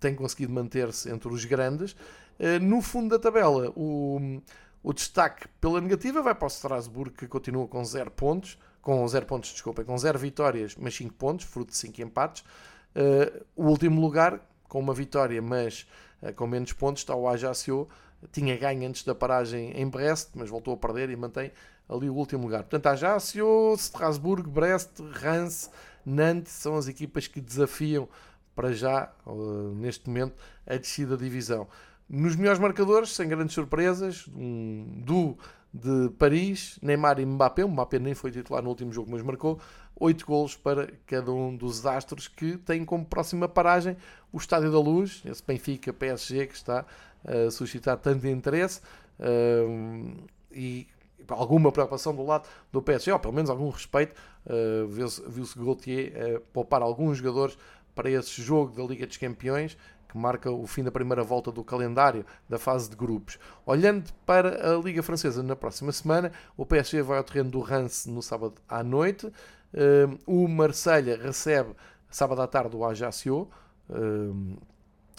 tem 0.01 0.15
conseguido 0.15 0.53
manter-se 0.53 1.09
entre 1.11 1.33
os 1.33 1.45
grandes. 1.47 1.97
no 2.61 2.83
fundo 2.83 3.09
da 3.09 3.19
tabela, 3.19 3.73
o, 3.75 4.41
o 4.83 4.93
destaque 4.93 5.49
pela 5.61 5.81
negativa 5.81 6.21
vai 6.21 6.35
para 6.35 6.45
o 6.45 6.49
Strasbourg, 6.49 7.11
que 7.13 7.27
continua 7.27 7.67
com 7.67 7.83
0 7.83 8.11
pontos 8.11 8.59
com 8.85 9.09
0 9.09 9.25
pontos, 9.25 9.51
desculpa, 9.51 9.83
com 9.83 9.97
0 9.97 10.19
vitórias, 10.19 10.77
mas 10.79 10.95
5 10.95 11.15
pontos, 11.15 11.47
fruto 11.47 11.71
de 11.71 11.77
5 11.79 12.03
empates. 12.03 12.45
Uh, 12.95 13.45
o 13.57 13.65
último 13.65 13.99
lugar, 13.99 14.39
com 14.69 14.79
uma 14.79 14.93
vitória, 14.93 15.41
mas 15.41 15.87
uh, 16.23 16.33
com 16.35 16.47
menos 16.47 16.73
pontos, 16.75 17.01
está 17.01 17.15
o 17.17 17.27
Ajaccio. 17.27 17.89
Tinha 18.31 18.57
ganho 18.57 18.87
antes 18.87 19.03
da 19.03 19.15
paragem 19.15 19.73
em 19.73 19.89
Brest, 19.89 20.31
mas 20.35 20.51
voltou 20.51 20.75
a 20.75 20.77
perder 20.77 21.09
e 21.09 21.17
mantém 21.17 21.51
ali 21.89 22.11
o 22.11 22.15
último 22.15 22.43
lugar. 22.43 22.61
Portanto, 22.61 22.87
Ajaccio, 22.89 23.75
Strasbourg, 23.79 24.49
Brest, 24.49 25.01
Reims, 25.13 25.71
Nantes 26.05 26.53
são 26.53 26.77
as 26.77 26.87
equipas 26.87 27.27
que 27.27 27.41
desafiam 27.41 28.07
para 28.55 28.71
já, 28.73 29.11
uh, 29.25 29.75
neste 29.75 30.09
momento, 30.09 30.35
a 30.67 30.77
descida 30.77 31.17
da 31.17 31.23
divisão. 31.23 31.67
Nos 32.07 32.37
melhores 32.37 32.61
marcadores, 32.61 33.15
sem 33.15 33.27
grandes 33.27 33.55
surpresas, 33.55 34.29
um 34.37 35.01
duo 35.03 35.39
de 35.75 36.09
Paris, 36.11 36.79
Neymar 36.81 37.19
e 37.19 37.27
Mbappé. 37.27 37.65
O 37.65 37.69
Mbappé 37.69 37.99
nem 37.99 38.15
foi 38.15 38.31
titular 38.31 38.63
no 38.63 38.69
último 38.69 38.93
jogo, 38.93 39.11
mas 39.11 39.23
marcou 39.23 39.59
8 39.99 40.25
golos 40.25 40.57
para 40.57 40.89
cada 41.05 41.33
um 41.33 41.57
dos 41.57 41.85
astros 41.85 42.29
que 42.29 42.57
têm 42.59 42.85
como 42.85 43.05
próxima 43.05 43.49
paragem 43.49 43.97
o 44.33 44.39
Estádio 44.39 44.71
da 44.71 44.79
Luz, 44.79 45.21
esse 45.25 45.43
Benfica 45.45 45.93
PSG 45.93 46.47
que 46.47 46.55
está 46.55 46.87
a 47.25 47.51
suscitar 47.51 47.97
tanto 47.97 48.27
interesse 48.29 48.81
uh, 49.19 50.17
e 50.53 50.87
alguma 51.29 51.73
preocupação 51.73 52.15
do 52.15 52.25
lado 52.25 52.49
do 52.71 52.81
PSG, 52.81 53.13
ou 53.13 53.19
pelo 53.19 53.35
menos 53.35 53.51
algum 53.51 53.69
respeito. 53.69 54.15
Uh, 54.47 54.87
Viu-se 54.87 55.59
Gaultier 55.59 56.13
uh, 56.37 56.41
poupar 56.53 56.83
alguns 56.83 57.19
jogadores 57.19 57.59
para 57.95 58.11
esse 58.11 58.43
jogo 58.43 58.77
da 58.77 58.83
Liga 58.83 59.07
dos 59.07 59.17
Campeões 59.17 59.77
que 60.15 60.19
marca 60.19 60.49
o 60.49 60.65
fim 60.67 60.85
da 60.85 60.93
primeira 60.93 61.25
volta 61.25 61.51
do 61.51 61.65
calendário 61.65 62.25
da 62.49 62.57
fase 62.57 62.89
de 62.89 62.95
grupos. 62.95 63.37
Olhando 63.67 64.13
para 64.25 64.73
a 64.73 64.79
Liga 64.79 65.03
Francesa 65.03 65.43
na 65.43 65.57
próxima 65.57 65.91
semana, 65.91 66.31
o 66.57 66.65
PSG 66.65 67.03
vai 67.03 67.19
ao 67.19 67.25
terreno 67.25 67.51
do 67.51 67.61
Reims 67.61 68.07
no 68.07 68.23
sábado 68.23 68.55
à 68.69 68.83
noite, 68.85 69.31
o 70.25 70.47
Marselha 70.47 71.21
recebe 71.21 71.75
sábado 72.09 72.41
à 72.41 72.47
tarde 72.47 72.77
o 72.77 72.85
Ajaccio, 72.85 73.49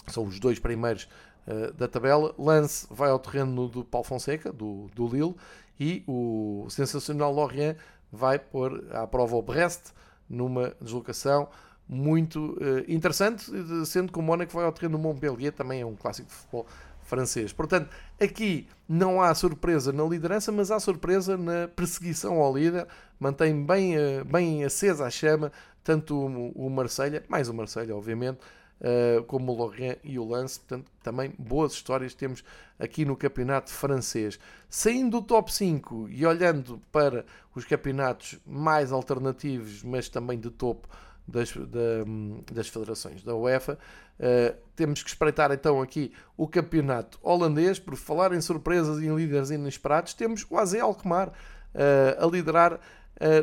são 0.06 0.24
os 0.24 0.40
dois 0.40 0.58
primeiros 0.58 1.06
ah, 1.46 1.72
da 1.76 1.86
tabela. 1.86 2.34
Lance 2.38 2.86
vai 2.90 3.10
ao 3.10 3.18
terreno 3.18 3.68
do 3.68 3.84
Paulo 3.84 4.06
Fonseca, 4.06 4.50
do, 4.50 4.88
do 4.94 5.06
Lille, 5.06 5.34
e 5.78 6.02
o 6.06 6.66
sensacional 6.70 7.32
Lorient 7.32 7.76
vai 8.10 8.38
pôr 8.38 8.86
à 8.92 9.06
prova 9.06 9.36
o 9.36 9.42
Brest 9.42 9.92
numa 10.28 10.74
deslocação 10.80 11.48
muito 11.88 12.52
uh, 12.54 12.84
interessante, 12.88 13.44
sendo 13.86 14.12
que 14.12 14.18
o 14.18 14.22
Mónaco 14.22 14.52
vai 14.52 14.64
ao 14.64 14.72
terreno 14.72 14.98
do 14.98 15.02
Montpellier, 15.02 15.52
também 15.52 15.80
é 15.80 15.86
um 15.86 15.94
clássico 15.94 16.28
de 16.28 16.34
futebol 16.34 16.66
francês. 17.06 17.52
Portanto, 17.52 17.88
aqui 18.20 18.68
não 18.88 19.22
há 19.22 19.34
surpresa 19.34 19.92
na 19.92 20.04
liderança, 20.04 20.52
mas 20.52 20.70
há 20.70 20.78
surpresa 20.78 21.36
na 21.36 21.68
perseguição 21.68 22.40
ao 22.40 22.56
líder. 22.56 22.86
Mantém 23.18 23.64
bem, 23.64 23.96
uh, 23.96 24.24
bem 24.24 24.64
acesa 24.64 25.06
a 25.06 25.10
chama, 25.10 25.50
tanto 25.82 26.14
o, 26.16 26.66
o 26.66 26.68
Marselha, 26.68 27.24
mais 27.28 27.48
o 27.48 27.54
Marselha, 27.54 27.96
obviamente, 27.96 28.38
uh, 28.80 29.22
como 29.24 29.52
o 29.52 29.56
Lorient 29.56 29.98
e 30.04 30.18
o 30.18 30.24
Lance. 30.24 30.58
Portanto, 30.60 30.90
também 31.02 31.32
boas 31.38 31.72
histórias 31.72 32.14
temos 32.14 32.44
aqui 32.78 33.04
no 33.04 33.16
campeonato 33.16 33.70
francês. 33.70 34.38
Saindo 34.68 35.20
do 35.20 35.26
top 35.26 35.52
5 35.52 36.08
e 36.10 36.26
olhando 36.26 36.80
para 36.92 37.24
os 37.54 37.64
campeonatos 37.64 38.38
mais 38.44 38.92
alternativos, 38.92 39.82
mas 39.82 40.08
também 40.08 40.38
de 40.38 40.50
topo, 40.50 40.88
das, 41.26 41.52
da, 41.52 42.04
das 42.52 42.68
federações 42.68 43.22
da 43.22 43.34
UEFA. 43.34 43.78
Uh, 44.18 44.56
temos 44.74 45.02
que 45.02 45.08
espreitar 45.08 45.50
então 45.52 45.82
aqui 45.82 46.12
o 46.36 46.46
campeonato 46.46 47.18
holandês, 47.22 47.78
por 47.78 47.96
falar 47.96 48.32
em 48.32 48.40
surpresas 48.40 48.98
e 49.02 49.06
em 49.06 49.14
líderes 49.14 49.50
inesperados, 49.50 50.14
temos 50.14 50.46
o 50.48 50.56
AZ 50.56 50.74
Alkmaar 50.74 51.28
uh, 51.28 52.24
a 52.24 52.26
liderar 52.26 52.74
uh, 52.74 52.78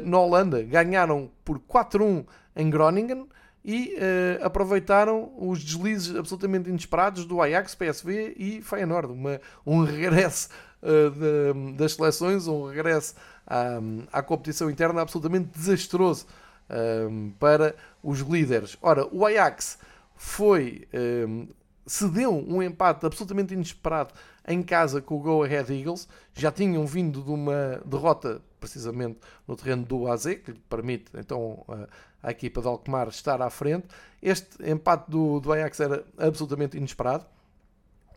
na 0.03 0.19
Holanda. 0.19 0.63
Ganharam 0.63 1.29
por 1.43 1.59
4-1 1.59 2.25
em 2.55 2.69
Groningen 2.69 3.27
e 3.65 3.95
aproveitaram 4.43 5.31
os 5.37 5.63
deslizes 5.63 6.13
absolutamente 6.17 6.69
inesperados 6.69 7.23
do 7.23 7.41
Ajax, 7.41 7.73
PSV 7.73 8.33
e 8.35 8.61
Feyenoord. 8.61 9.13
Uma, 9.13 9.39
um 9.65 9.85
regresso 9.85 10.49
de, 10.81 11.73
das 11.77 11.93
seleções, 11.93 12.45
um 12.45 12.67
regresso 12.67 13.15
à, 13.47 13.79
à 14.11 14.21
competição 14.21 14.69
interna 14.69 15.01
absolutamente 15.01 15.47
desastroso 15.57 16.25
um, 16.73 17.31
para 17.39 17.75
os 18.01 18.19
líderes. 18.19 18.77
Ora, 18.81 19.07
o 19.13 19.25
Ajax 19.25 19.77
foi. 20.15 20.87
Um, 20.93 21.47
cedeu 21.85 22.33
um 22.33 22.63
empate 22.63 23.05
absolutamente 23.05 23.53
inesperado 23.53 24.13
em 24.47 24.63
casa 24.63 25.01
com 25.01 25.15
o 25.15 25.19
Go 25.19 25.43
Ahead 25.43 25.71
Eagles. 25.73 26.07
Já 26.33 26.51
tinham 26.51 26.85
vindo 26.85 27.21
de 27.21 27.29
uma 27.29 27.81
derrota, 27.85 28.41
precisamente 28.59 29.19
no 29.47 29.55
terreno 29.55 29.83
do 29.83 30.07
AZ, 30.07 30.23
que 30.23 30.51
lhe 30.51 30.61
permite 30.69 31.11
então 31.13 31.63
a, 31.67 32.29
a 32.29 32.31
equipa 32.31 32.61
de 32.61 32.67
Alkmaar 32.67 33.09
estar 33.09 33.41
à 33.41 33.49
frente. 33.49 33.87
Este 34.21 34.47
empate 34.69 35.11
do, 35.11 35.39
do 35.39 35.51
Ajax 35.51 35.79
era 35.79 36.05
absolutamente 36.17 36.77
inesperado. 36.77 37.25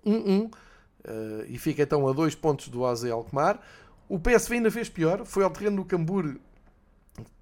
1-1 0.04 0.28
um, 0.28 0.44
uh, 0.44 0.50
e 1.48 1.59
fica 1.59 1.82
então 1.82 2.07
a 2.07 2.12
dois 2.12 2.34
pontos 2.34 2.68
do 2.68 2.86
AZ 2.86 3.04
Alkmaar. 3.04 3.61
O 4.09 4.20
PSV 4.20 4.54
ainda 4.54 4.70
fez 4.70 4.88
pior, 4.88 5.24
foi 5.24 5.42
ao 5.42 5.50
terreno 5.50 5.78
do 5.78 5.84
Cambur 5.84 6.36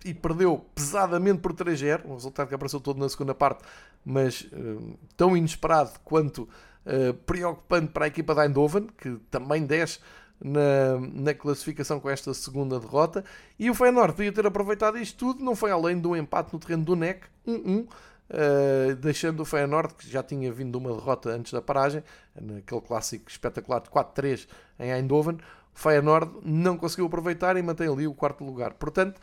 e 0.05 0.13
perdeu 0.13 0.65
pesadamente 0.75 1.41
por 1.41 1.53
3-0, 1.53 2.05
um 2.05 2.15
resultado 2.15 2.49
que 2.49 2.55
apareceu 2.55 2.81
todo 2.81 2.99
na 2.99 3.09
segunda 3.09 3.35
parte, 3.35 3.63
mas 4.05 4.43
uh, 4.53 4.99
tão 5.17 5.37
inesperado 5.37 5.93
quanto 6.05 6.43
uh, 6.43 7.15
preocupante 7.27 7.93
para 7.93 8.05
a 8.05 8.09
equipa 8.09 8.35
da 8.35 8.45
Eindhoven, 8.45 8.89
que 8.99 9.17
também 9.31 9.65
desce 9.65 9.99
na, 10.41 10.99
na 11.13 11.35
classificação 11.35 11.99
com 11.99 12.11
esta 12.11 12.33
segunda 12.35 12.79
derrota. 12.79 13.25
E 13.59 13.71
o 13.71 13.75
Feyenoord 13.75 14.15
podia 14.15 14.33
ter 14.33 14.47
aproveitado 14.47 14.99
isto 14.99 15.19
tudo, 15.19 15.45
não 15.45 15.57
foi 15.57 15.71
além 15.71 16.01
de 16.01 16.07
um 16.07 16.15
empate 16.15 16.53
no 16.53 16.59
terreno 16.59 16.85
do 16.85 16.95
NEC, 16.95 17.23
1-1. 17.47 17.87
Uh, 18.27 18.97
deixando 18.97 19.41
o 19.41 19.45
Feyenoord, 19.45 19.95
que 19.95 20.11
já 20.11 20.23
tinha 20.23 20.51
vindo 20.51 20.77
uma 20.77 20.95
derrota 20.95 21.31
antes 21.31 21.53
da 21.53 21.61
paragem, 21.61 22.03
naquele 22.41 22.81
clássico 22.81 23.31
espetacular 23.31 23.81
de 23.81 23.91
4-3 23.91 24.49
em 24.79 24.91
Eindhoven, 24.93 25.37
o 25.75 25.79
Feyenoord 25.79 26.31
não 26.43 26.79
conseguiu 26.79 27.07
aproveitar 27.07 27.57
e 27.57 27.63
mantém 27.63 27.87
ali 27.87 28.07
o 28.07 28.15
quarto 28.15 28.43
lugar. 28.43 28.73
Portanto, 28.75 29.21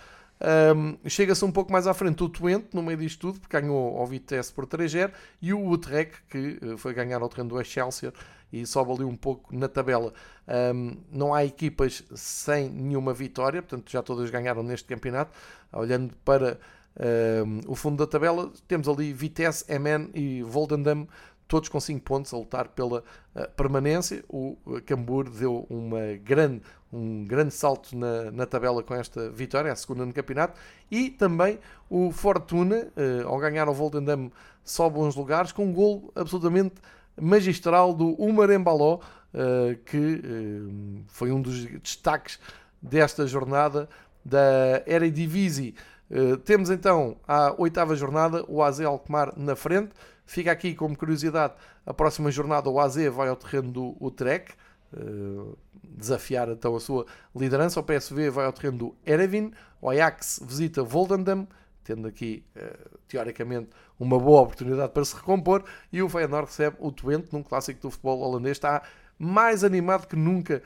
um, 0.76 0.98
Chega-se 1.10 1.46
um 1.46 1.52
pouco 1.52 1.72
mais 1.72 1.86
à 1.88 1.94
frente 1.94 2.24
o 2.24 2.30
Twente, 2.30 2.70
no 2.74 2.82
meio 2.82 2.98
disto 2.98 3.20
tudo, 3.20 3.40
porque 3.40 3.60
ganhou 3.60 3.98
ao 3.98 4.08
Vitesse 4.08 4.52
por 4.52 4.66
3-0, 4.66 5.12
e 5.42 5.54
o 5.54 5.70
Utrecht, 5.70 6.22
que 6.30 6.60
eh, 6.62 6.78
foi 6.78 6.94
ganhar 6.94 7.22
ao 7.22 7.30
terreno 7.30 7.50
do 7.50 7.62
Excelsior 7.62 8.14
e 8.52 8.66
sobe 8.66 8.92
ali 8.92 9.04
um 9.04 9.16
pouco 9.16 9.56
na 9.56 9.68
tabela. 9.68 10.14
Um, 10.74 10.98
não 11.12 11.34
há 11.34 11.46
equipas 11.46 12.04
sem 12.14 12.70
nenhuma 12.70 13.14
vitória, 13.14 13.62
portanto 13.62 13.90
já 13.90 14.02
todas 14.02 14.30
ganharam 14.30 14.62
neste 14.64 14.88
campeonato. 14.88 15.32
Olhando 15.72 16.14
para 16.26 16.60
um, 17.46 17.72
o 17.72 17.76
fundo 17.76 17.98
da 17.98 18.08
tabela, 18.10 18.52
temos 18.68 18.88
ali 18.90 19.14
Vitesse, 19.14 19.66
MN 19.70 20.10
e 20.14 20.44
Volendam 20.44 21.08
todos 21.52 21.68
com 21.68 21.82
5 21.82 22.02
pontos 22.02 22.34
a 22.34 22.38
lutar 22.38 22.70
pela 22.70 23.00
uh, 23.36 23.52
permanência. 23.58 24.24
O 24.30 24.56
Cambur 24.86 25.30
deu 25.30 25.68
uma 25.70 26.16
grande, 26.24 26.62
um 26.94 27.26
grande 27.26 27.54
salto 27.54 27.94
na, 27.94 28.32
na 28.32 28.46
tabela 28.46 28.82
com 28.82 28.96
esta 28.96 29.30
vitória, 29.30 29.70
a 29.70 29.76
segunda 29.76 30.06
no 30.06 30.14
campeonato. 30.14 30.58
E 30.90 31.10
também 31.10 31.60
o 31.90 32.10
Fortuna, 32.10 32.88
uh, 32.96 33.28
ao 33.28 33.38
ganhar 33.38 33.68
o 33.68 33.74
Volendam, 33.74 34.32
sobe 34.64 35.00
uns 35.00 35.14
lugares 35.14 35.52
com 35.52 35.66
um 35.66 35.74
gol 35.74 36.10
absolutamente 36.16 36.76
magistral 37.20 37.94
do 37.94 38.12
Umar 38.14 38.50
Embaló, 38.50 39.00
que 39.86 40.22
foi 41.08 41.32
um 41.32 41.42
dos 41.42 41.66
destaques 41.66 42.40
desta 42.82 43.28
jornada 43.28 43.90
da 44.24 44.82
Eredivisie. 44.88 45.76
Uh, 46.10 46.36
temos 46.36 46.70
então 46.70 47.16
a 47.26 47.56
oitava 47.58 47.96
jornada 47.96 48.44
o 48.48 48.62
AZ 48.62 48.82
Alkmaar 48.82 49.34
na 49.38 49.56
frente. 49.56 49.92
Fica 50.32 50.50
aqui 50.50 50.74
como 50.74 50.98
curiosidade, 50.98 51.56
a 51.86 51.94
próxima 51.94 52.32
jornada 52.32 52.70
o 52.70 52.80
AZ 52.80 52.96
vai 53.12 53.28
ao 53.28 53.36
terreno 53.36 53.70
do 53.70 53.98
Utrecht, 54.00 54.56
uh, 54.94 55.58
desafiar 55.84 56.48
então 56.48 56.74
a 56.74 56.80
sua 56.80 57.06
liderança. 57.36 57.82
O 57.82 57.84
PSV 57.84 58.30
vai 58.30 58.46
ao 58.46 58.54
terreno 58.54 58.78
do 58.78 58.96
Erevin, 59.06 59.52
o 59.82 59.90
Ajax 59.90 60.40
visita 60.42 60.84
Volendam, 60.84 61.46
tendo 61.84 62.08
aqui, 62.08 62.46
uh, 62.56 62.98
teoricamente, 63.10 63.72
uma 64.00 64.18
boa 64.18 64.44
oportunidade 64.44 64.94
para 64.94 65.04
se 65.04 65.14
recompor, 65.18 65.66
e 65.92 66.02
o 66.02 66.08
Feyenoord 66.08 66.48
recebe 66.48 66.78
o 66.80 66.94
Twente 66.94 67.28
num 67.34 67.44
clássico 67.44 67.82
do 67.82 67.92
futebol 67.92 68.22
holandês. 68.22 68.56
Está 68.56 68.84
mais 69.20 69.66
animado 69.66 70.08
que 70.08 70.16
nunca 70.16 70.64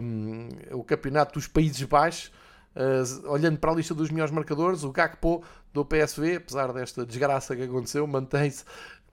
um, 0.00 0.48
o 0.70 0.84
campeonato 0.84 1.34
dos 1.34 1.48
Países 1.48 1.82
Baixos. 1.82 2.30
Uh, 2.76 3.30
olhando 3.30 3.58
para 3.58 3.72
a 3.72 3.74
lista 3.74 3.94
dos 3.94 4.10
melhores 4.10 4.30
marcadores, 4.30 4.84
o 4.84 4.92
Gakpo 4.92 5.42
do 5.72 5.82
PSV, 5.82 6.36
apesar 6.36 6.72
desta 6.74 7.06
desgraça 7.06 7.56
que 7.56 7.62
aconteceu, 7.62 8.06
mantém-se 8.06 8.64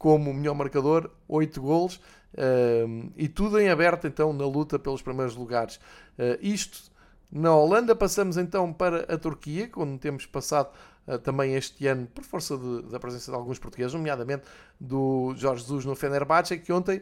como 0.03 0.31
o 0.31 0.33
melhor 0.33 0.53
marcador, 0.53 1.09
8 1.29 1.61
golos, 1.61 1.95
uh, 2.33 3.09
e 3.15 3.29
tudo 3.29 3.57
em 3.57 3.69
aberto 3.69 4.05
então 4.05 4.33
na 4.33 4.45
luta 4.45 4.77
pelos 4.77 5.01
primeiros 5.01 5.33
lugares. 5.33 5.77
Uh, 6.19 6.37
isto 6.41 6.91
na 7.31 7.55
Holanda, 7.55 7.95
passamos 7.95 8.35
então 8.35 8.73
para 8.73 9.03
a 9.13 9.17
Turquia, 9.17 9.71
onde 9.77 9.97
temos 9.99 10.25
passado 10.25 10.71
uh, 11.07 11.17
também 11.19 11.55
este 11.55 11.87
ano, 11.87 12.05
por 12.07 12.25
força 12.25 12.57
de, 12.57 12.81
da 12.91 12.99
presença 12.99 13.31
de 13.31 13.37
alguns 13.37 13.59
portugueses, 13.59 13.93
nomeadamente 13.93 14.43
do 14.77 15.33
Jorge 15.37 15.61
Jesus 15.61 15.85
no 15.85 15.95
Fenerbahçe, 15.95 16.57
que 16.57 16.73
ontem 16.73 17.01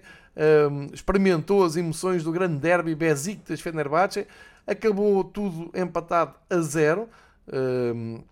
experimentou 0.93 1.65
as 1.65 1.75
emoções 1.75 2.23
do 2.23 2.31
grande 2.31 2.57
derby 2.57 2.93
Besiktas-Fenerbahçe, 2.93 4.27
acabou 4.65 5.23
tudo 5.23 5.71
empatado 5.73 6.35
a 6.49 6.57
zero, 6.59 7.09
uh, 7.47 8.23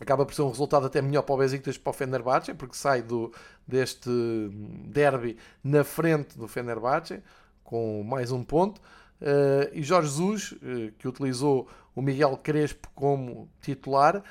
acaba 0.00 0.24
por 0.24 0.34
ser 0.34 0.42
um 0.42 0.48
resultado 0.48 0.86
até 0.86 1.02
melhor 1.02 1.22
para 1.22 1.34
o 1.34 1.38
Besiktas 1.38 1.76
para 1.76 1.90
o 1.90 1.92
Fenerbahçe, 1.92 2.54
porque 2.54 2.76
sai 2.76 3.02
do, 3.02 3.32
deste 3.66 4.10
derby 4.86 5.36
na 5.62 5.84
frente 5.84 6.38
do 6.38 6.46
Fenerbahçe, 6.48 7.22
com 7.64 8.02
mais 8.02 8.32
um 8.32 8.42
ponto. 8.42 8.80
Uh, 9.20 9.68
e 9.72 9.82
Jorge 9.82 10.08
Jesus, 10.08 10.52
uh, 10.52 10.92
que 10.98 11.08
utilizou 11.08 11.68
o 11.94 12.00
Miguel 12.00 12.36
Crespo 12.36 12.88
como 12.94 13.48
titular, 13.60 14.22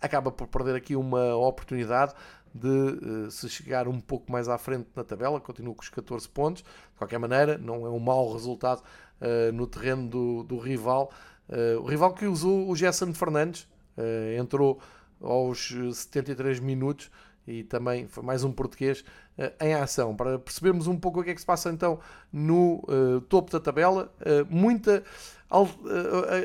acaba 0.00 0.32
por 0.32 0.48
perder 0.48 0.74
aqui 0.74 0.96
uma 0.96 1.36
oportunidade 1.36 2.14
de 2.52 3.30
se 3.30 3.48
chegar 3.48 3.86
um 3.86 4.00
pouco 4.00 4.30
mais 4.30 4.48
à 4.48 4.58
frente 4.58 4.88
na 4.94 5.04
tabela, 5.04 5.40
continua 5.40 5.74
com 5.74 5.82
os 5.82 5.88
14 5.88 6.28
pontos. 6.28 6.62
De 6.62 6.98
qualquer 6.98 7.18
maneira, 7.18 7.56
não 7.58 7.86
é 7.86 7.90
um 7.90 8.00
mau 8.00 8.32
resultado 8.32 8.82
no 9.54 9.66
terreno 9.66 10.08
do, 10.08 10.42
do 10.42 10.58
rival. 10.58 11.10
o 11.80 11.86
rival 11.86 12.12
que 12.12 12.26
usou 12.26 12.68
o 12.68 12.74
Gerson 12.74 13.12
Fernandes, 13.12 13.68
entrou 14.38 14.80
aos 15.20 15.72
73 15.94 16.60
minutos 16.60 17.10
e 17.46 17.64
também 17.64 18.06
foi 18.06 18.22
mais 18.22 18.44
um 18.44 18.52
português 18.52 19.04
uh, 19.38 19.64
em 19.64 19.74
ação. 19.74 20.14
Para 20.14 20.38
percebermos 20.38 20.86
um 20.86 20.96
pouco 20.96 21.20
o 21.20 21.24
que 21.24 21.30
é 21.30 21.34
que 21.34 21.40
se 21.40 21.46
passa 21.46 21.70
então 21.70 21.98
no 22.32 22.84
uh, 22.88 23.20
topo 23.22 23.50
da 23.50 23.60
tabela, 23.60 24.12
uh, 24.20 24.46
muita. 24.48 25.02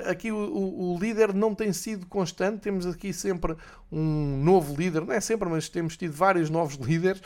aqui 0.09 0.31
o, 0.31 0.35
o, 0.35 0.97
líder 0.99 1.33
não 1.33 1.53
tem 1.53 1.71
sido 1.71 2.05
constante, 2.07 2.59
temos 2.59 2.85
aqui 2.85 3.13
sempre 3.13 3.55
um 3.91 4.43
novo 4.43 4.75
líder, 4.75 5.05
não 5.05 5.13
é 5.13 5.21
sempre, 5.21 5.47
mas 5.47 5.69
temos 5.69 5.95
tido 5.95 6.13
vários 6.13 6.49
novos 6.49 6.75
líderes 6.85 7.21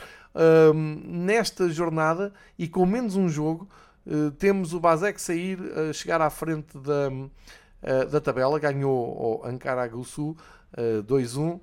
nesta 1.04 1.68
jornada 1.68 2.32
e 2.58 2.68
com 2.68 2.86
menos 2.86 3.16
um 3.16 3.28
jogo. 3.28 3.68
Temos 4.38 4.74
o 4.74 4.80
Basek 4.80 5.20
sair, 5.20 5.58
chegar 5.94 6.20
à 6.20 6.28
frente 6.28 6.76
da, 6.78 8.04
da 8.06 8.20
tabela, 8.20 8.58
ganhou 8.58 9.40
o 9.42 9.46
Ankara 9.46 9.86
Gussu 9.86 10.36
2-1. 11.06 11.60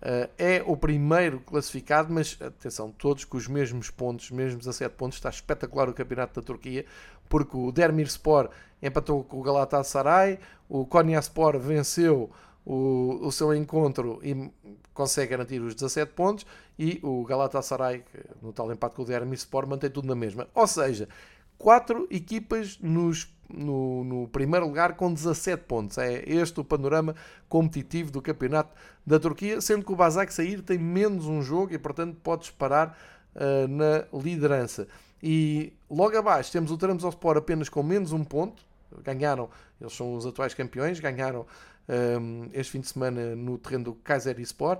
Uh, 0.00 0.30
é 0.38 0.62
o 0.66 0.78
primeiro 0.78 1.40
classificado, 1.40 2.10
mas 2.10 2.38
atenção, 2.40 2.90
todos 2.90 3.26
com 3.26 3.36
os 3.36 3.46
mesmos 3.46 3.90
pontos, 3.90 4.30
mesmos 4.30 4.66
a 4.66 4.72
7 4.72 4.94
pontos. 4.94 5.18
Está 5.18 5.28
espetacular 5.28 5.90
o 5.90 5.92
campeonato 5.92 6.40
da 6.40 6.46
Turquia, 6.46 6.86
porque 7.28 7.54
o 7.54 7.70
Dermirspor 7.70 8.48
empatou 8.82 9.22
com 9.22 9.38
o 9.38 9.42
Galatasaray, 9.42 10.38
o 10.70 10.86
Konyaspor 10.86 11.58
venceu 11.58 12.30
o, 12.64 13.18
o 13.20 13.30
seu 13.30 13.54
encontro 13.54 14.20
e 14.22 14.50
consegue 14.94 15.32
garantir 15.32 15.60
os 15.60 15.74
17 15.74 16.12
pontos, 16.14 16.46
e 16.78 16.98
o 17.02 17.22
Galatasaray, 17.26 18.02
no 18.40 18.54
tal 18.54 18.72
empate 18.72 18.96
com 18.96 19.02
o 19.02 19.04
Dermirspor, 19.04 19.66
mantém 19.66 19.90
tudo 19.90 20.08
na 20.08 20.14
mesma. 20.14 20.48
Ou 20.54 20.66
seja, 20.66 21.10
quatro 21.60 22.08
equipas 22.10 22.78
nos 22.80 23.28
no, 23.52 24.04
no, 24.04 24.28
primeiro 24.28 24.66
lugar 24.66 24.94
com 24.96 25.12
17 25.12 25.64
pontos. 25.64 25.98
É 25.98 26.22
este 26.26 26.60
o 26.60 26.64
panorama 26.64 27.14
competitivo 27.48 28.10
do 28.10 28.22
campeonato 28.22 28.72
da 29.04 29.18
Turquia, 29.18 29.60
sendo 29.60 29.84
que 29.84 29.92
o 29.92 29.96
Basak 29.96 30.32
sair 30.32 30.62
tem 30.62 30.78
menos 30.78 31.26
um 31.26 31.42
jogo 31.42 31.74
e, 31.74 31.78
portanto, 31.78 32.16
pode 32.22 32.42
disparar 32.42 32.96
uh, 33.34 33.68
na 33.68 34.04
liderança. 34.22 34.86
E 35.22 35.72
logo 35.90 36.16
abaixo 36.16 36.52
temos 36.52 36.70
o 36.70 36.78
Trabzonspor 36.78 37.36
apenas 37.36 37.68
com 37.68 37.82
menos 37.82 38.12
um 38.12 38.24
ponto. 38.24 38.62
Ganharam, 39.02 39.50
eles 39.80 39.92
são 39.94 40.14
os 40.14 40.24
atuais 40.24 40.54
campeões, 40.54 40.98
ganharam 40.98 41.44
um, 41.88 42.44
eh, 42.52 42.60
este 42.60 42.72
fim 42.72 42.80
de 42.80 42.88
semana 42.88 43.36
no 43.36 43.58
terreno 43.58 43.84
do 43.84 43.94
Kayserispor. 43.94 44.78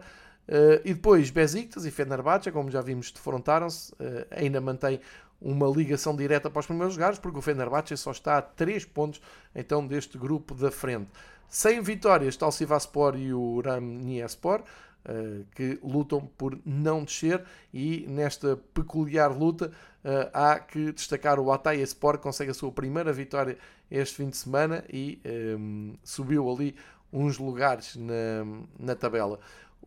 Uh, 0.49 0.81
e 0.85 0.95
depois 0.95 1.31
Besiktas 1.31 1.85
e 1.85 1.91
Fenerbahçe, 1.91 2.51
como 2.51 2.71
já 2.71 2.81
vimos, 2.81 3.13
defrontaram-se, 3.13 3.93
uh, 3.93 4.27
ainda 4.31 4.61
mantém 4.61 5.01
uma 5.41 5.67
ligação 5.69 6.15
direta 6.15 6.51
para 6.51 6.61
os 6.61 6.67
primeiros 6.67 6.95
lugares, 6.95 7.19
porque 7.19 7.39
o 7.39 7.43
Fenerbahçe 7.43 7.97
só 7.97 8.11
está 8.11 8.39
a 8.39 8.43
3 8.43 8.85
pontos 8.85 9.21
então 9.55 9.87
deste 9.87 10.19
grupo 10.19 10.55
da 10.55 10.71
frente. 10.71 11.09
Sem 11.49 11.81
vitórias 11.81 12.35
está 12.35 12.47
o 12.47 12.53
Sivaspor 12.53 13.17
e 13.17 13.33
o 13.33 13.61
Ramniaspor, 13.61 14.61
uh, 14.61 15.45
que 15.55 15.79
lutam 15.83 16.31
por 16.39 16.59
não 16.65 17.05
descer 17.05 17.43
e 17.73 18.07
nesta 18.09 18.57
peculiar 18.75 19.37
luta 19.37 19.73
uh, 20.05 20.31
há 20.33 20.61
que 20.61 20.93
destacar 20.93 21.41
o 21.41 21.51
Ataya 21.51 21.83
Sport, 21.83 22.19
que 22.19 22.23
consegue 22.23 22.51
a 22.51 22.55
sua 22.55 22.71
primeira 22.71 23.13
vitória 23.13 23.59
este 23.91 24.17
fim 24.17 24.29
de 24.29 24.37
semana 24.37 24.85
e 24.93 25.21
um, 25.59 25.95
subiu 26.05 26.49
ali 26.49 26.77
uns 27.13 27.39
lugares 27.39 27.97
na, 27.97 28.45
na 28.79 28.95
tabela. 28.95 29.41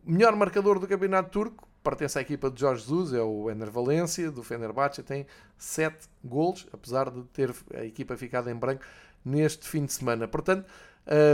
Melhor 0.04 0.36
marcador 0.36 0.78
do 0.78 0.86
campeonato 0.86 1.30
turco 1.30 1.66
pertence 1.84 2.18
à 2.18 2.22
equipa 2.22 2.50
de 2.50 2.58
Jorge 2.58 2.82
Jesus, 2.82 3.12
é 3.12 3.22
o 3.22 3.50
Ener 3.50 3.70
Valência, 3.70 4.30
do 4.30 4.42
Fenerbahçe, 4.42 5.02
tem 5.02 5.26
7 5.58 6.08
golos, 6.24 6.66
apesar 6.72 7.10
de 7.10 7.22
ter 7.24 7.54
a 7.74 7.84
equipa 7.84 8.16
ficado 8.16 8.48
em 8.48 8.54
branco 8.54 8.82
neste 9.24 9.68
fim 9.68 9.84
de 9.84 9.92
semana. 9.92 10.26
Portanto, 10.26 10.66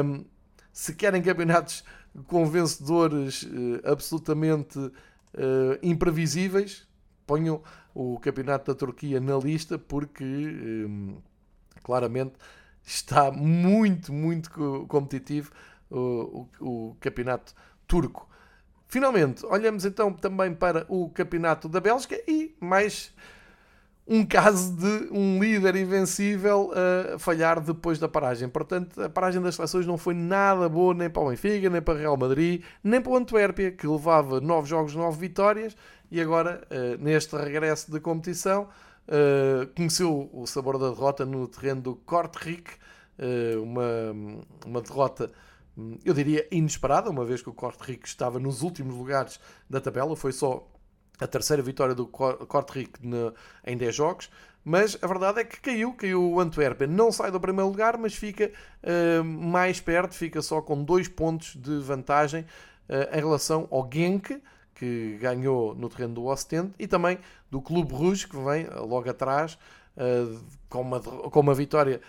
um, 0.05 0.24
se 0.72 0.94
querem 0.94 1.22
campeonatos 1.22 1.84
com 2.26 2.44
vencedores 2.46 3.44
uh, 3.44 3.80
absolutamente 3.84 4.78
uh, 4.78 4.92
imprevisíveis, 5.82 6.86
ponham 7.26 7.62
o 7.94 8.18
campeonato 8.18 8.72
da 8.72 8.78
Turquia 8.78 9.20
na 9.20 9.36
lista, 9.36 9.78
porque 9.78 10.24
um, 10.24 11.16
claramente 11.82 12.34
está 12.84 13.30
muito, 13.30 14.12
muito 14.12 14.51
competitivo 14.88 15.53
uh, 15.90 16.48
o, 16.61 16.90
o 16.90 16.96
campeonato 17.01 17.55
turco. 17.86 18.30
Finalmente, 18.91 19.47
olhamos 19.47 19.84
então 19.84 20.12
também 20.12 20.53
para 20.53 20.84
o 20.88 21.09
Campeonato 21.11 21.68
da 21.68 21.78
Bélgica 21.78 22.20
e 22.26 22.57
mais 22.59 23.14
um 24.05 24.26
caso 24.26 24.74
de 24.74 25.09
um 25.12 25.38
líder 25.38 25.76
invencível 25.76 26.72
a 26.74 27.16
falhar 27.16 27.61
depois 27.61 28.01
da 28.01 28.09
paragem. 28.09 28.49
Portanto, 28.49 29.01
a 29.01 29.09
paragem 29.09 29.41
das 29.41 29.55
seleções 29.55 29.86
não 29.86 29.97
foi 29.97 30.12
nada 30.12 30.68
boa 30.68 30.93
nem 30.93 31.09
para 31.09 31.22
o 31.22 31.28
Benfica, 31.28 31.70
nem 31.70 31.80
para 31.80 31.95
o 31.95 31.97
Real 31.97 32.16
Madrid, 32.16 32.64
nem 32.82 33.01
para 33.01 33.12
o 33.12 33.16
Antuérpia, 33.16 33.70
que 33.70 33.86
levava 33.86 34.41
9 34.41 34.68
jogos, 34.68 34.93
9 34.97 35.16
vitórias 35.20 35.76
e 36.11 36.20
agora, 36.20 36.66
eh, 36.68 36.97
neste 36.99 37.36
regresso 37.36 37.93
de 37.93 38.01
competição, 38.01 38.66
eh, 39.07 39.68
conheceu 39.76 40.28
o 40.32 40.49
sabor 40.49 40.78
da 40.78 40.88
derrota 40.91 41.24
no 41.24 41.47
terreno 41.47 41.80
do 41.80 41.95
Kortrijk, 41.95 42.72
eh, 43.20 43.55
uma, 43.57 43.84
uma 44.66 44.82
derrota 44.82 45.30
eu 46.04 46.12
diria 46.14 46.46
inesperada, 46.50 47.10
uma 47.10 47.24
vez 47.24 47.42
que 47.42 47.48
o 47.48 47.54
Corte 47.54 47.82
Rico 47.82 48.06
estava 48.06 48.38
nos 48.38 48.62
últimos 48.62 48.94
lugares 48.94 49.40
da 49.68 49.80
tabela, 49.80 50.16
foi 50.16 50.32
só 50.32 50.66
a 51.18 51.26
terceira 51.26 51.62
vitória 51.62 51.94
do 51.94 52.06
Corte 52.06 52.78
Rico 52.78 52.98
em 53.66 53.76
10 53.76 53.94
jogos, 53.94 54.30
mas 54.64 54.98
a 55.00 55.06
verdade 55.06 55.40
é 55.40 55.44
que 55.44 55.60
caiu, 55.60 55.92
caiu 55.94 56.22
o 56.22 56.40
Antwerpen, 56.40 56.88
não 56.88 57.10
sai 57.10 57.30
do 57.30 57.40
primeiro 57.40 57.70
lugar, 57.70 57.96
mas 57.96 58.14
fica 58.14 58.50
uh, 58.82 59.24
mais 59.24 59.80
perto, 59.80 60.14
fica 60.14 60.42
só 60.42 60.60
com 60.60 60.82
dois 60.84 61.08
pontos 61.08 61.56
de 61.56 61.78
vantagem 61.78 62.42
uh, 62.42 63.16
em 63.16 63.20
relação 63.20 63.66
ao 63.70 63.88
Genk, 63.90 64.42
que 64.74 65.18
ganhou 65.20 65.74
no 65.74 65.88
terreno 65.88 66.14
do 66.14 66.24
Ostend, 66.26 66.72
e 66.78 66.86
também 66.86 67.18
do 67.50 67.60
Clube 67.60 67.92
Rouge, 67.92 68.28
que 68.28 68.36
vem 68.36 68.66
uh, 68.66 68.84
logo 68.84 69.08
atrás, 69.08 69.58
com, 70.70 70.80
uma, 70.80 71.00
com 71.00 71.40
uma 71.40 71.52
vitória 71.52 72.00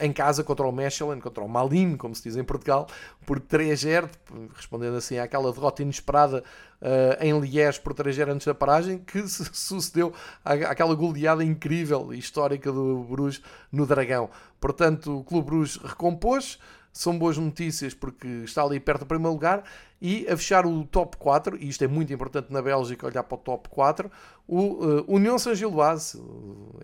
em 0.00 0.12
casa 0.12 0.44
contra 0.44 0.66
o 0.66 0.72
Mechelen, 0.72 1.20
contra 1.20 1.42
o 1.42 1.48
Malin, 1.48 1.96
como 1.96 2.14
se 2.14 2.22
diz 2.22 2.36
em 2.36 2.44
Portugal, 2.44 2.86
por 3.26 3.40
3-0, 3.40 4.08
respondendo 4.54 4.96
assim 4.96 5.18
àquela 5.18 5.52
derrota 5.52 5.82
inesperada 5.82 6.42
uh, 6.80 7.24
em 7.24 7.38
Liège 7.38 7.80
por 7.80 7.94
3-0 7.94 8.30
antes 8.30 8.46
da 8.46 8.54
paragem, 8.54 8.98
que 8.98 9.22
sucedeu 9.28 10.12
àquela 10.44 10.94
goleada 10.94 11.44
incrível 11.44 12.12
e 12.12 12.18
histórica 12.18 12.70
do 12.72 13.04
Bruges 13.04 13.42
no 13.70 13.86
Dragão. 13.86 14.30
Portanto, 14.60 15.18
o 15.18 15.24
Clube 15.24 15.46
Bruges 15.46 15.76
recompôs, 15.76 16.58
são 16.98 17.16
boas 17.16 17.38
notícias 17.38 17.94
porque 17.94 18.26
está 18.44 18.64
ali 18.64 18.80
perto 18.80 19.00
do 19.00 19.06
primeiro 19.06 19.32
lugar. 19.32 19.62
E 20.02 20.26
a 20.28 20.36
fechar 20.36 20.66
o 20.66 20.84
top 20.84 21.16
4, 21.16 21.56
e 21.56 21.68
isto 21.68 21.82
é 21.84 21.88
muito 21.88 22.12
importante 22.12 22.52
na 22.52 22.60
Bélgica 22.60 23.06
olhar 23.06 23.22
para 23.22 23.36
o 23.36 23.38
top 23.38 23.68
4, 23.68 24.10
o 24.46 24.60
uh, 24.60 25.04
União 25.06 25.38
Saint-Gilloise, 25.38 26.20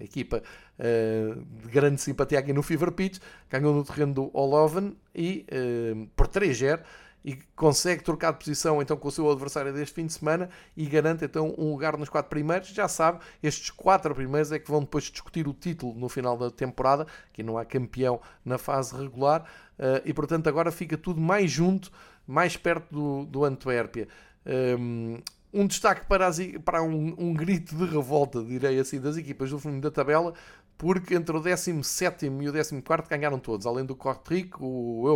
a 0.00 0.04
equipa 0.04 0.40
uh, 0.78 1.44
de 1.62 1.68
grande 1.68 2.00
simpatia 2.00 2.38
aqui 2.38 2.52
no 2.52 2.62
Fever 2.62 2.92
Pitch, 2.92 3.18
ganhou 3.50 3.74
no 3.74 3.84
terreno 3.84 4.14
do 4.14 4.30
Oloven 4.32 4.96
e 5.14 5.46
uh, 5.50 6.06
por 6.16 6.28
3-0 6.28 6.80
e 7.24 7.36
consegue 7.56 8.04
trocar 8.04 8.32
de 8.32 8.38
posição 8.40 8.82
então 8.82 8.96
com 8.96 9.08
o 9.08 9.10
seu 9.10 9.30
adversário 9.30 9.72
deste 9.72 9.94
fim 9.94 10.04
de 10.04 10.12
semana 10.12 10.50
e 10.76 10.84
garante 10.84 11.24
então 11.24 11.54
um 11.56 11.70
lugar 11.70 11.96
nos 11.96 12.10
quatro 12.10 12.28
primeiros. 12.28 12.68
Já 12.68 12.86
sabe, 12.86 13.20
estes 13.42 13.70
quatro 13.70 14.14
primeiros 14.14 14.52
é 14.52 14.58
que 14.58 14.70
vão 14.70 14.80
depois 14.80 15.04
discutir 15.04 15.48
o 15.48 15.54
título 15.54 15.94
no 15.94 16.08
final 16.08 16.36
da 16.36 16.50
temporada, 16.50 17.06
que 17.32 17.42
não 17.42 17.56
há 17.56 17.64
campeão 17.64 18.20
na 18.44 18.58
fase 18.58 18.94
regular, 18.94 19.42
uh, 19.78 20.02
e 20.04 20.12
portanto 20.12 20.48
agora 20.48 20.70
fica 20.70 20.98
tudo 20.98 21.20
mais 21.20 21.50
junto, 21.50 21.90
mais 22.26 22.58
perto 22.58 22.92
do, 22.92 23.24
do 23.24 23.44
Antuérpia. 23.44 24.06
Um, 24.78 25.18
um 25.50 25.66
destaque 25.66 26.04
para, 26.06 26.26
as, 26.26 26.38
para 26.64 26.82
um, 26.82 27.14
um, 27.16 27.32
grito 27.32 27.74
de 27.74 27.86
revolta, 27.86 28.42
direi 28.42 28.78
assim, 28.78 29.00
das 29.00 29.16
equipas 29.16 29.48
do 29.50 29.58
fundo 29.58 29.80
da 29.80 29.90
tabela, 29.90 30.34
porque 30.76 31.14
entre 31.14 31.34
o 31.34 31.40
17 31.40 32.26
e 32.26 32.48
o 32.48 32.52
14 32.52 33.08
ganharam 33.08 33.38
todos, 33.38 33.64
além 33.64 33.84
do 33.84 33.94
Corte 33.94 34.34
Rico, 34.34 34.66
o 34.66 35.08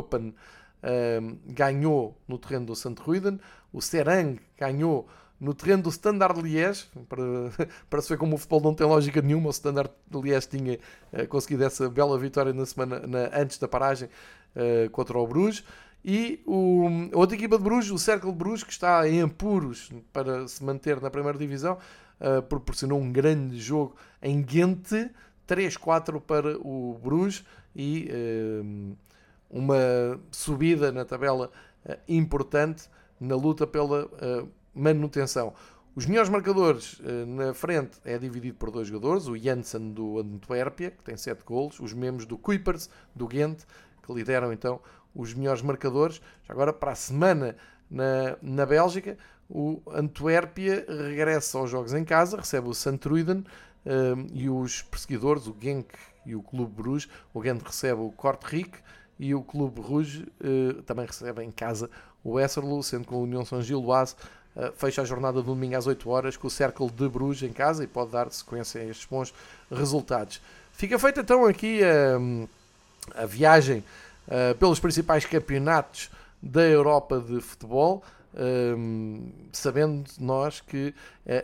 Open 0.83 1.41
ganhou 1.47 2.17
no 2.27 2.39
terreno 2.39 2.67
do 2.67 2.77
St. 2.77 2.95
Ruiden, 3.01 3.41
o 3.73 3.81
Serang 3.81 4.39
ganhou 4.57 5.09
no 5.41 5.55
terreno 5.55 5.85
do 5.85 5.89
Standard 5.89 6.41
Liège, 6.41 6.87
para, 7.09 7.23
para 7.89 8.03
se 8.03 8.09
ver 8.09 8.19
como 8.19 8.35
o 8.35 8.39
futebol 8.39 8.61
não 8.61 8.75
tem 8.75 8.87
lógica 8.87 9.23
nenhuma, 9.23 9.49
o 9.49 9.51
Standard 9.51 9.91
Liège 10.13 10.49
tinha 10.49 10.79
uh, 11.13 11.29
conseguido 11.29 11.65
essa 11.65 11.89
bela 11.89 12.19
vitória 12.19 12.53
na 12.53 12.67
semana 12.67 13.07
na, 13.07 13.31
antes 13.33 13.59
da 13.59 13.69
paragem 13.69 14.09
uh, 14.09 14.91
contra 14.91 15.19
o 15.19 15.27
Bruges, 15.27 15.65
e 16.05 16.41
o, 16.47 16.87
a 17.13 17.19
outra 17.19 17.37
equipa 17.37 17.59
de 17.59 17.65
Bruges, 17.65 17.91
o 17.91 17.99
Cercle 17.99 18.31
de 18.31 18.39
Bruges, 18.39 18.65
que 18.65 18.73
está 18.73 19.09
em 19.09 19.23
apuros 19.23 19.93
para 20.13 20.47
se 20.47 20.63
manter 20.65 21.01
na 21.01 21.11
primeira 21.11 21.39
divisão, 21.39 21.79
uh, 22.21 22.43
proporcionou 22.43 23.01
um 23.01 23.13
grande 23.13 23.61
jogo 23.61 23.97
em 24.23 24.41
Ghent, 24.43 25.11
3-4 25.47 26.21
para 26.21 26.57
o 26.59 26.99
Bruges, 27.03 27.45
e 27.77 28.09
uma 29.51 30.21
subida 30.31 30.93
na 30.93 31.05
tabela 31.05 31.51
uh, 31.87 31.97
importante 32.09 32.89
na 33.21 33.35
luta 33.35 33.67
pela 33.67 34.07
uh, 34.07 34.49
manutenção. 34.75 35.55
Os 35.95 36.07
melhores 36.07 36.31
marcadores 36.31 37.01
uh, 37.01 37.27
na 37.27 37.55
frente 37.55 37.99
é 38.05 38.19
dividido 38.19 38.57
por 38.57 38.71
dois 38.71 38.87
jogadores, 38.89 39.27
o 39.27 39.37
Janssen 39.37 39.93
do 39.93 40.19
Antuérpia, 40.19 40.91
que 40.91 41.03
tem 41.03 41.17
7 41.17 41.43
golos, 41.45 41.81
os 41.81 41.93
membros 41.93 42.27
do 42.27 42.37
Kuipers, 42.37 42.89
do 43.15 43.27
Ghent, 43.27 43.61
que 44.03 44.13
lideram 44.13 44.53
então 44.53 44.81
os 45.15 45.35
melhores 45.35 45.63
marcadores. 45.63 46.21
Agora, 46.49 46.73
para 46.73 46.93
a 46.93 46.95
semana 46.95 47.57
na, 47.91 48.37
na 48.43 48.67
Bélgica, 48.67 49.17
o 49.49 49.81
Antuérpia 49.91 50.85
regressa 50.87 51.59
aos 51.59 51.71
jogos 51.71 51.95
em 51.95 52.05
casa, 52.05 52.37
recebe 52.37 52.69
o 52.69 52.75
Santruiden 52.75 53.45
e 54.35 54.51
os 54.51 54.83
perseguidores, 54.83 55.47
o 55.47 55.57
Genk 55.59 55.89
e 56.27 56.37
o 56.37 56.43
Clube 56.43 56.71
Bruges. 56.71 57.09
O 57.33 57.43
Genk 57.43 57.65
recebe 57.65 58.03
o 58.03 58.13
Kortrijk 58.13 58.79
e 59.19 59.35
o 59.35 59.43
Clube 59.43 59.81
Rouge 59.81 60.27
uh, 60.41 60.83
também 60.83 61.07
recebe 61.07 61.43
em 61.43 61.51
casa 61.51 61.91
o 62.23 62.33
Westerlo, 62.33 62.83
sendo 62.83 63.07
que 63.07 63.15
a 63.15 63.17
União 63.17 63.45
São 63.45 63.61
Gilloise 63.61 64.15
uh, 64.55 64.73
fecha 64.77 65.03
a 65.03 65.05
jornada 65.05 65.43
do 65.43 65.43
domingo 65.43 65.77
às 65.77 65.87
8 65.87 66.09
horas 66.09 66.37
com 66.37 66.47
o 66.47 66.51
Cercle 66.51 66.91
de 66.91 67.09
Bruges 67.09 67.49
em 67.49 67.53
casa 67.53 67.83
e 67.83 67.87
pode 67.87 68.13
dar 68.13 68.31
sequência 68.31 68.81
a 68.81 68.85
estes 68.85 69.07
bons 69.07 69.35
resultados. 69.71 70.41
Fica 70.73 70.99
feita 70.99 71.21
então 71.21 71.45
aqui 71.45 71.81
a, 71.83 73.23
a 73.23 73.27
viagem 73.27 73.83
uh, 74.29 74.55
pelos 74.57 74.79
principais 74.79 75.25
campeonatos 75.25 76.11
da 76.41 76.63
Europa 76.63 77.19
de 77.19 77.41
futebol. 77.41 78.03
Um, 78.35 79.33
sabendo 79.53 80.05
nós 80.21 80.61
que 80.61 80.89
uh, 80.89 80.95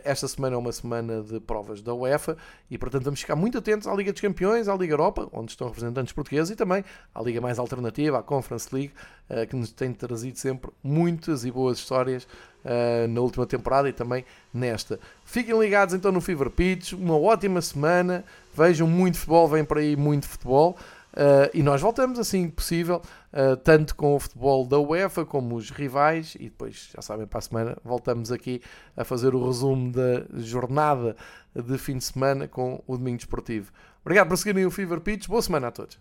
esta 0.03 0.27
semana 0.27 0.55
é 0.55 0.57
uma 0.57 0.71
semana 0.71 1.23
de 1.23 1.39
provas 1.39 1.81
da 1.81 1.93
UEFA 1.93 2.37
e, 2.69 2.77
portanto, 2.77 3.05
vamos 3.05 3.19
ficar 3.19 3.35
muito 3.35 3.57
atentos 3.57 3.87
à 3.87 3.93
Liga 3.93 4.11
dos 4.11 4.21
Campeões, 4.21 4.67
à 4.67 4.75
Liga 4.75 4.93
Europa, 4.93 5.27
onde 5.33 5.51
estão 5.51 5.67
representantes 5.67 6.13
portugueses, 6.13 6.51
e 6.51 6.55
também 6.55 6.85
à 7.13 7.21
Liga 7.23 7.41
mais 7.41 7.57
alternativa, 7.57 8.19
à 8.19 8.23
Conference 8.23 8.73
League, 8.73 8.93
uh, 9.29 9.47
que 9.47 9.55
nos 9.55 9.71
tem 9.71 9.91
trazido 9.93 10.37
sempre 10.37 10.69
muitas 10.83 11.43
e 11.43 11.51
boas 11.51 11.79
histórias 11.79 12.27
uh, 12.63 13.07
na 13.09 13.19
última 13.19 13.47
temporada 13.47 13.89
e 13.89 13.93
também 13.93 14.23
nesta. 14.53 14.99
Fiquem 15.25 15.59
ligados 15.59 15.93
então 15.95 16.11
no 16.11 16.21
Fever 16.21 16.51
Pitch, 16.51 16.93
uma 16.93 17.17
ótima 17.17 17.61
semana, 17.61 18.23
vejam 18.55 18.87
muito 18.87 19.17
futebol, 19.17 19.47
vem 19.47 19.65
para 19.65 19.79
aí 19.79 19.95
muito 19.95 20.27
futebol. 20.27 20.77
Uh, 21.15 21.49
e 21.53 21.63
nós 21.63 21.81
voltamos 21.81 22.19
assim 22.19 22.49
que 22.49 22.55
possível, 22.55 23.01
uh, 23.31 23.55
tanto 23.55 23.95
com 23.95 24.15
o 24.15 24.19
futebol 24.19 24.67
da 24.67 24.77
UEFA 24.77 25.25
como 25.25 25.55
os 25.55 25.69
rivais, 25.69 26.35
e 26.35 26.45
depois, 26.45 26.89
já 26.93 27.01
sabem, 27.01 27.25
para 27.25 27.39
a 27.39 27.41
semana 27.41 27.77
voltamos 27.85 28.33
aqui 28.33 28.61
a 28.97 29.05
fazer 29.05 29.33
o 29.33 29.45
resumo 29.45 29.93
da 29.93 30.25
jornada 30.41 31.15
de 31.55 31.77
fim 31.77 31.97
de 31.97 32.03
semana 32.03 32.49
com 32.49 32.83
o 32.85 32.97
Domingo 32.97 33.17
Desportivo. 33.17 33.71
Obrigado 34.01 34.27
por 34.27 34.37
seguirem 34.37 34.65
o 34.65 34.71
Fever 34.71 34.99
Pitch, 34.99 35.27
boa 35.27 35.41
semana 35.41 35.69
a 35.69 35.71
todos. 35.71 35.97